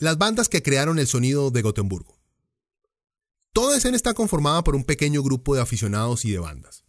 Las 0.00 0.16
bandas 0.16 0.48
que 0.48 0.62
crearon 0.62 0.98
el 0.98 1.06
sonido 1.06 1.50
de 1.50 1.60
Gotemburgo. 1.60 2.18
Toda 3.52 3.76
escena 3.76 3.96
está 3.96 4.14
conformada 4.14 4.64
por 4.64 4.74
un 4.74 4.84
pequeño 4.84 5.22
grupo 5.22 5.54
de 5.54 5.60
aficionados 5.60 6.24
y 6.24 6.30
de 6.30 6.38
bandas. 6.38 6.84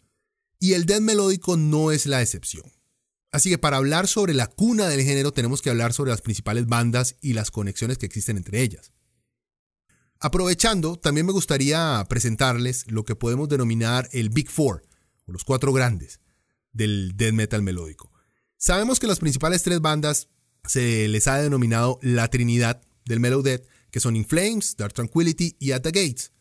Y 0.59 0.73
el 0.73 0.85
death 0.85 1.01
melódico 1.01 1.57
no 1.57 1.91
es 1.91 2.05
la 2.05 2.21
excepción. 2.21 2.71
Así 3.31 3.49
que 3.49 3.57
para 3.57 3.77
hablar 3.77 4.07
sobre 4.07 4.33
la 4.33 4.47
cuna 4.47 4.87
del 4.87 5.01
género 5.01 5.33
tenemos 5.33 5.61
que 5.61 5.69
hablar 5.69 5.91
sobre 5.91 6.11
las 6.11 6.21
principales 6.21 6.67
bandas 6.67 7.17
y 7.21 7.33
las 7.33 7.51
conexiones 7.51 7.97
que 7.97 8.05
existen 8.05 8.37
entre 8.37 8.61
ellas. 8.61 8.93
Aprovechando, 10.19 10.97
también 10.97 11.25
me 11.25 11.33
gustaría 11.33 12.05
presentarles 12.07 12.89
lo 12.89 13.03
que 13.03 13.15
podemos 13.15 13.49
denominar 13.49 14.07
el 14.13 14.29
Big 14.29 14.49
Four, 14.49 14.83
o 15.25 15.31
los 15.33 15.43
cuatro 15.43 15.73
grandes, 15.73 16.21
del 16.71 17.17
death 17.17 17.33
metal 17.33 17.61
melódico. 17.61 18.11
Sabemos 18.55 18.99
que 18.99 19.07
las 19.07 19.19
principales 19.19 19.63
tres 19.63 19.81
bandas 19.81 20.29
se 20.63 21.07
les 21.09 21.27
ha 21.27 21.41
denominado 21.41 21.99
la 22.01 22.29
Trinidad 22.29 22.81
del 23.05 23.19
Mellow 23.19 23.41
Death, 23.41 23.63
que 23.91 23.99
son 23.99 24.15
In 24.15 24.25
Flames, 24.25 24.75
Dark 24.77 24.93
Tranquility 24.93 25.55
y 25.59 25.71
At 25.71 25.81
the 25.81 25.91
Gates. 25.91 26.31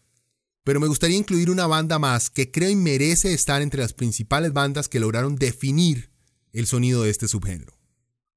Pero 0.65 0.81
me 0.81 0.87
gustaría 0.87 1.17
incluir 1.17 1.51
una 1.51 1.67
banda 1.67 1.99
más 1.99 2.31
que 2.31 2.51
creo 2.51 2.71
y 2.71 2.77
merece 2.77 3.33
estar 3.33 3.63
entre 3.63 3.81
las 3.81 3.93
principales 3.93 4.53
bandas 4.53 4.89
que 4.89 5.01
lograron 5.01 5.37
definir 5.37 6.11
el 6.53 6.67
sonido 6.67 7.03
de 7.03 7.11
este 7.11 7.29
subgénero. 7.29 7.79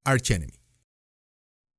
Arch 0.04 0.30
Enemy. 0.30 0.54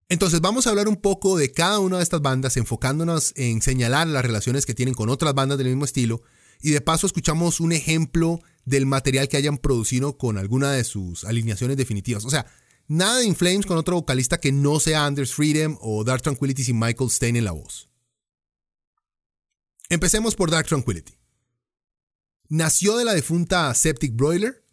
Entonces 0.07 0.39
vamos 0.39 0.67
a 0.67 0.69
hablar 0.69 0.87
un 0.87 0.97
poco 0.97 1.35
de 1.35 1.51
cada 1.51 1.79
una 1.79 1.97
de 1.97 2.03
estas 2.03 2.21
bandas, 2.21 2.57
enfocándonos 2.57 3.33
en 3.35 3.61
señalar 3.61 4.07
las 4.07 4.23
relaciones 4.23 4.65
que 4.65 4.75
tienen 4.75 4.93
con 4.93 5.09
otras 5.09 5.33
bandas 5.33 5.57
del 5.57 5.67
mismo 5.67 5.85
estilo, 5.85 6.21
y 6.61 6.71
de 6.71 6.81
paso 6.81 7.07
escuchamos 7.07 7.59
un 7.59 7.71
ejemplo 7.71 8.39
del 8.65 8.85
material 8.85 9.27
que 9.27 9.37
hayan 9.37 9.57
producido 9.57 10.17
con 10.17 10.37
alguna 10.37 10.71
de 10.71 10.83
sus 10.83 11.23
alineaciones 11.23 11.77
definitivas. 11.77 12.23
O 12.23 12.29
sea, 12.29 12.45
nada 12.87 13.19
de 13.19 13.25
Inflames 13.25 13.65
con 13.65 13.77
otro 13.77 13.95
vocalista 13.95 14.39
que 14.39 14.51
no 14.51 14.79
sea 14.79 15.05
Anders 15.05 15.33
Freedom 15.33 15.77
o 15.81 16.03
Dark 16.03 16.21
Tranquility 16.21 16.63
sin 16.63 16.79
Michael 16.79 17.09
Stein 17.09 17.35
en 17.35 17.45
la 17.45 17.51
voz. 17.51 17.89
Empecemos 19.89 20.35
por 20.35 20.49
Dark 20.49 20.67
Tranquility. 20.67 21.13
Nació 22.47 22.97
de 22.97 23.05
la 23.05 23.13
defunta 23.13 23.73
Septic 23.73 24.15
Broiler, 24.15 24.63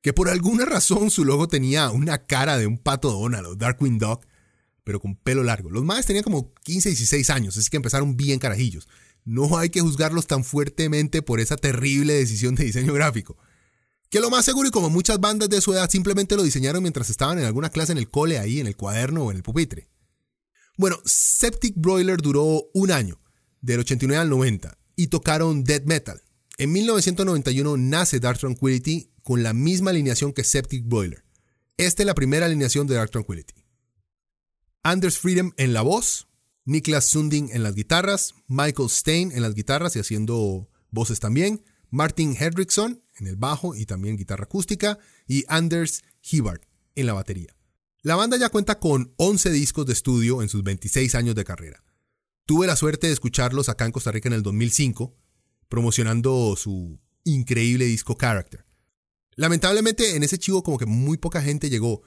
que 0.00 0.12
por 0.12 0.28
alguna 0.28 0.64
razón 0.64 1.10
su 1.10 1.24
logo 1.24 1.48
tenía 1.48 1.90
una 1.90 2.24
cara 2.26 2.58
de 2.58 2.66
un 2.66 2.78
pato 2.78 3.10
Donald 3.10 3.46
o 3.46 3.54
Darkwing 3.54 3.98
Dog, 3.98 4.20
pero 4.84 5.00
con 5.00 5.14
pelo 5.14 5.44
largo. 5.44 5.70
Los 5.70 5.84
más 5.84 6.06
tenían 6.06 6.24
como 6.24 6.52
15 6.54 6.88
y 6.88 6.92
16 6.92 7.30
años, 7.30 7.56
así 7.56 7.70
que 7.70 7.76
empezaron 7.76 8.16
bien 8.16 8.38
carajillos. 8.38 8.88
No 9.24 9.56
hay 9.56 9.70
que 9.70 9.80
juzgarlos 9.80 10.26
tan 10.26 10.44
fuertemente 10.44 11.22
por 11.22 11.38
esa 11.38 11.56
terrible 11.56 12.14
decisión 12.14 12.54
de 12.54 12.64
diseño 12.64 12.92
gráfico. 12.92 13.36
Que 14.12 14.20
lo 14.20 14.28
más 14.28 14.44
seguro 14.44 14.68
y 14.68 14.70
como 14.70 14.90
muchas 14.90 15.18
bandas 15.18 15.48
de 15.48 15.62
su 15.62 15.72
edad 15.72 15.88
simplemente 15.88 16.36
lo 16.36 16.42
diseñaron 16.42 16.82
mientras 16.82 17.08
estaban 17.08 17.38
en 17.38 17.46
alguna 17.46 17.70
clase 17.70 17.92
en 17.92 17.98
el 17.98 18.10
cole 18.10 18.38
ahí, 18.38 18.60
en 18.60 18.66
el 18.66 18.76
cuaderno 18.76 19.24
o 19.24 19.30
en 19.30 19.38
el 19.38 19.42
pupitre. 19.42 19.88
Bueno, 20.76 20.98
Septic 21.06 21.72
Broiler 21.76 22.20
duró 22.20 22.68
un 22.74 22.90
año, 22.90 23.18
del 23.62 23.80
89 23.80 24.20
al 24.20 24.28
90, 24.28 24.76
y 24.96 25.06
tocaron 25.06 25.64
death 25.64 25.84
metal. 25.86 26.20
En 26.58 26.72
1991 26.72 27.78
nace 27.78 28.20
Dark 28.20 28.38
Tranquility 28.38 29.10
con 29.22 29.42
la 29.42 29.54
misma 29.54 29.92
alineación 29.92 30.34
que 30.34 30.44
Septic 30.44 30.84
Broiler. 30.86 31.24
Esta 31.78 32.02
es 32.02 32.06
la 32.06 32.14
primera 32.14 32.44
alineación 32.44 32.86
de 32.86 32.96
Dark 32.96 33.12
Tranquility. 33.12 33.54
Anders 34.82 35.16
Freedom 35.16 35.52
en 35.56 35.72
la 35.72 35.80
voz, 35.80 36.28
Niklas 36.66 37.06
Sunding 37.06 37.48
en 37.50 37.62
las 37.62 37.74
guitarras, 37.74 38.34
Michael 38.46 38.90
Stein 38.90 39.32
en 39.32 39.40
las 39.40 39.54
guitarras 39.54 39.96
y 39.96 40.00
haciendo 40.00 40.68
voces 40.90 41.18
también, 41.18 41.64
Martin 41.92 42.34
Hedrickson 42.34 43.04
en 43.18 43.26
el 43.26 43.36
bajo 43.36 43.76
y 43.76 43.84
también 43.84 44.16
guitarra 44.16 44.44
acústica 44.44 44.98
y 45.28 45.44
Anders 45.46 46.02
Hibbard 46.22 46.62
en 46.94 47.06
la 47.06 47.12
batería. 47.12 47.54
La 48.00 48.16
banda 48.16 48.38
ya 48.38 48.48
cuenta 48.48 48.80
con 48.80 49.12
11 49.18 49.50
discos 49.50 49.84
de 49.84 49.92
estudio 49.92 50.40
en 50.42 50.48
sus 50.48 50.64
26 50.64 51.14
años 51.14 51.34
de 51.34 51.44
carrera. 51.44 51.84
Tuve 52.46 52.66
la 52.66 52.76
suerte 52.76 53.08
de 53.08 53.12
escucharlos 53.12 53.68
acá 53.68 53.84
en 53.84 53.92
Costa 53.92 54.10
Rica 54.10 54.30
en 54.30 54.32
el 54.32 54.42
2005, 54.42 55.14
promocionando 55.68 56.56
su 56.56 56.98
increíble 57.24 57.84
disco 57.84 58.16
Character. 58.18 58.64
Lamentablemente 59.36 60.16
en 60.16 60.22
ese 60.22 60.38
chivo 60.38 60.62
como 60.62 60.78
que 60.78 60.86
muy 60.86 61.18
poca 61.18 61.42
gente 61.42 61.68
llegó, 61.68 62.02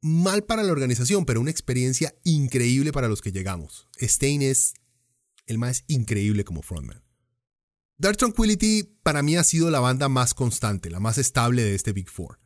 mal 0.00 0.44
para 0.44 0.62
la 0.62 0.72
organización, 0.72 1.26
pero 1.26 1.42
una 1.42 1.50
experiencia 1.50 2.14
increíble 2.24 2.90
para 2.90 3.08
los 3.08 3.20
que 3.20 3.32
llegamos. 3.32 3.86
Stein 4.00 4.40
es 4.40 4.72
el 5.46 5.58
más 5.58 5.84
increíble 5.88 6.44
como 6.44 6.62
frontman. 6.62 7.05
Dark 7.98 8.18
Tranquility 8.18 8.82
para 9.02 9.22
mí 9.22 9.36
ha 9.36 9.44
sido 9.44 9.70
la 9.70 9.80
banda 9.80 10.08
más 10.10 10.34
constante, 10.34 10.90
la 10.90 11.00
más 11.00 11.16
estable 11.16 11.62
de 11.62 11.74
este 11.74 11.92
Big 11.92 12.10
Four. 12.10 12.38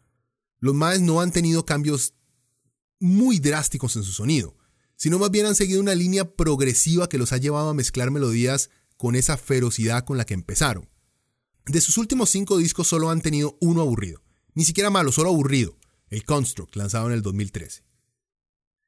Los 0.61 0.75
más 0.75 1.01
no 1.01 1.21
han 1.21 1.33
tenido 1.33 1.65
cambios 1.65 2.15
muy 3.01 3.41
drásticos 3.41 3.97
en 3.97 4.05
su 4.05 4.13
sonido, 4.13 4.57
sino 4.95 5.19
más 5.19 5.31
bien 5.31 5.47
han 5.47 5.57
seguido 5.57 5.81
una 5.81 5.95
línea 5.95 6.37
progresiva 6.37 7.09
que 7.09 7.19
los 7.19 7.33
ha 7.33 7.39
llevado 7.39 7.71
a 7.71 7.75
mezclar 7.75 8.13
melodías 8.13 8.71
con 8.97 9.17
esa 9.17 9.37
ferocidad 9.37 10.05
con 10.05 10.19
la 10.19 10.25
que 10.25 10.35
empezaron. 10.35 10.89
De 11.67 11.81
sus 11.81 11.99
últimos 11.99 12.31
cinco 12.31 12.59
discos 12.59 12.87
solo 12.87 13.11
han 13.11 13.21
tenido 13.21 13.57
uno 13.61 13.81
aburrido, 13.81 14.23
ni 14.55 14.65
siquiera 14.65 14.91
malo, 14.91 15.11
solo 15.11 15.31
aburrido, 15.31 15.79
el 16.11 16.25
Construct, 16.25 16.77
lanzado 16.77 17.07
en 17.09 17.15
el 17.15 17.23
2013. 17.23 17.83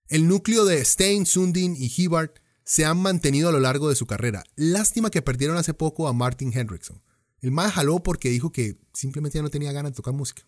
El 0.09 0.29
núcleo 0.29 0.65
de 0.65 0.85
Stein, 0.85 1.27
Sundin 1.27 1.75
y 1.77 1.93
Hibbard 1.97 2.33
se 2.65 2.85
han 2.85 2.99
mantenido 2.99 3.49
a 3.49 3.53
lo 3.53 3.61
largo 3.61 3.89
de 3.89 3.97
su 3.97 4.07
carrera. 4.07 4.45
Lástima 4.57 5.11
que 5.11 5.23
perdieron 5.23 5.57
hace 5.57 5.75
poco 5.75 6.09
a 6.09 6.13
Martin 6.13 6.53
Hendrickson. 6.57 7.03
El 7.41 7.51
más 7.51 7.73
jaló 7.73 8.03
porque 8.03 8.31
dijo 8.31 8.53
que 8.53 8.79
simplemente 8.93 9.39
ya 9.39 9.43
no 9.43 9.51
tenía 9.51 9.73
ganas 9.73 9.93
de 9.93 9.97
tocar 9.97 10.15
música. 10.15 10.47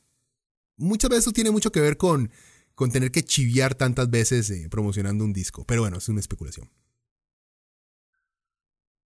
Muchas 0.76 1.10
veces 1.10 1.24
eso 1.24 1.32
tiene 1.32 1.50
mucho 1.50 1.72
que 1.72 1.80
ver 1.80 1.96
con, 1.96 2.30
con 2.74 2.90
tener 2.90 3.10
que 3.10 3.24
chiviar 3.24 3.74
tantas 3.74 4.10
veces 4.10 4.48
eh, 4.50 4.68
promocionando 4.70 5.24
un 5.24 5.32
disco, 5.32 5.64
pero 5.64 5.82
bueno, 5.82 5.98
es 5.98 6.08
una 6.08 6.20
especulación. 6.20 6.70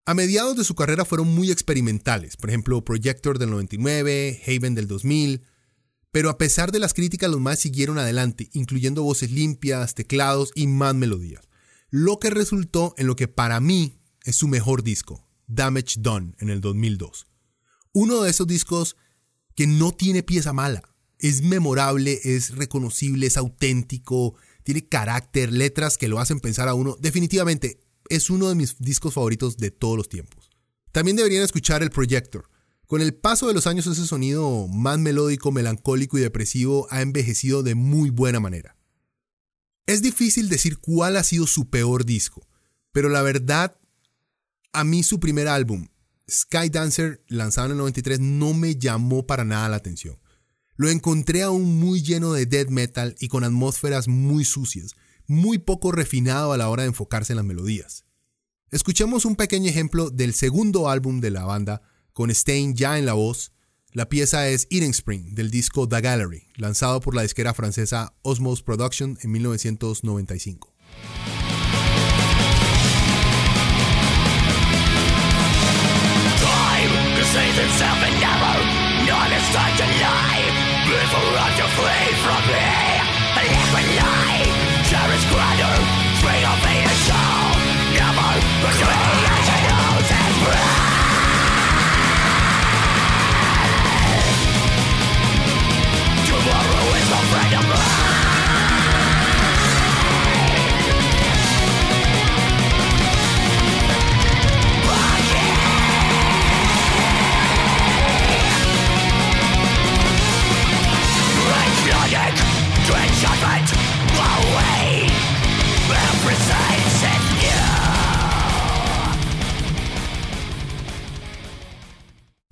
A 0.05 0.15
mediados 0.15 0.57
de 0.57 0.65
su 0.65 0.75
carrera 0.75 1.05
fueron 1.05 1.29
muy 1.29 1.51
experimentales, 1.51 2.39
por 2.39 2.49
ejemplo 2.49 2.83
Projector 2.83 3.39
del 3.39 3.51
99, 3.51 4.43
Haven 4.47 4.75
del 4.75 4.87
2000, 4.87 5.43
pero 6.11 6.31
a 6.31 6.39
pesar 6.39 6.73
de 6.73 6.79
las 6.79 6.95
críticas, 6.95 7.31
los 7.31 7.41
más 7.41 7.59
siguieron 7.59 7.99
adelante, 7.99 8.49
incluyendo 8.55 9.03
voces 9.03 9.31
limpias, 9.31 9.95
teclados 9.95 10.53
y 10.55 10.67
más 10.67 10.95
melodías. 10.95 11.49
Lo 11.91 12.19
que 12.19 12.29
resultó 12.29 12.95
en 12.99 13.07
lo 13.07 13.17
que 13.17 13.29
para 13.29 13.61
mí 13.61 13.99
es 14.25 14.37
su 14.37 14.47
mejor 14.47 14.83
disco, 14.83 15.27
Damage 15.47 16.01
Done, 16.01 16.35
en 16.39 16.51
el 16.51 16.61
2002. 16.61 17.27
Uno 17.93 18.23
de 18.23 18.31
esos 18.31 18.47
discos 18.47 18.97
que 19.55 19.67
no 19.67 19.93
tiene 19.93 20.23
pieza 20.23 20.53
mala. 20.53 20.83
Es 21.19 21.43
memorable, 21.43 22.21
es 22.23 22.55
reconocible, 22.55 23.27
es 23.27 23.37
auténtico, 23.37 24.35
tiene 24.65 24.87
carácter, 24.87 25.51
letras 25.51 25.97
que 25.97 26.09
lo 26.09 26.21
hacen 26.21 26.41
pensar 26.41 26.69
a 26.69 26.75
uno. 26.75 26.97
Definitivamente, 27.01 27.81
es 28.11 28.29
uno 28.29 28.49
de 28.49 28.55
mis 28.55 28.79
discos 28.79 29.15
favoritos 29.15 29.57
de 29.57 29.71
todos 29.71 29.97
los 29.97 30.09
tiempos. 30.09 30.51
También 30.93 31.17
deberían 31.17 31.43
escuchar 31.43 31.83
el 31.83 31.91
Projector, 31.91 32.51
con 32.87 33.01
el 33.01 33.15
paso 33.15 33.49
de 33.49 33.55
los 33.55 33.67
años 33.67 33.87
ese 33.87 34.07
sonido 34.07 34.67
más 34.69 34.99
melódico, 34.99 35.53
melancólico 35.53 36.19
y 36.19 36.23
depresivo 36.23 36.87
ha 36.91 37.03
envejecido 37.03 37.63
de 37.63 37.75
muy 37.75 38.11
buena 38.11 38.41
manera. 38.41 38.78
Es 39.89 40.03
difícil 40.03 40.51
decir 40.51 40.77
cuál 40.77 41.17
ha 41.17 41.23
sido 41.23 41.47
su 41.47 41.71
peor 41.71 42.05
disco, 42.05 42.47
pero 42.93 43.09
la 43.09 43.23
verdad, 43.23 43.75
a 44.75 44.85
mí 44.85 45.03
su 45.03 45.19
primer 45.19 45.49
álbum, 45.49 45.89
Sky 46.31 46.69
Dancer, 46.69 47.25
lanzado 47.27 47.69
en 47.69 47.73
el 47.73 47.79
93, 47.79 48.21
no 48.21 48.53
me 48.53 48.77
llamó 48.77 49.27
para 49.27 49.47
nada 49.47 49.67
la 49.71 49.77
atención. 49.77 50.19
Lo 50.77 50.91
encontré 50.91 51.43
aún 51.43 51.81
muy 51.81 52.03
lleno 52.03 52.35
de 52.35 52.45
death 52.45 52.69
metal 52.69 53.17
y 53.19 53.29
con 53.29 53.45
atmósferas 53.45 54.09
muy 54.09 54.45
sucias, 54.45 54.95
muy 55.27 55.57
poco 55.57 55.91
refinado 55.91 56.53
a 56.53 56.59
la 56.59 56.69
hora 56.69 56.83
de 56.83 56.89
enfocarse 56.89 57.33
en 57.33 57.39
las 57.39 57.47
melodías. 57.47 58.05
Escuchemos 58.71 59.25
un 59.25 59.37
pequeño 59.37 59.71
ejemplo 59.71 60.11
del 60.11 60.35
segundo 60.35 60.91
álbum 60.91 61.21
de 61.21 61.31
la 61.31 61.47
banda, 61.47 61.81
con 62.13 62.35
Stein 62.35 62.75
ya 62.75 62.99
en 62.99 63.07
la 63.07 63.15
voz. 63.15 63.53
La 63.93 64.07
pieza 64.11 64.49
es 64.49 64.67
Eating 64.71 64.91
Spring 64.91 65.31
del 65.31 65.51
disco 65.51 65.89
The 65.89 66.03
Gallery, 66.03 66.49
lanzado 66.57 67.01
por 67.01 67.15
la 67.15 67.23
disquera 67.23 67.55
francesa 67.55 68.13
Osmos 68.21 68.63
Production 68.63 69.17
en 69.23 69.33
1995. 69.33 70.75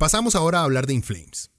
Pasamos 0.07 0.37
ahora 0.37 0.61
a 0.61 0.63
hablar 0.63 0.87
de 0.87 0.95
Inflames. 0.95 1.51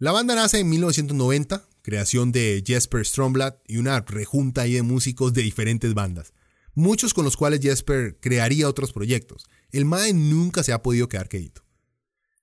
La 0.00 0.12
banda 0.12 0.36
nace 0.36 0.60
en 0.60 0.68
1990, 0.68 1.68
creación 1.82 2.30
de 2.30 2.62
Jesper 2.64 3.04
Stromblad 3.04 3.54
y 3.66 3.78
una 3.78 3.98
rejunta 4.00 4.62
de 4.62 4.82
músicos 4.82 5.32
de 5.32 5.42
diferentes 5.42 5.92
bandas, 5.92 6.32
muchos 6.72 7.12
con 7.12 7.24
los 7.24 7.36
cuales 7.36 7.58
Jesper 7.60 8.16
crearía 8.20 8.68
otros 8.68 8.92
proyectos. 8.92 9.48
El 9.72 9.86
MAE 9.86 10.12
nunca 10.12 10.62
se 10.62 10.72
ha 10.72 10.84
podido 10.84 11.08
quedar 11.08 11.28
quedito. 11.28 11.64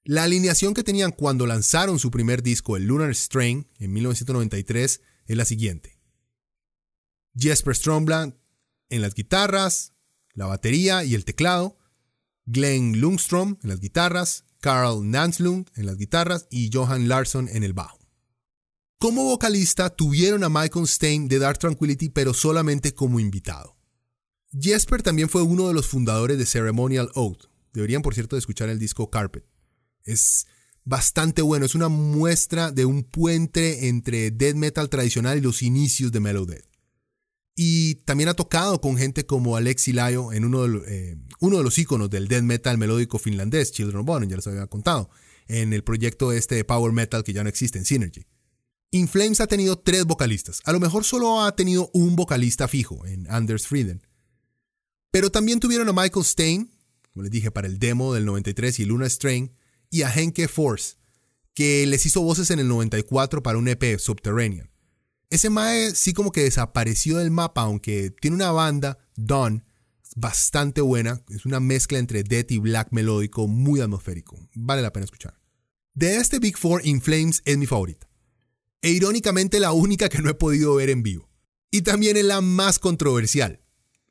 La 0.04 0.24
alineación 0.24 0.74
que 0.74 0.84
tenían 0.84 1.14
cuando 1.14 1.48
lanzaron 1.48 1.98
su 1.98 2.12
primer 2.12 2.44
disco, 2.44 2.76
el 2.76 2.88
Lunar 2.88 3.16
Strain, 3.16 3.70
en 3.80 3.94
1993, 3.94 5.02
es 5.26 5.38
la 5.38 5.46
siguiente. 5.46 5.98
Jesper 7.38 7.74
Stromblad 7.74 8.34
en 8.90 9.02
las 9.02 9.16
guitarras, 9.16 9.94
la 10.34 10.48
batería 10.48 11.06
y 11.06 11.16
el 11.16 11.24
teclado, 11.24 11.78
Glenn 12.46 13.00
Lundstrom 13.00 13.58
en 13.64 13.70
las 13.70 13.80
guitarras, 13.80 14.45
Carl 14.66 15.08
Nanslund 15.08 15.70
en 15.76 15.86
las 15.86 15.96
guitarras 15.96 16.48
y 16.50 16.72
Johan 16.74 17.08
Larsson 17.08 17.48
en 17.50 17.64
el 17.64 17.74
bajo. 17.74 18.00
Como 18.98 19.24
vocalista 19.26 19.92
tuvieron 19.92 20.44
a 20.44 20.50
Michael 20.50 20.88
Stein 20.88 21.28
de 21.28 21.38
Dark 21.38 21.60
Tranquility, 21.60 22.10
pero 22.10 22.34
solamente 22.34 22.96
como 22.96 23.20
invitado. 23.20 23.78
Jesper 24.60 25.04
también 25.04 25.30
fue 25.30 25.44
uno 25.44 25.68
de 25.68 25.76
los 25.76 25.86
fundadores 25.86 26.40
de 26.40 26.48
Ceremonial 26.48 27.12
Oath. 27.14 27.44
Deberían, 27.74 28.02
por 28.02 28.16
cierto, 28.16 28.38
escuchar 28.38 28.70
el 28.70 28.80
disco 28.80 29.12
Carpet. 29.12 29.46
Es 30.04 30.48
bastante 30.84 31.44
bueno, 31.44 31.68
es 31.68 31.76
una 31.76 31.90
muestra 31.90 32.72
de 32.72 32.86
un 32.86 33.04
puente 33.04 33.88
entre 33.88 34.32
death 34.32 34.56
metal 34.56 34.90
tradicional 34.90 35.38
y 35.38 35.42
los 35.42 35.62
inicios 35.62 36.12
de 36.12 36.22
Mellow 36.22 36.48
Death. 36.48 36.66
Y 37.56 37.96
también 38.04 38.28
ha 38.28 38.34
tocado 38.34 38.82
con 38.82 38.98
gente 38.98 39.26
como 39.26 39.56
Alexi 39.56 39.94
Layo 39.94 40.34
en 40.34 40.44
uno 40.44 40.68
de, 40.68 40.84
eh, 40.88 41.18
los 41.40 41.78
iconos 41.78 42.10
del 42.10 42.28
death 42.28 42.44
metal 42.44 42.78
melódico 42.78 43.18
finlandés, 43.18 43.72
Children 43.72 44.00
of 44.00 44.06
Bodom, 44.06 44.30
ya 44.30 44.36
les 44.36 44.48
había 44.48 44.68
contado, 44.68 45.10
en 45.48 45.72
el 45.72 45.84
proyecto 45.84 46.34
este 46.34 46.56
de 46.56 46.66
Power 46.66 46.92
Metal 46.92 47.24
que 47.24 47.32
ya 47.32 47.44
no 47.44 47.50
existe 47.50 47.78
en 47.78 47.86
Synergy. 47.86 48.26
In 48.92 49.08
Flames 49.08 49.40
ha 49.40 49.48
tenido 49.48 49.80
tres 49.80 50.06
vocalistas, 50.06 50.62
a 50.66 50.74
lo 50.74 50.82
mejor 50.82 51.06
solo 51.06 51.44
ha 51.44 51.56
tenido 51.56 51.90
un 51.94 52.18
vocalista 52.18 52.68
fijo 52.68 53.06
en 53.06 53.26
Anders 53.30 53.68
Frieden. 53.68 54.02
Pero 55.12 55.30
también 55.30 55.62
tuvieron 55.62 55.88
a 55.88 55.94
Michael 55.94 56.26
Stein, 56.26 56.72
como 57.14 57.24
les 57.24 57.32
dije, 57.32 57.52
para 57.52 57.68
el 57.68 57.80
demo 57.80 58.14
del 58.14 58.26
93 58.26 58.82
y 58.82 58.86
Luna 58.86 59.10
Strain, 59.10 59.56
y 59.90 60.02
a 60.02 60.14
Henke 60.14 60.50
Force, 60.50 60.96
que 61.54 61.86
les 61.86 62.06
hizo 62.06 62.22
voces 62.22 62.52
en 62.52 62.60
el 62.60 62.68
94 62.68 63.42
para 63.42 63.58
un 63.58 63.70
EP 63.70 63.98
Subterranean. 63.98 64.75
Ese 65.30 65.50
Mae 65.50 65.96
sí 65.96 66.14
como 66.14 66.32
que 66.32 66.44
desapareció 66.44 67.18
del 67.18 67.32
mapa, 67.32 67.62
aunque 67.62 68.12
tiene 68.22 68.36
una 68.36 68.52
banda, 68.52 68.98
Dawn, 69.16 69.64
bastante 70.16 70.82
buena. 70.82 71.22
Es 71.30 71.46
una 71.46 71.60
mezcla 71.60 72.00
entre 72.00 72.24
death 72.24 72.52
y 72.52 72.60
black 72.60 72.90
melódico, 72.92 73.48
muy 73.48 73.82
atmosférico. 73.82 74.38
Vale 74.54 74.82
la 74.82 74.94
pena 74.94 75.06
escuchar. 75.06 75.40
De 75.94 76.18
este 76.18 76.40
Big 76.40 76.58
Four, 76.58 76.86
In 76.86 77.02
Flames 77.02 77.42
es 77.46 77.58
mi 77.58 77.66
favorita. 77.66 78.10
E 78.82 78.92
irónicamente 78.92 79.60
la 79.60 79.72
única 79.72 80.10
que 80.10 80.22
no 80.22 80.30
he 80.30 80.36
podido 80.36 80.76
ver 80.76 80.90
en 80.90 81.04
vivo. 81.04 81.30
Y 81.72 81.82
también 81.82 82.18
es 82.18 82.26
la 82.26 82.42
más 82.42 82.80
controversial, 82.80 83.62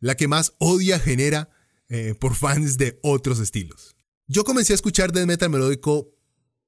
la 0.00 0.16
que 0.16 0.28
más 0.28 0.54
odia 0.58 0.98
genera 0.98 1.50
eh, 1.88 2.14
por 2.18 2.34
fans 2.34 2.76
de 2.76 2.98
otros 3.02 3.38
estilos. 3.38 3.96
Yo 4.26 4.44
comencé 4.44 4.72
a 4.72 4.76
escuchar 4.76 5.12
death 5.12 5.26
metal 5.26 5.50
melódico 5.50 6.14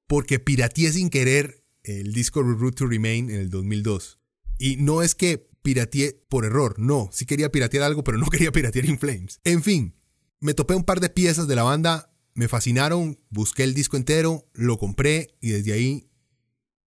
porque 0.07 0.39
pirateé 0.39 0.93
sin 0.93 1.09
querer 1.09 1.63
el 1.83 2.13
disco 2.13 2.41
Root 2.41 2.75
to 2.75 2.85
Remain 2.87 3.29
en 3.29 3.39
el 3.39 3.49
2002. 3.49 4.19
Y 4.57 4.77
no 4.77 5.01
es 5.01 5.15
que 5.15 5.49
pirateé 5.61 6.13
por 6.29 6.45
error, 6.45 6.79
no, 6.79 7.09
sí 7.11 7.25
quería 7.25 7.51
piratear 7.51 7.83
algo, 7.83 8.03
pero 8.03 8.17
no 8.17 8.25
quería 8.31 8.51
piratear 8.51 8.85
In 8.85 8.99
Flames. 8.99 9.39
En 9.43 9.61
fin, 9.63 9.95
me 10.39 10.53
topé 10.53 10.75
un 10.75 10.83
par 10.83 10.99
de 10.99 11.09
piezas 11.09 11.47
de 11.47 11.55
la 11.55 11.63
banda, 11.63 12.11
me 12.33 12.47
fascinaron, 12.47 13.19
busqué 13.29 13.63
el 13.63 13.73
disco 13.73 13.97
entero, 13.97 14.47
lo 14.53 14.77
compré 14.77 15.35
y 15.41 15.49
desde 15.49 15.73
ahí 15.73 16.09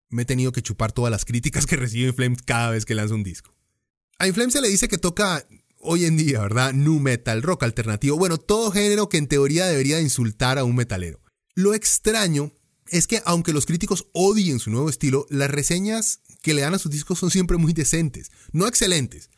me 0.09 0.21
he 0.21 0.25
tenido 0.25 0.51
que 0.51 0.61
chupar 0.61 0.91
todas 0.91 1.11
las 1.11 1.25
críticas 1.25 1.65
que 1.67 1.75
recibe 1.75 2.09
In 2.09 2.15
Flames 2.15 2.41
cada 2.43 2.69
vez 2.69 2.85
que 2.85 2.95
lanza 2.95 3.15
un 3.15 3.23
disco. 3.23 3.53
A 4.17 4.27
In 4.27 4.33
Flames 4.33 4.53
se 4.53 4.61
le 4.61 4.69
dice 4.69 4.87
que 4.87 4.97
toca 4.97 5.45
hoy 5.81 6.05
en 6.05 6.17
día, 6.17 6.41
¿verdad? 6.41 6.73
Nu 6.73 6.99
metal, 6.99 7.41
rock 7.41 7.63
alternativo, 7.63 8.17
bueno, 8.17 8.37
todo 8.37 8.71
género 8.71 9.09
que 9.09 9.17
en 9.17 9.27
teoría 9.27 9.65
debería 9.65 9.99
insultar 9.99 10.57
a 10.57 10.63
un 10.63 10.75
metalero. 10.75 11.21
Lo 11.55 11.73
extraño 11.73 12.51
es 12.87 13.07
que 13.07 13.21
aunque 13.25 13.53
los 13.53 13.65
críticos 13.65 14.07
odien 14.13 14.59
su 14.59 14.71
nuevo 14.71 14.89
estilo, 14.89 15.25
las 15.29 15.49
reseñas 15.51 16.21
que 16.41 16.53
le 16.53 16.61
dan 16.61 16.73
a 16.73 16.79
sus 16.79 16.91
discos 16.91 17.19
son 17.19 17.31
siempre 17.31 17.57
muy 17.57 17.73
decentes, 17.73 18.31
no 18.51 18.67
excelentes, 18.67 19.29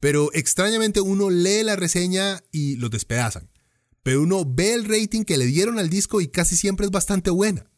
pero 0.00 0.30
extrañamente 0.32 1.00
uno 1.00 1.30
lee 1.30 1.62
la 1.62 1.76
reseña 1.76 2.42
y 2.52 2.76
los 2.76 2.90
despedazan. 2.90 3.50
Pero 4.02 4.22
uno 4.22 4.44
ve 4.46 4.74
el 4.74 4.84
rating 4.84 5.24
que 5.24 5.36
le 5.36 5.46
dieron 5.46 5.78
al 5.78 5.90
disco 5.90 6.20
y 6.20 6.28
casi 6.28 6.56
siempre 6.56 6.86
es 6.86 6.92
bastante 6.92 7.30
buena. 7.30 7.70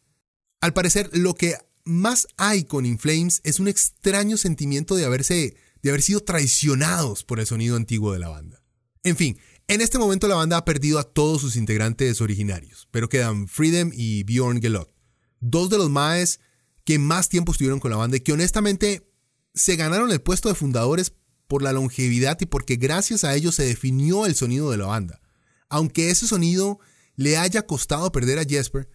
Al 0.61 0.75
parecer, 0.75 1.09
lo 1.13 1.35
que 1.35 1.57
más 1.85 2.27
hay 2.37 2.65
con 2.65 2.85
Inflames 2.85 3.41
es 3.45 3.61
un 3.61 3.69
extraño 3.69 4.37
sentimiento 4.37 4.95
de 4.95 5.05
haberse 5.05 5.57
de 5.81 5.91
haber 5.91 6.03
sido 6.03 6.21
traicionados 6.21 7.23
por 7.23 7.39
el 7.39 7.47
sonido 7.47 7.77
antiguo 7.77 8.13
de 8.13 8.19
la 8.19 8.29
banda. 8.29 8.61
En 9.05 9.17
fin, 9.17 9.39
en 9.69 9.81
este 9.81 9.99
momento 9.99 10.27
la 10.27 10.35
banda 10.35 10.57
ha 10.57 10.65
perdido 10.65 10.99
a 10.99 11.05
todos 11.05 11.41
sus 11.41 11.55
integrantes 11.55 12.21
originarios, 12.21 12.89
pero 12.91 13.09
quedan 13.09 13.47
Freedom 13.47 13.93
y 13.95 14.25
Bjorn 14.25 14.61
Gelot 14.61 14.93
dos 15.41 15.71
de 15.71 15.79
los 15.79 15.91
maes 15.91 16.41
que 16.89 16.99
más 16.99 17.29
tiempo 17.29 17.53
estuvieron 17.53 17.81
con 17.81 17.91
la 17.91 17.99
banda 17.99 18.17
y 18.17 18.21
que 18.21 18.33
honestamente 18.33 19.07
se 19.53 19.77
ganaron 19.77 20.11
el 20.11 20.23
puesto 20.23 20.49
de 20.49 20.55
fundadores 20.55 21.13
por 21.47 21.63
la 21.63 21.75
longevidad 21.75 22.39
y 22.41 22.47
porque 22.47 22.77
gracias 22.77 23.25
a 23.25 23.35
ellos 23.35 23.57
se 23.57 23.65
definió 23.65 24.25
el 24.25 24.35
sonido 24.35 24.71
de 24.71 24.79
la 24.79 24.87
banda. 24.87 25.21
Aunque 25.69 26.09
ese 26.09 26.27
sonido 26.27 26.81
le 27.15 27.37
haya 27.37 27.67
costado 27.67 28.11
perder 28.11 28.39
a 28.39 28.47
Jesper, 28.47 28.89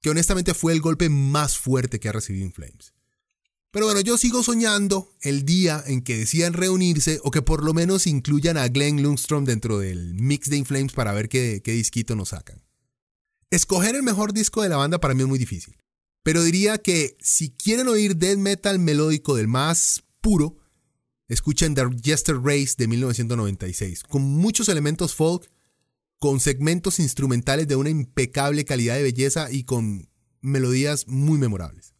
que 0.00 0.08
honestamente 0.08 0.54
fue 0.54 0.72
el 0.72 0.80
golpe 0.80 1.10
más 1.10 1.58
fuerte 1.58 2.00
que 2.00 2.08
ha 2.08 2.12
recibido 2.12 2.46
In 2.46 2.52
Flames. 2.54 2.94
Pero 3.72 3.84
bueno, 3.84 4.00
yo 4.00 4.16
sigo 4.16 4.42
soñando 4.42 5.14
el 5.20 5.44
día 5.44 5.84
en 5.86 6.00
que 6.00 6.16
decidan 6.16 6.54
reunirse 6.54 7.20
o 7.24 7.30
que 7.30 7.42
por 7.42 7.62
lo 7.62 7.74
menos 7.74 8.06
incluyan 8.06 8.56
a 8.56 8.68
Glenn 8.68 9.02
Lundstrom 9.02 9.44
dentro 9.44 9.78
del 9.78 10.14
mix 10.14 10.48
de 10.48 10.56
In 10.56 10.64
Flames 10.64 10.94
para 10.94 11.12
ver 11.12 11.28
qué, 11.28 11.60
qué 11.62 11.72
disquito 11.72 12.16
nos 12.16 12.30
sacan. 12.30 12.64
Escoger 13.50 13.96
el 13.96 14.02
mejor 14.02 14.32
disco 14.32 14.62
de 14.62 14.70
la 14.70 14.78
banda 14.78 14.98
para 14.98 15.12
mí 15.12 15.20
es 15.20 15.28
muy 15.28 15.38
difícil. 15.38 15.76
Pero 16.22 16.42
diría 16.42 16.78
que 16.78 17.16
si 17.20 17.50
quieren 17.50 17.88
oír 17.88 18.16
death 18.16 18.38
metal 18.38 18.78
melódico 18.78 19.34
del 19.34 19.48
más 19.48 20.04
puro, 20.20 20.56
escuchen 21.28 21.74
The 21.74 21.86
Jester 22.02 22.36
Race 22.36 22.74
de 22.78 22.86
1996, 22.86 24.04
con 24.04 24.22
muchos 24.22 24.68
elementos 24.68 25.14
folk, 25.14 25.50
con 26.18 26.38
segmentos 26.38 27.00
instrumentales 27.00 27.66
de 27.66 27.76
una 27.76 27.90
impecable 27.90 28.64
calidad 28.64 28.94
de 28.94 29.02
belleza 29.02 29.50
y 29.50 29.64
con 29.64 30.08
melodías 30.40 31.08
muy 31.08 31.38
memorables. 31.38 31.94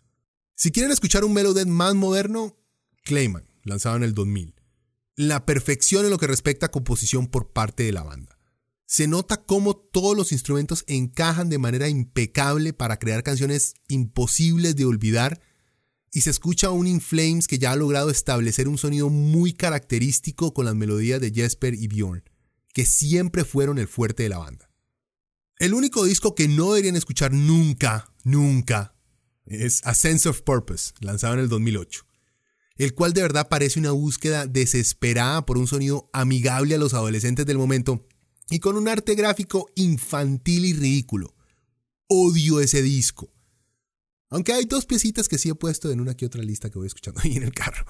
Si 0.54 0.70
quieren 0.70 0.92
escuchar 0.92 1.24
un 1.24 1.32
melodía 1.32 1.64
más 1.66 1.94
moderno, 1.94 2.56
Clayman, 3.02 3.48
lanzado 3.64 3.96
en 3.96 4.04
el 4.04 4.14
2000. 4.14 4.54
La 5.16 5.44
perfección 5.44 6.04
en 6.04 6.10
lo 6.10 6.18
que 6.18 6.28
respecta 6.28 6.66
a 6.66 6.70
composición 6.70 7.26
por 7.26 7.52
parte 7.52 7.82
de 7.82 7.92
la 7.92 8.04
banda 8.04 8.38
se 8.92 9.08
nota 9.08 9.42
cómo 9.42 9.74
todos 9.74 10.14
los 10.14 10.32
instrumentos 10.32 10.84
encajan 10.86 11.48
de 11.48 11.56
manera 11.56 11.88
impecable 11.88 12.74
para 12.74 12.98
crear 12.98 13.22
canciones 13.22 13.72
imposibles 13.88 14.76
de 14.76 14.84
olvidar 14.84 15.40
y 16.12 16.20
se 16.20 16.28
escucha 16.28 16.68
un 16.68 16.86
In 16.86 17.00
Flames 17.00 17.48
que 17.48 17.58
ya 17.58 17.72
ha 17.72 17.76
logrado 17.76 18.10
establecer 18.10 18.68
un 18.68 18.76
sonido 18.76 19.08
muy 19.08 19.54
característico 19.54 20.52
con 20.52 20.66
las 20.66 20.74
melodías 20.74 21.22
de 21.22 21.30
Jesper 21.30 21.72
y 21.72 21.88
Bjorn, 21.88 22.22
que 22.74 22.84
siempre 22.84 23.46
fueron 23.46 23.78
el 23.78 23.88
fuerte 23.88 24.24
de 24.24 24.28
la 24.28 24.36
banda. 24.36 24.68
El 25.58 25.72
único 25.72 26.04
disco 26.04 26.34
que 26.34 26.46
no 26.46 26.74
deberían 26.74 26.96
escuchar 26.96 27.32
nunca, 27.32 28.12
nunca, 28.24 28.94
es 29.46 29.80
A 29.86 29.94
Sense 29.94 30.28
of 30.28 30.42
Purpose, 30.42 30.92
lanzado 31.00 31.32
en 31.32 31.40
el 31.40 31.48
2008, 31.48 32.04
el 32.76 32.92
cual 32.92 33.14
de 33.14 33.22
verdad 33.22 33.48
parece 33.48 33.80
una 33.80 33.92
búsqueda 33.92 34.46
desesperada 34.46 35.46
por 35.46 35.56
un 35.56 35.66
sonido 35.66 36.10
amigable 36.12 36.74
a 36.74 36.78
los 36.78 36.92
adolescentes 36.92 37.46
del 37.46 37.56
momento 37.56 38.06
y 38.52 38.58
con 38.58 38.76
un 38.76 38.86
arte 38.86 39.14
gráfico 39.14 39.70
infantil 39.76 40.66
y 40.66 40.74
ridículo. 40.74 41.34
Odio 42.06 42.60
ese 42.60 42.82
disco. 42.82 43.32
Aunque 44.28 44.52
hay 44.52 44.66
dos 44.66 44.84
piecitas 44.84 45.26
que 45.26 45.38
sí 45.38 45.48
he 45.48 45.54
puesto 45.54 45.90
en 45.90 46.02
una 46.02 46.14
que 46.14 46.26
otra 46.26 46.42
lista 46.42 46.68
que 46.68 46.78
voy 46.78 46.86
escuchando 46.86 47.18
ahí 47.24 47.34
en 47.34 47.44
el 47.44 47.54
carro. 47.54 47.86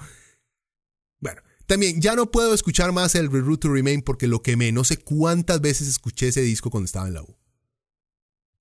Bueno, 1.19 1.41
también 1.65 1.99
ya 1.99 2.15
no 2.15 2.31
puedo 2.31 2.53
escuchar 2.53 2.93
más 2.93 3.13
el 3.15 3.29
Reroute 3.29 3.67
to 3.67 3.73
Remain 3.73 4.01
porque 4.01 4.27
lo 4.27 4.41
quemé. 4.41 4.71
No 4.71 4.85
sé 4.85 4.95
cuántas 4.95 5.59
veces 5.59 5.89
escuché 5.89 6.29
ese 6.29 6.41
disco 6.41 6.69
cuando 6.69 6.85
estaba 6.85 7.09
en 7.09 7.15
la 7.15 7.23
U. 7.23 7.35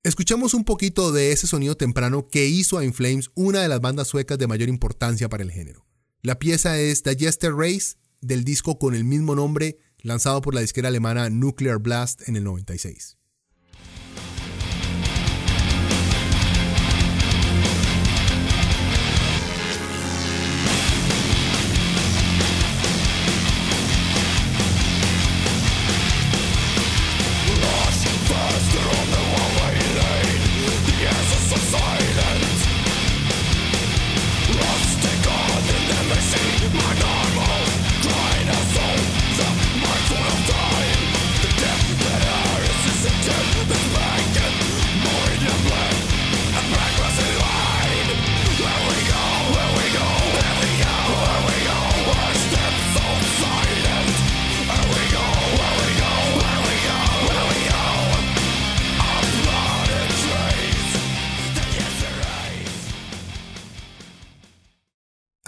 Escuchamos 0.02 0.54
un 0.54 0.64
poquito 0.64 1.12
de 1.12 1.30
ese 1.30 1.46
sonido 1.46 1.76
temprano 1.76 2.26
que 2.26 2.46
hizo 2.46 2.78
a 2.78 2.84
Inflames 2.84 3.30
una 3.36 3.62
de 3.62 3.68
las 3.68 3.80
bandas 3.80 4.08
suecas 4.08 4.38
de 4.38 4.48
mayor 4.48 4.68
importancia 4.68 5.28
para 5.28 5.44
el 5.44 5.52
género. 5.52 5.86
La 6.20 6.40
pieza 6.40 6.80
es 6.80 7.04
The 7.04 7.14
Jester 7.14 7.54
Race 7.54 7.94
del 8.20 8.42
disco 8.42 8.80
con 8.80 8.96
el 8.96 9.04
mismo 9.04 9.36
nombre 9.36 9.78
lanzado 10.02 10.40
por 10.40 10.54
la 10.54 10.60
disquera 10.60 10.88
alemana 10.88 11.30
Nuclear 11.30 11.78
Blast 11.78 12.28
en 12.28 12.36
el 12.36 12.44
96. 12.44 13.18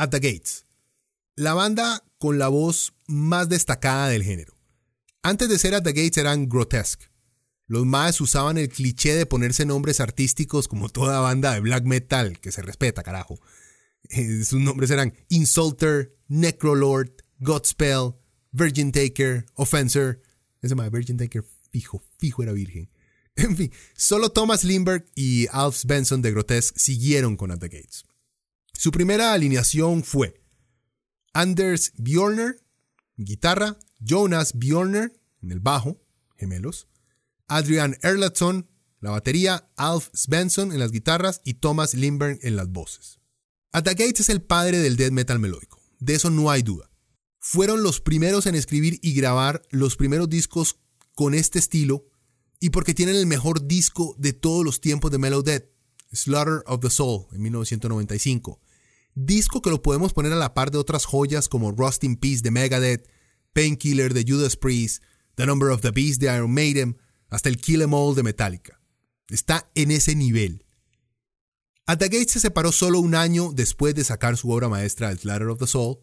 At 0.05 0.11
the 0.11 0.21
Gates, 0.21 0.67
la 1.35 1.55
banda 1.55 2.05
con 2.19 2.39
la 2.39 2.49
voz 2.49 2.93
más 3.07 3.49
destacada 3.49 4.09
del 4.09 4.23
género. 4.23 4.55
Antes 5.23 5.49
de 5.49 5.59
ser 5.59 5.75
At 5.75 5.83
the 5.83 5.93
Gates 5.93 6.19
eran 6.19 6.49
Grotesque. 6.49 7.07
Los 7.67 7.87
más 7.87 8.21
usaban 8.21 8.59
el 8.59 8.69
cliché 8.69 9.15
de 9.15 9.25
ponerse 9.25 9.65
nombres 9.65 10.01
artísticos 10.01 10.69
como 10.69 10.91
toda 10.91 11.21
banda 11.21 11.55
de 11.55 11.61
black 11.61 11.85
metal 11.85 12.39
que 12.39 12.53
se 12.53 12.61
respeta, 12.61 13.03
carajo. 13.03 13.41
Eh, 14.11 14.45
sus 14.45 14.61
nombres 14.61 14.91
eran 14.91 15.15
Insulter, 15.31 16.15
Necrolord, 16.29 17.11
Godspell, 17.39 18.15
Virgin 18.53 18.93
Taker, 18.93 19.47
Offenser. 19.55 20.21
Ese 20.61 20.75
más 20.75 20.91
Virgin 20.91 21.17
Taker 21.17 21.43
fijo, 21.71 22.03
fijo 22.19 22.43
era 22.43 22.53
virgen. 22.53 22.91
En 23.37 23.57
fin, 23.57 23.73
solo 23.97 24.29
Thomas 24.29 24.63
Lindbergh 24.63 25.07
y 25.15 25.47
Alf 25.51 25.85
Benson 25.87 26.21
de 26.21 26.31
Grotesque 26.33 26.79
siguieron 26.79 27.37
con 27.37 27.51
At 27.51 27.61
the 27.61 27.69
Gates. 27.69 28.05
Su 28.77 28.91
primera 28.91 29.33
alineación 29.33 30.03
fue 30.03 30.43
Anders 31.33 31.93
Bjorner, 31.97 32.61
guitarra, 33.16 33.79
Jonas 33.99 34.59
Bjorner 34.59 35.12
en 35.43 35.53
el 35.53 35.61
bajo, 35.61 36.03
gemelos, 36.37 36.89
Adrian 37.47 37.97
Erlatsson, 38.03 38.68
la 39.01 39.11
batería, 39.11 39.70
Alf 39.77 40.09
Svensson 40.12 40.72
en 40.72 40.81
las 40.81 40.91
guitarras 40.91 41.41
y 41.45 41.55
Thomas 41.55 41.95
Lindbergh 41.95 42.39
en 42.43 42.57
las 42.57 42.68
voces. 42.68 43.20
At 43.72 43.85
the 43.85 43.91
Gates 43.91 44.20
es 44.20 44.29
el 44.29 44.43
padre 44.43 44.79
del 44.79 44.97
death 44.97 45.12
metal 45.12 45.39
melódico, 45.39 45.81
de 46.01 46.14
eso 46.14 46.31
no 46.31 46.51
hay 46.51 46.62
duda. 46.62 46.91
Fueron 47.39 47.83
los 47.83 48.01
primeros 48.01 48.47
en 48.47 48.55
escribir 48.55 48.99
y 49.03 49.14
grabar 49.14 49.62
los 49.70 49.97
primeros 49.97 50.29
discos 50.29 50.81
con 51.14 51.35
este 51.35 51.59
estilo 51.59 52.07
y 52.61 52.70
porque 52.70 52.95
tienen 52.95 53.16
el 53.16 53.27
mejor 53.27 53.66
disco 53.66 54.14
de 54.18 54.33
todos 54.33 54.64
los 54.64 54.81
tiempos 54.81 55.11
de 55.11 55.18
Mellow 55.18 55.43
Death, 55.43 55.64
Slaughter 56.12 56.62
of 56.66 56.81
the 56.81 56.91
Soul, 56.91 57.27
en 57.33 57.43
1995. 57.43 58.61
Disco 59.15 59.62
que 59.62 59.71
lo 59.71 59.83
podemos 59.83 60.12
poner 60.12 60.33
a 60.33 60.37
la 60.37 60.55
par 60.55 60.71
de 60.71 60.79
otras 60.79 61.05
joyas 61.05 61.49
como 61.49 61.71
Rust 61.71 62.05
in 62.05 62.17
Peace 62.17 62.43
de 62.43 62.51
Megadeth, 62.51 63.09
Painkiller 63.53 64.12
de 64.12 64.25
Judas 64.27 64.57
Priest, 64.57 65.03
The 65.37 65.47
Number 65.47 65.71
of 65.71 65.81
the 65.83 65.91
Beast 65.91 66.21
de 66.21 66.35
Iron 66.35 66.53
Maiden, 66.53 66.99
hasta 67.29 67.49
el 67.49 67.57
Kill 67.57 67.83
Em 67.83 67.95
All 67.95 68.15
de 68.15 68.23
Metallica. 68.23 68.81
Está 69.29 69.71
en 69.75 69.91
ese 69.91 70.15
nivel. 70.15 70.65
At 71.87 71.99
the 71.99 72.09
Gates 72.09 72.33
se 72.33 72.41
separó 72.41 72.73
solo 72.73 73.01
un 73.01 73.15
año 73.15 73.53
después 73.53 73.95
de 73.95 74.05
sacar 74.05 74.37
su 74.37 74.51
obra 74.51 74.69
maestra, 74.69 75.11
El 75.11 75.19
Slaughter 75.19 75.49
of 75.49 75.59
the 75.59 75.67
Soul. 75.67 75.99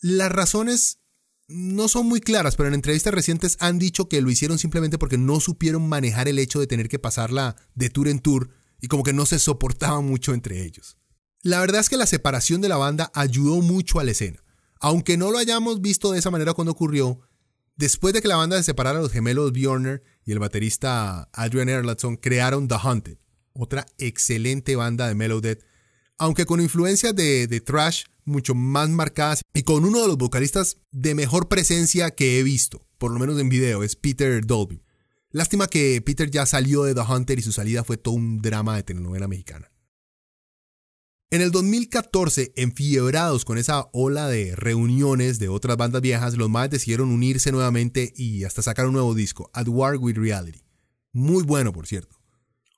Las 0.00 0.32
razones 0.32 0.98
no 1.46 1.88
son 1.88 2.06
muy 2.06 2.20
claras, 2.20 2.56
pero 2.56 2.68
en 2.68 2.74
entrevistas 2.74 3.12
recientes 3.12 3.56
han 3.60 3.78
dicho 3.78 4.08
que 4.08 4.20
lo 4.22 4.30
hicieron 4.30 4.58
simplemente 4.58 4.98
porque 4.98 5.18
no 5.18 5.40
supieron 5.40 5.88
manejar 5.88 6.28
el 6.28 6.38
hecho 6.38 6.58
de 6.58 6.66
tener 6.66 6.88
que 6.88 6.98
pasarla 6.98 7.56
de 7.74 7.90
tour 7.90 8.08
en 8.08 8.20
tour 8.20 8.50
y 8.80 8.88
como 8.88 9.02
que 9.02 9.12
no 9.12 9.26
se 9.26 9.38
soportaba 9.38 10.00
mucho 10.00 10.32
entre 10.32 10.64
ellos. 10.64 10.96
La 11.44 11.58
verdad 11.58 11.80
es 11.80 11.88
que 11.88 11.96
la 11.96 12.06
separación 12.06 12.60
de 12.60 12.68
la 12.68 12.76
banda 12.76 13.10
ayudó 13.14 13.60
mucho 13.62 13.98
a 13.98 14.04
la 14.04 14.12
escena. 14.12 14.44
Aunque 14.78 15.16
no 15.16 15.32
lo 15.32 15.38
hayamos 15.38 15.80
visto 15.80 16.12
de 16.12 16.20
esa 16.20 16.30
manera 16.30 16.54
cuando 16.54 16.70
ocurrió, 16.70 17.20
después 17.76 18.14
de 18.14 18.22
que 18.22 18.28
la 18.28 18.36
banda 18.36 18.56
se 18.58 18.62
separara, 18.62 19.00
los 19.00 19.10
gemelos 19.10 19.52
Bjorner 19.52 20.04
y 20.24 20.30
el 20.30 20.38
baterista 20.38 21.28
Adrian 21.32 21.68
Erlandson 21.68 22.16
crearon 22.16 22.68
The 22.68 22.76
Haunted, 22.80 23.18
otra 23.54 23.86
excelente 23.98 24.76
banda 24.76 25.12
de 25.12 25.40
Death, 25.40 25.64
aunque 26.16 26.46
con 26.46 26.60
influencias 26.60 27.14
de, 27.16 27.48
de 27.48 27.60
thrash 27.60 28.04
mucho 28.24 28.54
más 28.54 28.88
marcadas 28.88 29.42
y 29.52 29.64
con 29.64 29.84
uno 29.84 30.00
de 30.00 30.06
los 30.06 30.18
vocalistas 30.18 30.76
de 30.92 31.16
mejor 31.16 31.48
presencia 31.48 32.12
que 32.12 32.38
he 32.38 32.44
visto, 32.44 32.86
por 32.98 33.10
lo 33.10 33.18
menos 33.18 33.40
en 33.40 33.48
video, 33.48 33.82
es 33.82 33.96
Peter 33.96 34.46
Dolby. 34.46 34.80
Lástima 35.30 35.66
que 35.66 36.00
Peter 36.02 36.30
ya 36.30 36.46
salió 36.46 36.84
de 36.84 36.94
The 36.94 37.00
Hunter 37.00 37.40
y 37.40 37.42
su 37.42 37.50
salida 37.50 37.82
fue 37.82 37.96
todo 37.96 38.14
un 38.14 38.38
drama 38.38 38.76
de 38.76 38.84
telenovela 38.84 39.26
mexicana. 39.26 39.71
En 41.32 41.40
el 41.40 41.50
2014, 41.50 42.52
enfiebrados 42.56 43.46
con 43.46 43.56
esa 43.56 43.88
ola 43.94 44.28
de 44.28 44.54
reuniones 44.54 45.38
de 45.38 45.48
otras 45.48 45.78
bandas 45.78 46.02
viejas, 46.02 46.36
los 46.36 46.50
más 46.50 46.68
decidieron 46.68 47.08
unirse 47.08 47.50
nuevamente 47.52 48.12
y 48.14 48.44
hasta 48.44 48.60
sacar 48.60 48.84
un 48.84 48.92
nuevo 48.92 49.14
disco, 49.14 49.50
At 49.54 49.66
War 49.66 49.96
with 49.96 50.18
Reality. 50.18 50.60
Muy 51.14 51.42
bueno, 51.42 51.72
por 51.72 51.86
cierto. 51.86 52.20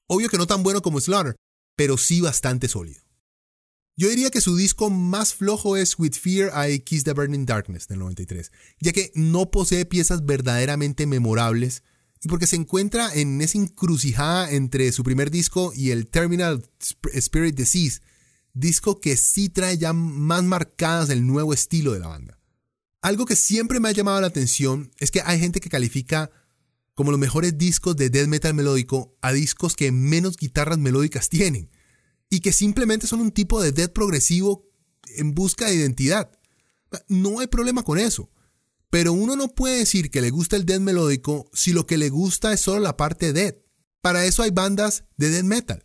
Obvio 0.06 0.28
que 0.28 0.38
no 0.38 0.46
tan 0.46 0.62
bueno 0.62 0.82
como 0.82 1.00
Slaughter, 1.00 1.34
pero 1.74 1.98
sí 1.98 2.20
bastante 2.20 2.68
sólido. 2.68 3.02
Yo 3.96 4.08
diría 4.08 4.30
que 4.30 4.40
su 4.40 4.54
disco 4.54 4.88
más 4.88 5.34
flojo 5.34 5.76
es 5.76 5.98
With 5.98 6.12
Fear 6.12 6.52
I 6.70 6.78
Kiss 6.78 7.02
the 7.02 7.12
Burning 7.12 7.46
Darkness 7.46 7.88
del 7.88 7.98
93, 7.98 8.52
ya 8.78 8.92
que 8.92 9.10
no 9.16 9.50
posee 9.50 9.84
piezas 9.84 10.24
verdaderamente 10.24 11.08
memorables 11.08 11.82
y 12.22 12.28
porque 12.28 12.46
se 12.46 12.54
encuentra 12.54 13.12
en 13.12 13.40
esa 13.40 13.58
encrucijada 13.58 14.48
entre 14.52 14.92
su 14.92 15.02
primer 15.02 15.32
disco 15.32 15.72
y 15.74 15.90
el 15.90 16.06
Terminal 16.06 16.64
Spirit 17.12 17.56
Disease, 17.56 18.00
disco 18.54 19.00
que 19.00 19.16
sí 19.16 19.48
trae 19.48 19.76
ya 19.76 19.92
más 19.92 20.42
marcadas 20.44 21.10
el 21.10 21.26
nuevo 21.26 21.52
estilo 21.52 21.92
de 21.92 22.00
la 22.00 22.08
banda. 22.08 22.38
Algo 23.02 23.26
que 23.26 23.36
siempre 23.36 23.80
me 23.80 23.88
ha 23.88 23.92
llamado 23.92 24.20
la 24.20 24.28
atención 24.28 24.90
es 24.98 25.10
que 25.10 25.20
hay 25.20 25.38
gente 25.38 25.60
que 25.60 25.68
califica 25.68 26.30
como 26.94 27.10
los 27.10 27.20
mejores 27.20 27.58
discos 27.58 27.96
de 27.96 28.08
death 28.08 28.28
metal 28.28 28.54
melódico 28.54 29.16
a 29.20 29.32
discos 29.32 29.74
que 29.76 29.92
menos 29.92 30.36
guitarras 30.36 30.78
melódicas 30.78 31.28
tienen 31.28 31.70
y 32.30 32.40
que 32.40 32.52
simplemente 32.52 33.06
son 33.06 33.20
un 33.20 33.32
tipo 33.32 33.60
de 33.60 33.72
death 33.72 33.92
progresivo 33.92 34.70
en 35.16 35.34
busca 35.34 35.66
de 35.66 35.74
identidad. 35.74 36.30
No 37.08 37.40
hay 37.40 37.48
problema 37.48 37.82
con 37.82 37.98
eso. 37.98 38.30
Pero 38.90 39.12
uno 39.12 39.34
no 39.34 39.48
puede 39.48 39.78
decir 39.78 40.10
que 40.10 40.20
le 40.20 40.30
gusta 40.30 40.54
el 40.54 40.64
death 40.64 40.80
melódico 40.80 41.50
si 41.52 41.72
lo 41.72 41.84
que 41.84 41.98
le 41.98 42.10
gusta 42.10 42.52
es 42.52 42.60
solo 42.60 42.80
la 42.80 42.96
parte 42.96 43.32
death. 43.32 43.56
Para 44.00 44.24
eso 44.24 44.44
hay 44.44 44.50
bandas 44.50 45.04
de 45.16 45.30
death 45.30 45.44
metal. 45.44 45.84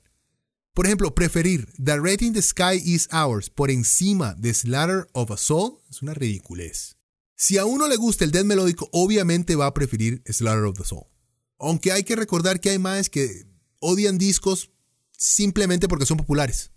Por 0.79 0.85
ejemplo, 0.85 1.13
preferir 1.13 1.67
The 1.83 1.97
Rating 1.97 2.31
the 2.31 2.41
Sky 2.41 2.81
Is 2.81 3.09
Ours 3.11 3.49
por 3.49 3.69
encima 3.69 4.33
de 4.35 4.53
Slaughter 4.53 5.09
of 5.11 5.29
a 5.29 5.35
Soul 5.35 5.81
es 5.89 6.01
una 6.01 6.13
ridiculez. 6.13 6.95
Si 7.35 7.57
a 7.57 7.65
uno 7.65 7.89
le 7.89 7.97
gusta 7.97 8.23
el 8.23 8.31
death 8.31 8.45
melódico, 8.45 8.87
obviamente 8.93 9.57
va 9.57 9.65
a 9.65 9.73
preferir 9.73 10.23
Slaughter 10.25 10.63
of 10.63 10.77
the 10.77 10.85
Soul. 10.85 11.03
Aunque 11.59 11.91
hay 11.91 12.05
que 12.05 12.15
recordar 12.15 12.61
que 12.61 12.69
hay 12.69 12.79
más 12.79 13.09
que 13.09 13.45
odian 13.81 14.17
discos 14.17 14.71
simplemente 15.17 15.89
porque 15.89 16.05
son 16.05 16.15
populares. 16.15 16.71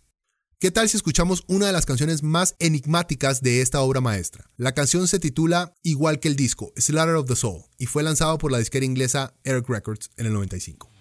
¿Qué 0.59 0.73
tal 0.73 0.89
si 0.89 0.97
escuchamos 0.97 1.45
una 1.47 1.69
de 1.69 1.73
las 1.73 1.87
canciones 1.87 2.25
más 2.25 2.57
enigmáticas 2.59 3.41
de 3.41 3.61
esta 3.61 3.83
obra 3.83 4.01
maestra? 4.01 4.51
La 4.57 4.75
canción 4.75 5.07
se 5.07 5.21
titula 5.21 5.77
igual 5.85 6.19
que 6.19 6.27
el 6.27 6.35
disco, 6.35 6.73
Slaughter 6.77 7.15
of 7.15 7.29
the 7.29 7.37
Soul, 7.37 7.67
y 7.79 7.87
fue 7.87 8.03
lanzado 8.03 8.37
por 8.39 8.51
la 8.51 8.59
disquera 8.59 8.85
inglesa 8.85 9.37
Eric 9.45 9.69
Records 9.69 10.11
en 10.17 10.27
el 10.27 10.33
95. 10.33 10.92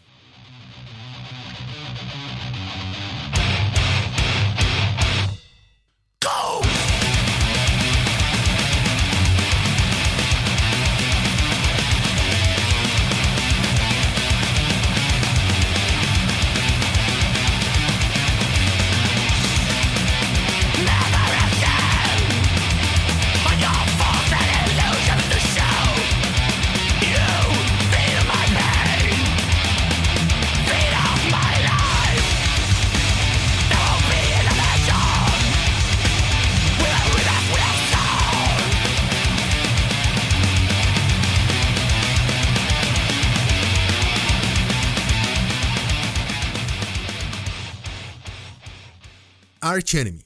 Arch 49.72 49.96
Enemy. 49.96 50.26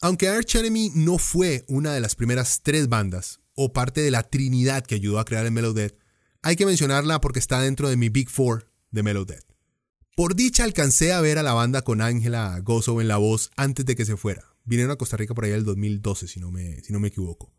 Aunque 0.00 0.28
Arch 0.28 0.54
Enemy 0.54 0.92
no 0.94 1.18
fue 1.18 1.64
una 1.66 1.92
de 1.92 2.00
las 2.00 2.14
primeras 2.14 2.60
tres 2.62 2.88
bandas, 2.88 3.40
o 3.56 3.72
parte 3.72 4.00
de 4.00 4.12
la 4.12 4.22
trinidad 4.22 4.86
que 4.86 4.94
ayudó 4.94 5.18
a 5.18 5.24
crear 5.24 5.44
el 5.44 5.50
Melodeath, 5.50 5.98
hay 6.42 6.54
que 6.54 6.64
mencionarla 6.64 7.20
porque 7.20 7.40
está 7.40 7.60
dentro 7.60 7.88
de 7.88 7.96
mi 7.96 8.10
Big 8.10 8.30
Four 8.30 8.70
de 8.92 9.02
Melodeath. 9.02 9.44
Por 10.14 10.36
dicha 10.36 10.62
alcancé 10.62 11.12
a 11.12 11.20
ver 11.20 11.38
a 11.38 11.42
la 11.42 11.52
banda 11.52 11.82
con 11.82 12.00
Ángela 12.00 12.60
Gozo 12.60 13.00
en 13.00 13.08
la 13.08 13.16
voz 13.16 13.50
antes 13.56 13.84
de 13.84 13.96
que 13.96 14.04
se 14.04 14.16
fuera. 14.16 14.44
Vinieron 14.64 14.92
a 14.92 14.96
Costa 14.96 15.16
Rica 15.16 15.34
por 15.34 15.44
allá 15.44 15.56
el 15.56 15.64
2012, 15.64 16.28
si 16.28 16.38
no 16.38 16.52
me, 16.52 16.80
si 16.82 16.92
no 16.92 17.00
me 17.00 17.08
equivoco. 17.08 17.52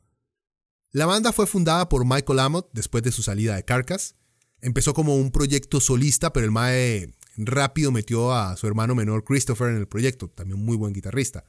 La 0.92 1.06
banda 1.06 1.34
fue 1.34 1.46
fundada 1.46 1.90
por 1.90 2.06
Michael 2.06 2.40
Amott 2.40 2.70
después 2.72 3.04
de 3.04 3.12
su 3.12 3.22
salida 3.22 3.58
de 3.58 3.66
Carcass. 3.66 4.16
Empezó 4.62 4.94
como 4.94 5.18
un 5.18 5.32
proyecto 5.32 5.82
solista, 5.82 6.32
pero 6.32 6.46
el 6.46 6.52
Mae 6.52 7.19
rápido 7.46 7.92
metió 7.92 8.34
a 8.34 8.56
su 8.58 8.68
hermano 8.68 8.96
menor 8.96 9.24
Christopher 9.24 9.70
en 9.70 9.78
el 9.78 9.88
proyecto, 9.88 10.30
también 10.30 10.64
muy 10.64 10.78
buen 10.78 10.94
guitarrista. 10.94 11.46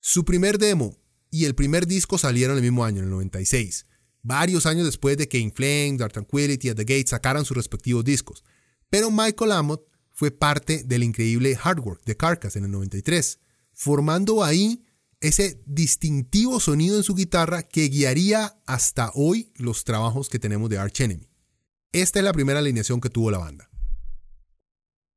Su 0.00 0.24
primer 0.24 0.58
demo 0.58 0.96
y 1.30 1.44
el 1.44 1.54
primer 1.54 1.86
disco 1.86 2.18
salieron 2.18 2.56
el 2.56 2.62
mismo 2.62 2.84
año, 2.84 2.98
en 2.98 3.04
el 3.04 3.10
96, 3.10 3.86
varios 4.22 4.66
años 4.66 4.86
después 4.86 5.16
de 5.16 5.28
que 5.28 5.38
In 5.38 5.52
Flames, 5.52 5.98
Dark 5.98 6.12
Tranquility 6.12 6.70
y 6.70 6.74
The 6.74 6.84
Gate 6.84 7.06
sacaran 7.08 7.44
sus 7.44 7.56
respectivos 7.56 8.04
discos. 8.04 8.44
Pero 8.90 9.10
Michael 9.10 9.52
Amott 9.52 9.82
fue 10.12 10.30
parte 10.30 10.82
del 10.84 11.02
increíble 11.02 11.58
Hard 11.62 11.80
Work 11.80 12.04
de 12.04 12.16
Carcass 12.16 12.56
en 12.56 12.64
el 12.64 12.70
93, 12.70 13.38
formando 13.72 14.42
ahí 14.42 14.84
ese 15.20 15.60
distintivo 15.66 16.60
sonido 16.60 16.96
en 16.96 17.02
su 17.02 17.14
guitarra 17.14 17.62
que 17.62 17.88
guiaría 17.88 18.58
hasta 18.66 19.10
hoy 19.14 19.52
los 19.56 19.84
trabajos 19.84 20.28
que 20.28 20.38
tenemos 20.38 20.70
de 20.70 20.78
Arch 20.78 21.00
Enemy. 21.00 21.28
Esta 21.92 22.18
es 22.18 22.24
la 22.24 22.32
primera 22.32 22.60
alineación 22.60 23.00
que 23.00 23.10
tuvo 23.10 23.30
la 23.30 23.38
banda. 23.38 23.70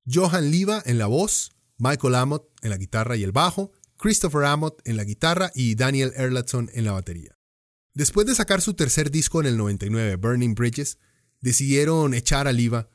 Johan 0.05 0.51
Liva 0.51 0.81
en 0.85 0.97
la 0.97 1.07
voz, 1.07 1.51
Michael 1.77 2.15
Amott 2.15 2.49
en 2.61 2.69
la 2.69 2.77
guitarra 2.77 3.15
y 3.15 3.23
el 3.23 3.31
bajo, 3.31 3.71
Christopher 3.97 4.45
Amott 4.45 4.81
en 4.85 4.97
la 4.97 5.03
guitarra 5.03 5.51
y 5.53 5.75
Daniel 5.75 6.13
Erlandson 6.15 6.69
en 6.73 6.85
la 6.85 6.91
batería. 6.91 7.37
Después 7.93 8.25
de 8.25 8.35
sacar 8.35 8.61
su 8.61 8.73
tercer 8.73 9.11
disco 9.11 9.41
en 9.41 9.47
el 9.47 9.57
99, 9.57 10.15
Burning 10.15 10.55
Bridges, 10.55 10.97
decidieron 11.41 12.13
echar 12.13 12.47
a 12.47 12.51
Liva 12.51 12.89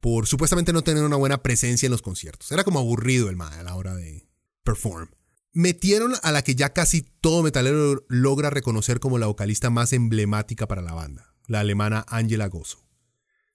por 0.00 0.26
supuestamente 0.26 0.72
no 0.72 0.82
tener 0.82 1.04
una 1.04 1.16
buena 1.16 1.42
presencia 1.42 1.86
en 1.86 1.92
los 1.92 2.02
conciertos. 2.02 2.50
Era 2.50 2.64
como 2.64 2.80
aburrido 2.80 3.30
el 3.30 3.36
man 3.36 3.52
a 3.52 3.62
la 3.62 3.76
hora 3.76 3.94
de 3.94 4.28
perform. 4.64 5.10
Metieron 5.52 6.14
a 6.22 6.32
la 6.32 6.42
que 6.42 6.56
ya 6.56 6.72
casi 6.72 7.02
todo 7.02 7.42
metalero 7.42 8.04
logra 8.08 8.50
reconocer 8.50 8.98
como 8.98 9.18
la 9.18 9.26
vocalista 9.26 9.70
más 9.70 9.92
emblemática 9.92 10.66
para 10.66 10.82
la 10.82 10.92
banda, 10.92 11.34
la 11.46 11.60
alemana 11.60 12.04
Angela 12.08 12.48
Gozo. 12.48 12.84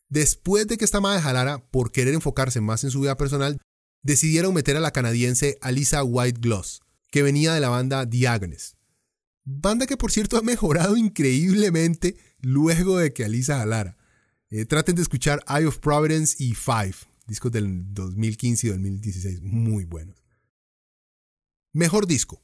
Después 0.10 0.68
de 0.68 0.78
que 0.78 0.86
esta 0.86 1.02
madre 1.02 1.22
jalara 1.22 1.60
por 1.60 1.92
querer 1.92 2.14
enfocarse 2.14 2.62
más 2.62 2.84
en 2.84 2.92
su 2.92 3.02
vida 3.02 3.18
personal, 3.18 3.60
decidieron 4.04 4.54
meter 4.54 4.78
a 4.78 4.80
la 4.80 4.92
canadiense 4.92 5.58
Alisa 5.62 6.04
White 6.04 6.40
Gloss, 6.40 6.82
que 7.12 7.24
venía 7.24 7.54
de 7.54 7.60
la 7.60 7.70
banda 7.70 8.06
Diagones. 8.06 8.78
Banda 9.44 9.86
que 9.86 9.98
por 9.98 10.12
cierto 10.12 10.38
ha 10.38 10.42
mejorado 10.42 10.98
increíblemente 10.98 12.18
luego 12.42 12.98
de 12.98 13.14
que 13.14 13.26
Alisa 13.26 13.58
jalara. 13.58 13.98
Eh, 14.50 14.66
traten 14.66 14.96
de 14.96 15.02
escuchar 15.02 15.44
Eye 15.48 15.66
of 15.66 15.80
Providence 15.80 16.42
y 16.42 16.54
Five, 16.54 16.96
discos 17.28 17.52
del 17.52 17.94
2015 17.94 18.68
y 18.68 18.70
2016, 18.70 19.42
muy 19.42 19.84
buenos. 19.84 20.24
Mejor 21.74 22.08
disco, 22.08 22.42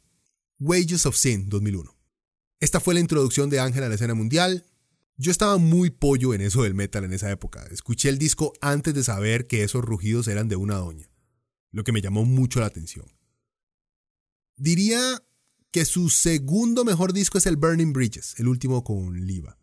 Wages 0.59 1.05
of 1.05 1.15
Sin 1.15 1.49
2001. 1.49 1.95
Esta 2.59 2.79
fue 2.79 2.93
la 2.93 2.99
introducción 2.99 3.49
de 3.49 3.59
Ángel 3.59 3.83
a 3.83 3.89
la 3.89 3.95
escena 3.95 4.13
mundial. 4.13 4.65
Yo 5.17 5.31
estaba 5.31 5.57
muy 5.57 5.91
pollo 5.91 6.33
en 6.33 6.41
eso 6.41 6.63
del 6.63 6.73
metal 6.73 7.03
en 7.03 7.13
esa 7.13 7.29
época. 7.29 7.65
Escuché 7.71 8.09
el 8.09 8.17
disco 8.17 8.53
antes 8.61 8.93
de 8.93 9.03
saber 9.03 9.45
que 9.45 9.63
esos 9.63 9.83
rugidos 9.83 10.27
eran 10.27 10.47
de 10.47 10.55
una 10.55 10.75
doña, 10.75 11.09
lo 11.71 11.83
que 11.83 11.91
me 11.91 12.01
llamó 12.01 12.25
mucho 12.25 12.59
la 12.59 12.65
atención. 12.65 13.05
Diría 14.55 15.23
que 15.71 15.85
su 15.85 16.09
segundo 16.09 16.85
mejor 16.85 17.13
disco 17.13 17.37
es 17.37 17.45
el 17.45 17.57
Burning 17.57 17.93
Bridges, 17.93 18.35
el 18.39 18.47
último 18.47 18.83
con 18.83 19.25
Liva. 19.25 19.57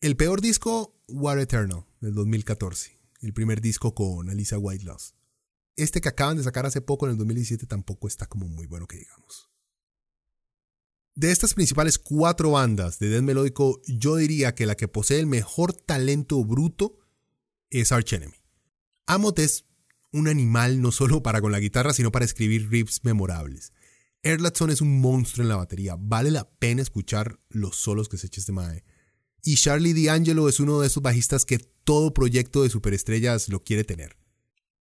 El 0.00 0.16
peor 0.16 0.40
disco, 0.40 0.94
War 1.08 1.38
Eternal, 1.38 1.84
del 2.00 2.14
2014. 2.14 2.98
El 3.20 3.32
primer 3.32 3.60
disco 3.60 3.94
con 3.94 4.30
Alisa 4.30 4.58
White 4.58 4.84
Loss. 4.84 5.14
Este 5.76 6.00
que 6.00 6.08
acaban 6.08 6.36
de 6.36 6.44
sacar 6.44 6.66
hace 6.66 6.80
poco, 6.80 7.06
en 7.06 7.12
el 7.12 7.18
2017, 7.18 7.66
tampoco 7.66 8.06
está 8.06 8.26
como 8.26 8.48
muy 8.48 8.66
bueno 8.66 8.86
que 8.86 8.96
digamos. 8.96 9.47
De 11.18 11.32
estas 11.32 11.54
principales 11.54 11.98
cuatro 11.98 12.52
bandas 12.52 13.00
de 13.00 13.08
death 13.08 13.24
melódico, 13.24 13.82
yo 13.88 14.14
diría 14.14 14.54
que 14.54 14.66
la 14.66 14.76
que 14.76 14.86
posee 14.86 15.18
el 15.18 15.26
mejor 15.26 15.72
talento 15.72 16.44
bruto 16.44 16.96
es 17.70 17.90
Arch 17.90 18.12
Enemy. 18.12 18.36
Amot 19.04 19.36
es 19.40 19.64
un 20.12 20.28
animal 20.28 20.80
no 20.80 20.92
solo 20.92 21.20
para 21.20 21.40
con 21.40 21.50
la 21.50 21.58
guitarra, 21.58 21.92
sino 21.92 22.12
para 22.12 22.24
escribir 22.24 22.70
riffs 22.70 23.00
memorables. 23.02 23.72
Erlatson 24.22 24.70
es 24.70 24.80
un 24.80 25.00
monstruo 25.00 25.42
en 25.42 25.48
la 25.48 25.56
batería. 25.56 25.96
Vale 25.98 26.30
la 26.30 26.48
pena 26.48 26.82
escuchar 26.82 27.40
los 27.48 27.74
solos 27.74 28.08
que 28.08 28.16
se 28.16 28.28
echa 28.28 28.40
este 28.40 28.52
mae. 28.52 28.84
Y 29.42 29.56
Charlie 29.56 30.00
D'Angelo 30.00 30.48
es 30.48 30.60
uno 30.60 30.78
de 30.78 30.86
esos 30.86 31.02
bajistas 31.02 31.44
que 31.44 31.58
todo 31.58 32.14
proyecto 32.14 32.62
de 32.62 32.70
superestrellas 32.70 33.48
lo 33.48 33.64
quiere 33.64 33.82
tener. 33.82 34.16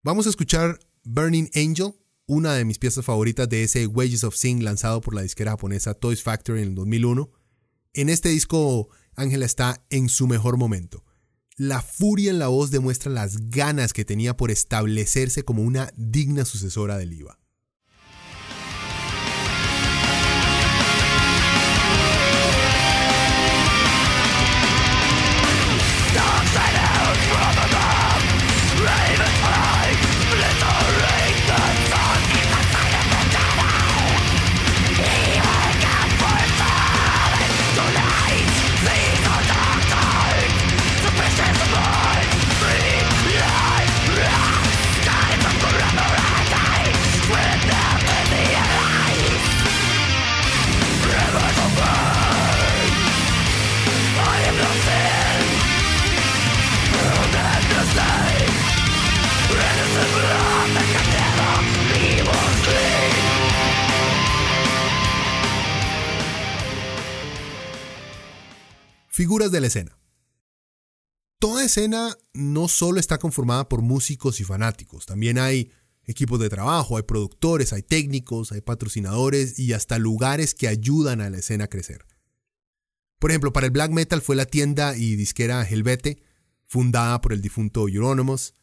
Vamos 0.02 0.26
a 0.26 0.32
escuchar 0.32 0.80
Burning 1.04 1.52
Angel, 1.54 1.94
una 2.26 2.54
de 2.54 2.66
mis 2.66 2.80
piezas 2.80 3.06
favoritas 3.06 3.50
de 3.50 3.64
ese 3.64 3.88
Wages 3.88 4.24
of 4.24 4.36
Sing 4.36 4.64
lanzado 4.64 5.02
por 5.02 5.14
la 5.14 5.22
disquera 5.22 5.52
japonesa 5.52 5.94
Toys 5.94 6.24
Factory 6.24 6.62
en 6.62 6.70
el 6.70 6.76
2001. 6.76 7.32
En 7.94 8.10
este 8.10 8.30
disco, 8.30 8.90
Ángela 9.16 9.46
está 9.46 9.84
en 9.90 10.10
su 10.10 10.28
mejor 10.28 10.58
momento. 10.58 11.04
La 11.56 11.82
furia 11.82 12.32
en 12.32 12.40
la 12.40 12.48
voz 12.48 12.72
demuestra 12.72 13.12
las 13.12 13.50
ganas 13.50 13.94
que 13.94 14.06
tenía 14.06 14.36
por 14.36 14.50
establecerse 14.50 15.44
como 15.44 15.62
una 15.62 15.92
digna 15.96 16.46
sucesora 16.46 16.98
del 16.98 17.14
IVA. 17.14 17.40
La 69.64 69.68
escena. 69.68 69.98
Toda 71.40 71.66
escena 71.66 72.16
no 72.34 72.68
solo 72.68 73.00
está 73.00 73.18
conformada 73.18 73.68
por 73.68 73.82
músicos 73.82 74.40
y 74.40 74.44
fanáticos, 74.44 75.06
también 75.06 75.40
hay 75.40 75.72
equipos 76.06 76.40
de 76.40 76.50
trabajo, 76.50 76.98
hay 76.98 77.04
productores, 77.04 77.74
hay 77.74 77.82
técnicos, 77.82 78.52
hay 78.52 78.62
patrocinadores 78.62 79.58
y 79.60 79.74
hasta 79.74 79.98
lugares 79.98 80.54
que 80.54 80.68
ayudan 80.68 81.22
a 81.22 81.30
la 81.30 81.38
escena 81.38 81.66
a 81.66 81.70
crecer. 81.70 82.06
Por 83.20 83.32
ejemplo, 83.32 83.54
para 83.54 83.68
el 83.68 83.72
black 83.72 83.92
metal 83.92 84.22
fue 84.22 84.36
la 84.36 84.46
tienda 84.46 84.98
y 84.98 85.16
disquera 85.16 85.64
Helvete, 85.64 86.22
fundada 86.66 87.22
por 87.22 87.32
el 87.32 87.42
difunto 87.42 87.88
Euronymous. 87.88 88.54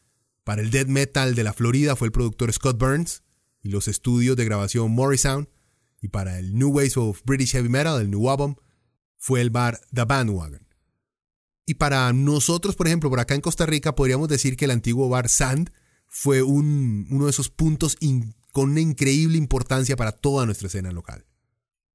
Para 0.44 0.60
el 0.62 0.70
death 0.70 0.88
metal 0.88 1.34
de 1.34 1.44
la 1.44 1.52
Florida 1.52 1.96
fue 1.96 2.08
el 2.08 2.12
productor 2.12 2.52
Scott 2.52 2.78
Burns 2.78 3.22
y 3.62 3.70
los 3.70 3.88
estudios 3.88 4.36
de 4.36 4.44
grabación 4.44 4.90
Morrisound. 4.90 5.48
Y 6.02 6.08
para 6.08 6.38
el 6.38 6.58
New 6.58 6.70
Ways 6.70 6.96
of 6.96 7.22
British 7.24 7.52
Heavy 7.52 7.68
Metal, 7.68 8.00
el 8.00 8.10
New 8.10 8.28
Album, 8.28 8.56
fue 9.16 9.40
el 9.40 9.50
bar 9.50 9.80
The 9.94 10.04
Bandwagon. 10.04 10.69
Y 11.70 11.74
para 11.74 12.12
nosotros, 12.12 12.74
por 12.74 12.88
ejemplo, 12.88 13.10
por 13.10 13.20
acá 13.20 13.36
en 13.36 13.40
Costa 13.40 13.64
Rica, 13.64 13.94
podríamos 13.94 14.28
decir 14.28 14.56
que 14.56 14.64
el 14.64 14.72
antiguo 14.72 15.08
bar 15.08 15.28
Sand 15.28 15.70
fue 16.08 16.42
uno 16.42 17.26
de 17.26 17.30
esos 17.30 17.48
puntos 17.48 17.96
con 18.50 18.70
una 18.70 18.80
increíble 18.80 19.38
importancia 19.38 19.94
para 19.94 20.10
toda 20.10 20.46
nuestra 20.46 20.66
escena 20.66 20.90
local. 20.90 21.24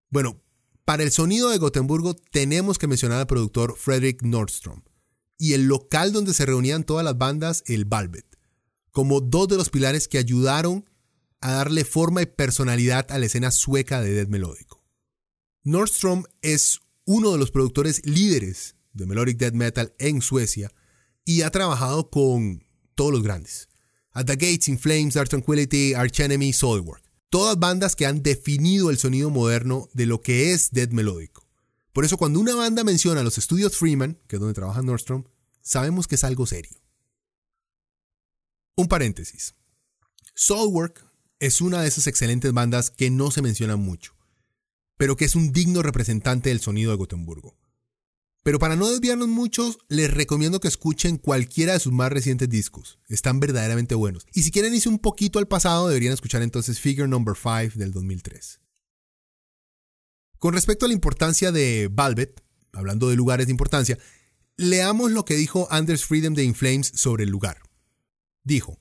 Bueno, 0.09 0.41
para 0.85 1.03
el 1.03 1.11
sonido 1.11 1.49
de 1.49 1.57
Gotemburgo 1.57 2.13
tenemos 2.13 2.77
que 2.77 2.87
mencionar 2.87 3.19
al 3.19 3.27
productor 3.27 3.75
Frederick 3.77 4.21
Nordstrom 4.21 4.81
y 5.37 5.51
el 5.51 5.65
local 5.65 6.13
donde 6.13 6.33
se 6.33 6.45
reunían 6.45 6.85
todas 6.85 7.03
las 7.03 7.17
bandas, 7.17 7.61
el 7.65 7.83
Valvet, 7.83 8.39
como 8.91 9.19
dos 9.19 9.49
de 9.49 9.57
los 9.57 9.69
pilares 9.69 10.07
que 10.07 10.19
ayudaron 10.19 10.89
a 11.41 11.51
darle 11.51 11.83
forma 11.83 12.21
y 12.21 12.27
personalidad 12.27 13.11
a 13.11 13.19
la 13.19 13.25
escena 13.25 13.51
sueca 13.51 13.99
de 13.99 14.13
death 14.13 14.29
melódico. 14.29 14.81
Nordstrom 15.63 16.23
es 16.41 16.79
uno 17.03 17.33
de 17.33 17.39
los 17.39 17.51
productores 17.51 18.05
líderes 18.05 18.74
de 18.95 19.05
Melodic 19.05 19.37
Death 19.37 19.53
Metal 19.53 19.93
en 19.99 20.21
Suecia 20.21 20.71
y 21.23 21.41
ha 21.41 21.51
trabajado 21.51 22.09
con 22.09 22.65
todos 22.95 23.11
los 23.11 23.23
grandes. 23.23 23.69
At 24.11 24.25
the 24.25 24.35
Gates, 24.35 24.67
In 24.67 24.79
Flames, 24.79 25.13
Dark 25.13 25.29
Tranquility, 25.29 25.93
Arch 25.93 26.19
Enemy, 26.19 26.53
Soilwork. 26.53 27.03
Todas 27.29 27.59
bandas 27.59 27.95
que 27.95 28.05
han 28.05 28.23
definido 28.23 28.89
el 28.89 28.97
sonido 28.97 29.29
moderno 29.29 29.89
de 29.93 30.05
lo 30.05 30.21
que 30.21 30.53
es 30.53 30.71
death 30.71 30.91
melódico. 30.91 31.47
Por 31.91 32.05
eso 32.05 32.17
cuando 32.17 32.39
una 32.39 32.55
banda 32.55 32.83
menciona 32.83 33.23
los 33.23 33.37
estudios 33.37 33.77
Freeman, 33.77 34.17
que 34.27 34.37
es 34.37 34.39
donde 34.39 34.53
trabaja 34.53 34.81
Nordstrom, 34.81 35.25
sabemos 35.61 36.07
que 36.07 36.15
es 36.15 36.23
algo 36.23 36.45
serio. 36.45 36.81
Un 38.75 38.87
paréntesis. 38.87 39.55
Soulwork 40.33 41.05
es 41.39 41.61
una 41.61 41.81
de 41.81 41.87
esas 41.87 42.07
excelentes 42.07 42.53
bandas 42.53 42.89
que 42.89 43.09
no 43.09 43.31
se 43.31 43.41
mencionan 43.41 43.79
mucho 43.79 44.15
pero 44.97 45.15
que 45.15 45.25
es 45.25 45.35
un 45.35 45.51
digno 45.51 45.81
representante 45.81 46.49
del 46.49 46.61
sonido 46.61 46.91
de 46.91 46.97
Gotemburgo. 46.97 47.55
Pero 48.45 48.59
para 48.59 48.75
no 48.75 48.87
desviarnos 48.87 49.27
mucho, 49.27 49.75
les 49.87 50.13
recomiendo 50.13 50.59
que 50.59 50.67
escuchen 50.67 51.17
cualquiera 51.17 51.73
de 51.73 51.79
sus 51.79 51.91
más 51.91 52.11
recientes 52.11 52.47
discos. 52.47 52.99
Están 53.07 53.39
verdaderamente 53.39 53.95
buenos. 53.95 54.27
Y 54.35 54.43
si 54.43 54.51
quieren 54.51 54.75
irse 54.75 54.87
un 54.87 54.99
poquito 54.99 55.39
al 55.39 55.47
pasado, 55.47 55.87
deberían 55.87 56.13
escuchar 56.13 56.43
entonces 56.43 56.79
Figure 56.79 57.07
Number 57.07 57.35
5 57.35 57.79
del 57.79 57.91
2003. 57.91 58.61
Con 60.37 60.53
respecto 60.53 60.85
a 60.85 60.89
la 60.89 60.93
importancia 60.93 61.51
de 61.51 61.89
Valvet, 61.91 62.43
hablando 62.71 63.09
de 63.09 63.15
lugares 63.15 63.47
de 63.47 63.51
importancia, 63.51 63.97
leamos 64.57 65.09
lo 65.09 65.25
que 65.25 65.33
dijo 65.33 65.67
Anders 65.71 66.05
Freedom 66.05 66.35
de 66.35 66.43
Inflames 66.43 66.91
sobre 66.93 67.23
el 67.23 67.31
lugar. 67.31 67.63
Dijo, 68.43 68.79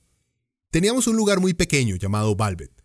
teníamos 0.69 1.07
un 1.07 1.15
lugar 1.15 1.39
muy 1.39 1.55
pequeño 1.55 1.95
llamado 1.95 2.35
Valvet 2.35 2.83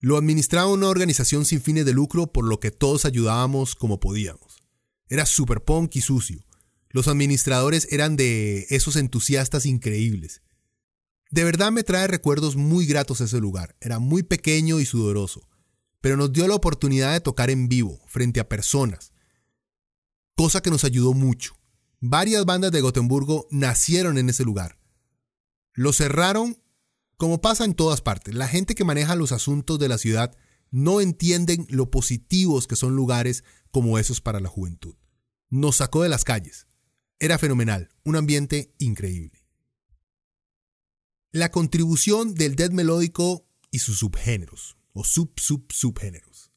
Lo 0.00 0.16
administraba 0.16 0.68
una 0.72 0.88
organización 0.88 1.44
sin 1.44 1.60
fines 1.60 1.84
de 1.84 1.92
lucro 1.92 2.32
por 2.32 2.46
lo 2.46 2.58
que 2.58 2.70
todos 2.70 3.04
ayudábamos 3.04 3.74
como 3.74 4.00
podíamos. 4.00 4.55
Era 5.08 5.26
super 5.26 5.62
punk 5.62 5.96
y 5.96 6.00
sucio. 6.00 6.44
Los 6.90 7.08
administradores 7.08 7.88
eran 7.90 8.16
de 8.16 8.66
esos 8.70 8.96
entusiastas 8.96 9.66
increíbles. 9.66 10.42
De 11.30 11.44
verdad 11.44 11.72
me 11.72 11.82
trae 11.82 12.06
recuerdos 12.06 12.56
muy 12.56 12.86
gratos 12.86 13.20
ese 13.20 13.40
lugar. 13.40 13.76
Era 13.80 13.98
muy 13.98 14.22
pequeño 14.22 14.80
y 14.80 14.86
sudoroso, 14.86 15.48
pero 16.00 16.16
nos 16.16 16.32
dio 16.32 16.46
la 16.48 16.54
oportunidad 16.54 17.12
de 17.12 17.20
tocar 17.20 17.50
en 17.50 17.68
vivo, 17.68 18.00
frente 18.06 18.40
a 18.40 18.48
personas, 18.48 19.12
cosa 20.36 20.60
que 20.62 20.70
nos 20.70 20.84
ayudó 20.84 21.12
mucho. 21.14 21.54
Varias 22.00 22.44
bandas 22.44 22.72
de 22.72 22.80
Gotemburgo 22.80 23.46
nacieron 23.50 24.18
en 24.18 24.28
ese 24.28 24.44
lugar. 24.44 24.78
Lo 25.72 25.92
cerraron 25.92 26.62
como 27.16 27.40
pasa 27.40 27.64
en 27.64 27.74
todas 27.74 28.00
partes. 28.00 28.34
La 28.34 28.46
gente 28.48 28.74
que 28.74 28.84
maneja 28.84 29.16
los 29.16 29.32
asuntos 29.32 29.78
de 29.78 29.88
la 29.88 29.98
ciudad 29.98 30.36
no 30.70 31.00
entienden 31.00 31.66
lo 31.70 31.90
positivos 31.90 32.66
que 32.66 32.76
son 32.76 32.96
lugares 32.96 33.44
como 33.70 33.98
esos 33.98 34.20
para 34.20 34.40
la 34.40 34.48
juventud. 34.48 34.94
Nos 35.48 35.76
sacó 35.76 36.02
de 36.02 36.08
las 36.08 36.24
calles. 36.24 36.66
Era 37.18 37.38
fenomenal, 37.38 37.88
un 38.04 38.16
ambiente 38.16 38.74
increíble. 38.78 39.44
La 41.32 41.50
contribución 41.50 42.34
del 42.34 42.56
death 42.56 42.72
melódico 42.72 43.46
y 43.70 43.80
sus 43.80 43.98
subgéneros, 43.98 44.76
o 44.92 45.04
sub-sub-subgéneros. 45.04 46.52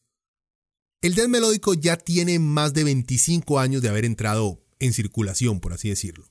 El 1.01 1.15
death 1.15 1.27
melódico 1.27 1.73
ya 1.73 1.97
tiene 1.97 2.39
más 2.39 2.73
de 2.73 2.83
25 2.83 3.59
años 3.59 3.81
de 3.81 3.89
haber 3.89 4.05
entrado 4.05 4.65
en 4.79 4.93
circulación, 4.93 5.59
por 5.59 5.73
así 5.73 5.89
decirlo, 5.89 6.29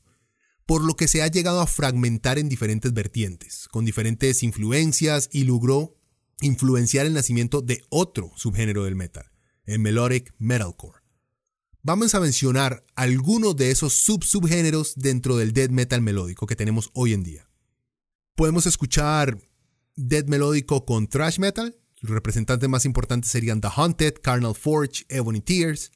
por 0.66 0.84
lo 0.84 0.96
que 0.96 1.08
se 1.08 1.22
ha 1.22 1.28
llegado 1.28 1.60
a 1.60 1.66
fragmentar 1.66 2.38
en 2.38 2.48
diferentes 2.48 2.92
vertientes, 2.92 3.68
con 3.70 3.84
diferentes 3.84 4.42
influencias 4.42 5.28
y 5.32 5.44
logró 5.44 5.97
influenciar 6.40 7.06
el 7.06 7.14
nacimiento 7.14 7.62
de 7.62 7.82
otro 7.88 8.32
subgénero 8.36 8.84
del 8.84 8.96
metal, 8.96 9.30
el 9.64 9.78
melodic 9.78 10.34
metalcore. 10.38 11.00
Vamos 11.82 12.14
a 12.14 12.20
mencionar 12.20 12.84
algunos 12.96 13.56
de 13.56 13.70
esos 13.70 13.94
sub-subgéneros 13.94 14.94
dentro 14.96 15.36
del 15.36 15.52
death 15.52 15.70
metal 15.70 16.02
melódico 16.02 16.46
que 16.46 16.56
tenemos 16.56 16.90
hoy 16.92 17.12
en 17.12 17.22
día. 17.22 17.48
Podemos 18.34 18.66
escuchar 18.66 19.38
death 19.96 20.26
melódico 20.26 20.84
con 20.84 21.08
thrash 21.08 21.38
metal. 21.38 21.78
Los 22.00 22.10
representantes 22.12 22.68
más 22.68 22.84
importantes 22.84 23.30
serían 23.30 23.60
The 23.60 23.68
Haunted, 23.74 24.14
Carnal 24.22 24.54
Forge, 24.54 25.04
Ebony 25.08 25.40
Tears. 25.40 25.92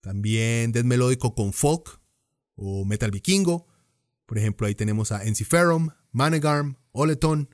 También 0.00 0.72
death 0.72 0.84
melódico 0.84 1.34
con 1.34 1.52
folk 1.52 2.00
o 2.56 2.84
metal 2.84 3.10
vikingo. 3.10 3.66
Por 4.26 4.38
ejemplo, 4.38 4.66
ahí 4.66 4.74
tenemos 4.74 5.12
a 5.12 5.24
Ensiferum, 5.24 5.90
Manegarm, 6.10 6.76
Oleton. 6.92 7.48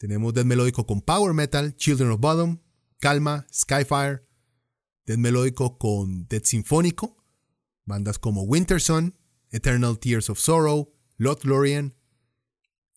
Tenemos 0.00 0.32
death 0.32 0.46
melódico 0.46 0.86
con 0.86 1.02
power 1.02 1.34
metal, 1.34 1.76
Children 1.76 2.12
of 2.12 2.20
Bottom, 2.20 2.58
Calma, 3.00 3.46
Skyfire, 3.52 4.24
death 5.04 5.18
melódico 5.18 5.76
con 5.76 6.26
death 6.26 6.44
sinfónico, 6.46 7.22
bandas 7.84 8.18
como 8.18 8.44
Winterson, 8.44 9.14
Eternal 9.50 9.98
Tears 9.98 10.30
of 10.30 10.38
Sorrow, 10.38 10.94
Lothlorien, 11.18 11.94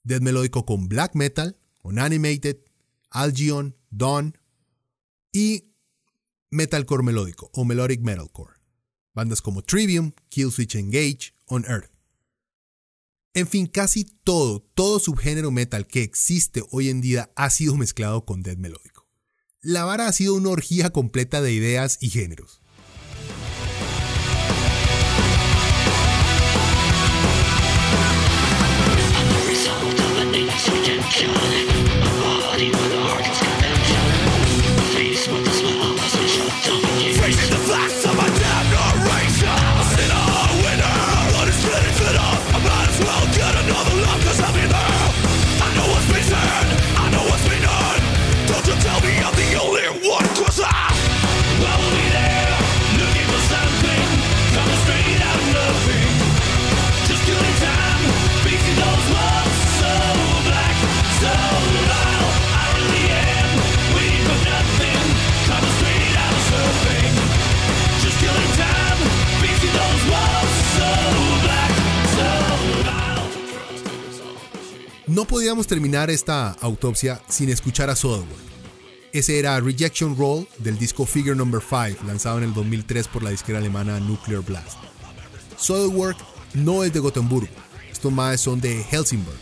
death 0.05 0.21
melódico 0.21 0.65
con 0.65 0.87
black 0.87 1.13
metal, 1.13 1.59
Unanimated, 1.81 2.59
Algion, 3.09 3.75
Dawn 3.89 4.37
y 5.33 5.73
metalcore 6.51 7.03
melódico 7.03 7.49
o 7.51 7.65
melodic 7.65 7.99
metalcore, 7.99 8.53
bandas 9.13 9.41
como 9.41 9.61
Trivium, 9.61 10.13
Killswitch 10.29 10.75
Engage, 10.75 11.33
On 11.47 11.65
Earth. 11.65 11.92
En 13.35 13.47
fin, 13.47 13.65
casi 13.65 14.05
todo, 14.05 14.59
todo 14.75 14.99
subgénero 14.99 15.49
metal 15.49 15.87
que 15.87 16.03
existe 16.03 16.63
hoy 16.69 16.89
en 16.89 17.01
día 17.01 17.31
ha 17.35 17.49
sido 17.49 17.75
mezclado 17.75 18.25
con 18.25 18.43
death 18.43 18.59
melódico. 18.59 19.07
La 19.59 19.85
vara 19.85 20.07
ha 20.07 20.13
sido 20.13 20.35
una 20.35 20.49
orgía 20.49 20.89
completa 20.93 21.41
de 21.41 21.51
ideas 21.51 21.97
y 21.99 22.11
géneros. 22.11 22.61
Podíamos 75.53 75.67
terminar 75.67 76.09
esta 76.09 76.49
autopsia 76.61 77.21
sin 77.29 77.47
escuchar 77.49 77.87
a 77.91 77.95
Soderwork. 77.95 78.41
Ese 79.11 79.37
era 79.37 79.59
Rejection 79.59 80.17
Roll 80.17 80.47
del 80.57 80.79
disco 80.79 81.05
Figure 81.05 81.35
No. 81.35 81.45
5, 81.45 82.07
lanzado 82.07 82.39
en 82.39 82.45
el 82.45 82.55
2003 82.55 83.07
por 83.07 83.21
la 83.21 83.29
disquera 83.29 83.59
alemana 83.59 83.99
Nuclear 83.99 84.41
Blast. 84.41 84.79
Soderwork 85.55 86.17
no 86.55 86.83
es 86.83 86.91
de 86.91 86.99
Gotemburgo, 86.99 87.53
estos 87.91 88.11
más 88.11 88.41
son 88.41 88.61
de 88.61 88.83
Helsingborg. 88.83 89.37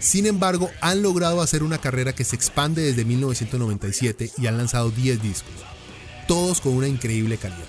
Sin 0.00 0.26
embargo, 0.26 0.68
han 0.80 1.00
logrado 1.00 1.40
hacer 1.40 1.62
una 1.62 1.78
carrera 1.78 2.12
que 2.12 2.24
se 2.24 2.34
expande 2.34 2.82
desde 2.82 3.04
1997 3.04 4.32
y 4.38 4.48
han 4.48 4.56
lanzado 4.56 4.90
10 4.90 5.22
discos, 5.22 5.54
todos 6.26 6.60
con 6.60 6.72
una 6.72 6.88
increíble 6.88 7.36
calidad. 7.36 7.68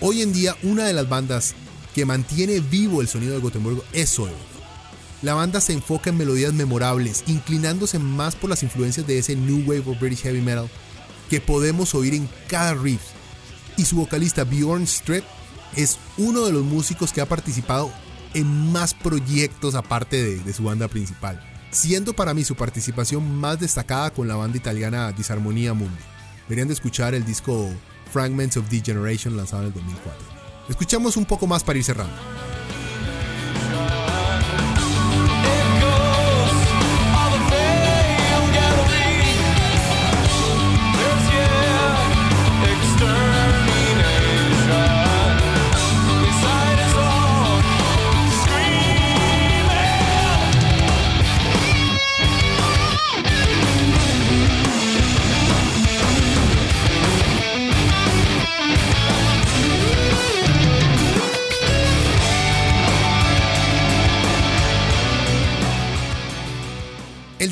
Hoy 0.00 0.22
en 0.22 0.32
día, 0.32 0.56
una 0.62 0.86
de 0.86 0.94
las 0.94 1.10
bandas 1.10 1.54
que 1.94 2.06
mantiene 2.06 2.60
vivo 2.60 3.02
el 3.02 3.08
sonido 3.08 3.34
de 3.34 3.40
Gotemburgo 3.40 3.84
es 3.92 4.08
Soderwork 4.08 4.51
la 5.22 5.34
banda 5.34 5.60
se 5.60 5.72
enfoca 5.72 6.10
en 6.10 6.18
melodías 6.18 6.52
memorables, 6.52 7.24
inclinándose 7.28 7.98
más 7.98 8.34
por 8.34 8.50
las 8.50 8.62
influencias 8.62 9.06
de 9.06 9.18
ese 9.18 9.36
New 9.36 9.60
Wave 9.60 9.84
of 9.86 10.00
British 10.00 10.22
Heavy 10.22 10.40
Metal 10.40 10.68
que 11.30 11.40
podemos 11.40 11.94
oír 11.94 12.12
en 12.12 12.28
cada 12.46 12.74
riff. 12.74 13.00
Y 13.78 13.84
su 13.84 13.96
vocalista 13.96 14.44
Bjorn 14.44 14.82
Strip 14.82 15.24
es 15.76 15.98
uno 16.18 16.44
de 16.44 16.52
los 16.52 16.62
músicos 16.62 17.12
que 17.12 17.22
ha 17.22 17.26
participado 17.26 17.90
en 18.34 18.70
más 18.72 18.92
proyectos 18.92 19.74
aparte 19.74 20.36
de, 20.36 20.52
su 20.52 20.64
banda 20.64 20.88
principal, 20.88 21.40
siendo 21.70 22.12
para 22.12 22.34
mí 22.34 22.44
su 22.44 22.54
participación 22.54 23.34
más 23.34 23.58
destacada 23.58 24.12
con 24.12 24.28
la 24.28 24.36
banda 24.36 24.58
italiana 24.58 25.12
Disarmonía 25.12 25.72
Mundi. 25.72 25.94
Deberían 26.48 26.68
de 26.68 26.74
escuchar 26.74 27.14
el 27.14 27.24
disco 27.24 27.70
Fragments 28.12 28.56
of 28.58 28.68
Degeneration 28.68 29.36
lanzado 29.36 29.62
en 29.62 29.68
el 29.68 29.74
2004. 29.74 30.22
Escuchamos 30.68 31.16
un 31.16 31.24
poco 31.24 31.46
más 31.46 31.64
para 31.64 31.78
ir 31.78 31.84
cerrando. 31.84 32.14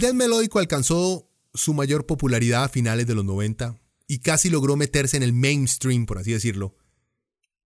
El 0.03 0.15
melódico 0.15 0.59
alcanzó 0.59 1.31
su 1.53 1.75
mayor 1.75 2.07
popularidad 2.07 2.65
a 2.65 2.69
finales 2.69 3.07
de 3.07 3.15
los 3.15 3.25
90 3.25 3.79
y 4.07 4.21
casi 4.21 4.49
logró 4.49 4.75
meterse 4.75 5.17
en 5.17 5.23
el 5.23 5.33
mainstream, 5.33 6.07
por 6.07 6.19
así 6.19 6.33
decirlo, 6.33 6.75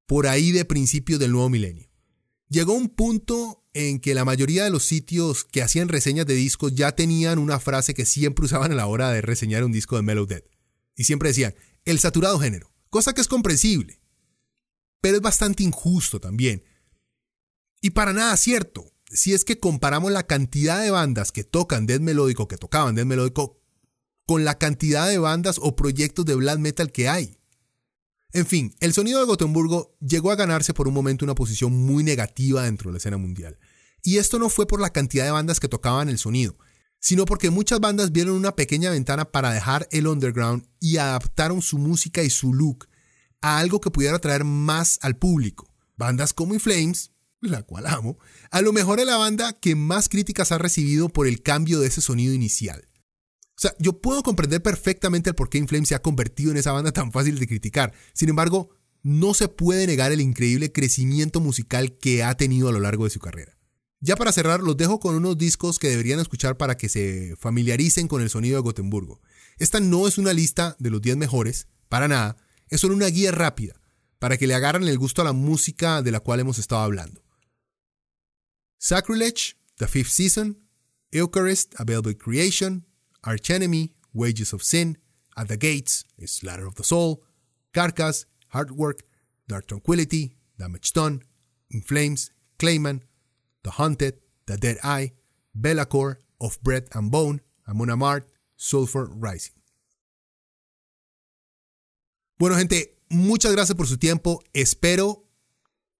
por 0.07 0.27
ahí 0.27 0.51
de 0.51 0.65
principios 0.65 1.21
del 1.21 1.33
nuevo 1.33 1.49
milenio. 1.49 1.89
Llegó 2.49 2.75
un 2.75 2.89
punto 2.89 3.65
en 3.73 4.01
que 4.01 4.15
la 4.15 4.25
mayoría 4.25 4.65
de 4.65 4.71
los 4.71 4.85
sitios 4.85 5.45
que 5.45 5.63
hacían 5.63 5.89
reseñas 5.89 6.27
de 6.27 6.35
discos 6.35 6.75
ya 6.75 6.93
tenían 6.93 7.39
una 7.39 7.61
frase 7.61 7.95
que 7.95 8.05
siempre 8.05 8.45
usaban 8.45 8.73
a 8.73 8.75
la 8.75 8.87
hora 8.87 9.11
de 9.11 9.23
reseñar 9.23 9.65
un 9.65 9.73
disco 9.73 9.97
de 9.97 10.03
Mellow 10.03 10.27
Dead. 10.27 10.43
Y 10.97 11.05
siempre 11.05 11.31
decían, 11.31 11.55
el 11.85 11.99
saturado 11.99 12.39
género, 12.39 12.73
cosa 12.91 13.15
que 13.15 13.21
es 13.21 13.29
comprensible, 13.29 14.01
pero 15.01 15.17
es 15.17 15.23
bastante 15.23 15.63
injusto 15.63 16.21
también. 16.21 16.65
Y 17.81 17.91
para 17.91 18.13
nada 18.13 18.37
cierto 18.37 18.94
si 19.11 19.35
es 19.35 19.45
que 19.45 19.59
comparamos 19.59 20.13
la 20.13 20.27
cantidad 20.27 20.83
de 20.83 20.91
bandas 20.91 21.33
que 21.33 21.45
tocan 21.45 21.87
death 21.87 22.01
melódico, 22.01 22.49
que 22.49 22.57
tocaban 22.57 22.95
death 22.95 23.07
melódico, 23.07 23.61
con 24.27 24.45
la 24.45 24.59
cantidad 24.59 25.09
de 25.09 25.19
bandas 25.19 25.59
o 25.61 25.77
proyectos 25.77 26.25
de 26.25 26.35
black 26.35 26.59
metal 26.59 26.91
que 26.91 27.09
hay. 27.09 27.39
En 28.33 28.47
fin, 28.47 28.75
el 28.81 28.93
sonido 28.93 29.21
de 29.21 29.27
Gotemburgo 29.27 29.97
llegó 30.01 30.33
a 30.33 30.37
ganarse 30.37 30.75
por 30.75 30.89
un 30.89 30.95
momento 30.95 31.25
una 31.25 31.37
posición 31.37 31.73
muy 31.73 32.03
negativa 32.03 32.65
dentro 32.65 32.91
de 32.91 32.95
la 32.95 32.99
escena 32.99 33.17
mundial. 33.17 33.59
Y 34.03 34.19
esto 34.19 34.39
no 34.39 34.51
fue 34.51 34.67
por 34.67 34.81
la 34.81 34.91
cantidad 34.91 35.25
de 35.25 35.31
bandas 35.31 35.61
que 35.61 35.69
tocaban 35.69 36.09
el 36.09 36.19
sonido, 36.19 36.57
sino 36.99 37.27
porque 37.27 37.51
muchas 37.51 37.81
bandas 37.81 38.13
vieron 38.13 38.35
una 38.35 38.57
pequeña 38.57 38.91
ventana 38.91 39.27
para 39.27 39.53
dejar 39.53 39.87
el 39.93 40.07
underground 40.09 40.67
y 40.81 40.97
adaptaron 40.97 41.63
su 41.63 41.79
música 41.79 42.23
y 42.23 42.31
su 42.31 42.53
look 42.53 42.89
a 43.41 43.59
algo 43.59 43.81
que 43.81 43.91
pudiera 43.91 44.17
atraer 44.17 44.43
más 44.43 44.99
al 45.03 45.17
público. 45.17 45.73
Bandas 45.97 46.33
como 46.33 46.55
Inflames, 46.55 47.13
la 47.51 47.63
cual 47.63 47.87
amo, 47.87 48.19
a 48.51 48.61
lo 48.63 48.73
mejor 48.73 49.01
es 49.01 49.07
la 49.07 49.17
banda 49.17 49.53
que 49.53 49.75
más 49.75 50.09
críticas 50.09 50.53
ha 50.53 50.59
recibido 50.59 51.09
por 51.09 51.27
el 51.27 51.43
cambio 51.43 51.81
de 51.81 51.89
ese 51.89 52.01
sonido 52.01 52.35
inicial. 52.35 52.89
O 53.57 53.61
sea, 53.61 53.75
yo 53.79 54.01
puedo 54.01 54.23
comprender 54.23 54.63
perfectamente 54.63 55.31
el 55.31 55.37
por 55.37 55.49
qué 55.49 55.59
Inflames 55.59 55.89
se 55.89 55.95
ha 55.95 56.03
convertido 56.03 56.51
en 56.51 56.57
esa 56.57 56.73
banda 56.73 56.93
tan 56.93 57.13
fácil 57.13 57.39
de 57.39 57.47
criticar. 57.47 57.93
Sin 58.13 58.29
embargo, 58.29 58.71
no 59.03 59.35
se 59.35 59.49
puede 59.49 59.87
negar 59.87 60.13
el 60.13 60.21
increíble 60.21 60.73
crecimiento 60.73 61.41
musical 61.41 61.97
que 61.99 62.25
ha 62.25 62.35
tenido 62.37 62.69
a 62.69 62.73
lo 62.73 62.81
largo 62.81 63.05
de 63.05 63.11
su 63.11 63.21
carrera. 63.21 63.57
Ya 64.01 64.17
para 64.17 64.33
cerrar, 64.33 64.61
los 64.61 64.77
dejo 64.77 65.01
con 65.01 65.15
unos 65.15 65.39
discos 65.39 65.79
que 65.79 65.89
deberían 65.89 66.21
escuchar 66.21 66.57
para 66.57 66.77
que 66.77 66.89
se 66.89 67.37
familiaricen 67.39 68.09
con 68.09 68.21
el 68.21 68.29
sonido 68.29 68.57
de 68.57 68.63
Gotemburgo. 68.63 69.23
Esta 69.59 69.81
no 69.81 70.07
es 70.07 70.19
una 70.19 70.33
lista 70.33 70.77
de 70.79 70.91
los 70.91 71.01
10 71.01 71.17
mejores, 71.17 71.69
para 71.89 72.09
nada, 72.09 72.37
es 72.69 72.81
solo 72.81 72.95
una 72.95 73.07
guía 73.07 73.31
rápida, 73.31 73.81
para 74.19 74.37
que 74.37 74.47
le 74.47 74.55
agarren 74.55 74.89
el 74.89 74.99
gusto 74.99 75.23
a 75.23 75.25
la 75.25 75.33
música 75.33 76.03
de 76.03 76.11
la 76.11 76.21
cual 76.21 76.41
hemos 76.41 76.59
estado 76.59 76.83
hablando. 76.83 77.24
Sacrilege, 78.85 79.57
The 79.79 79.87
Fifth 79.87 80.11
Season, 80.11 80.57
Eucharist, 81.11 81.75
A 81.79 81.87
Velvet 81.87 82.19
Creation, 82.19 82.85
Archenemy, 83.27 83.95
Wages 84.13 84.53
of 84.53 84.63
Sin, 84.63 84.99
At 85.39 85.49
the 85.49 85.57
Gates, 85.57 86.05
Slaughter 86.27 86.67
of 86.67 86.75
the 86.75 86.85
Soul, 86.85 87.23
Carcass, 87.73 88.27
Hard 88.49 88.73
Work, 88.73 89.01
Dark 89.49 89.69
Tranquility, 89.69 90.37
Damage 90.59 90.93
Done, 90.93 91.23
In 91.71 91.81
Flames, 91.81 92.31
Clayman, 92.59 93.01
The 93.63 93.71
Haunted, 93.71 94.21
The 94.45 94.59
Dead 94.59 94.77
Eye, 94.85 95.13
Bellacore, 95.59 96.17
Of 96.39 96.63
Bread 96.63 96.89
and 96.93 97.11
Bone, 97.11 97.41
Amon 97.67 97.99
Mart, 97.99 98.29
Sulfur 98.55 99.07
Rising. 99.07 99.55
Bueno, 102.39 102.57
gente, 102.57 102.99
muchas 103.09 103.53
gracias 103.53 103.79
por 103.79 103.87
su 103.87 103.97
tiempo. 103.97 104.43
Espero 104.53 105.24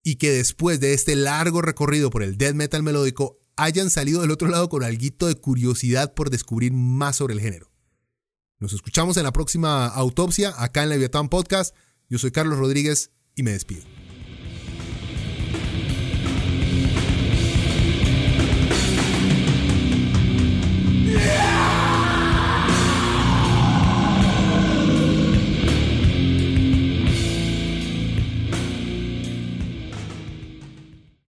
y 0.05 0.17
que 0.17 0.31
después 0.31 0.79
de 0.79 0.93
este 0.93 1.17
largo 1.17 1.63
recorrido 1.63 2.11
por 2.11 2.23
el 2.23 2.37
death 2.37 2.55
metal 2.55 2.83
melódico 2.85 3.41
hayan 3.57 3.91
salido 3.91 4.21
del 4.21 4.31
otro 4.31 4.49
lado 4.49 4.69
con 4.69 4.85
algo 4.85 5.27
de 5.27 5.35
curiosidad 5.35 6.15
por 6.15 6.31
descubrir 6.31 6.73
más 6.73 7.17
sobre 7.17 7.35
el 7.35 7.41
género. 7.41 7.71
Nos 8.61 8.73
escuchamos 8.73 9.17
en 9.17 9.25
la 9.25 9.33
próxima 9.33 9.87
autopsia 9.87 10.55
acá 10.57 10.83
en 10.83 10.91
Leviatán 10.91 11.29
Podcast. 11.29 11.75
Yo 12.09 12.19
soy 12.19 12.31
Carlos 12.31 12.59
Rodríguez 12.59 13.11
y 13.35 13.43
me 13.43 13.53
despido. 13.53 14.04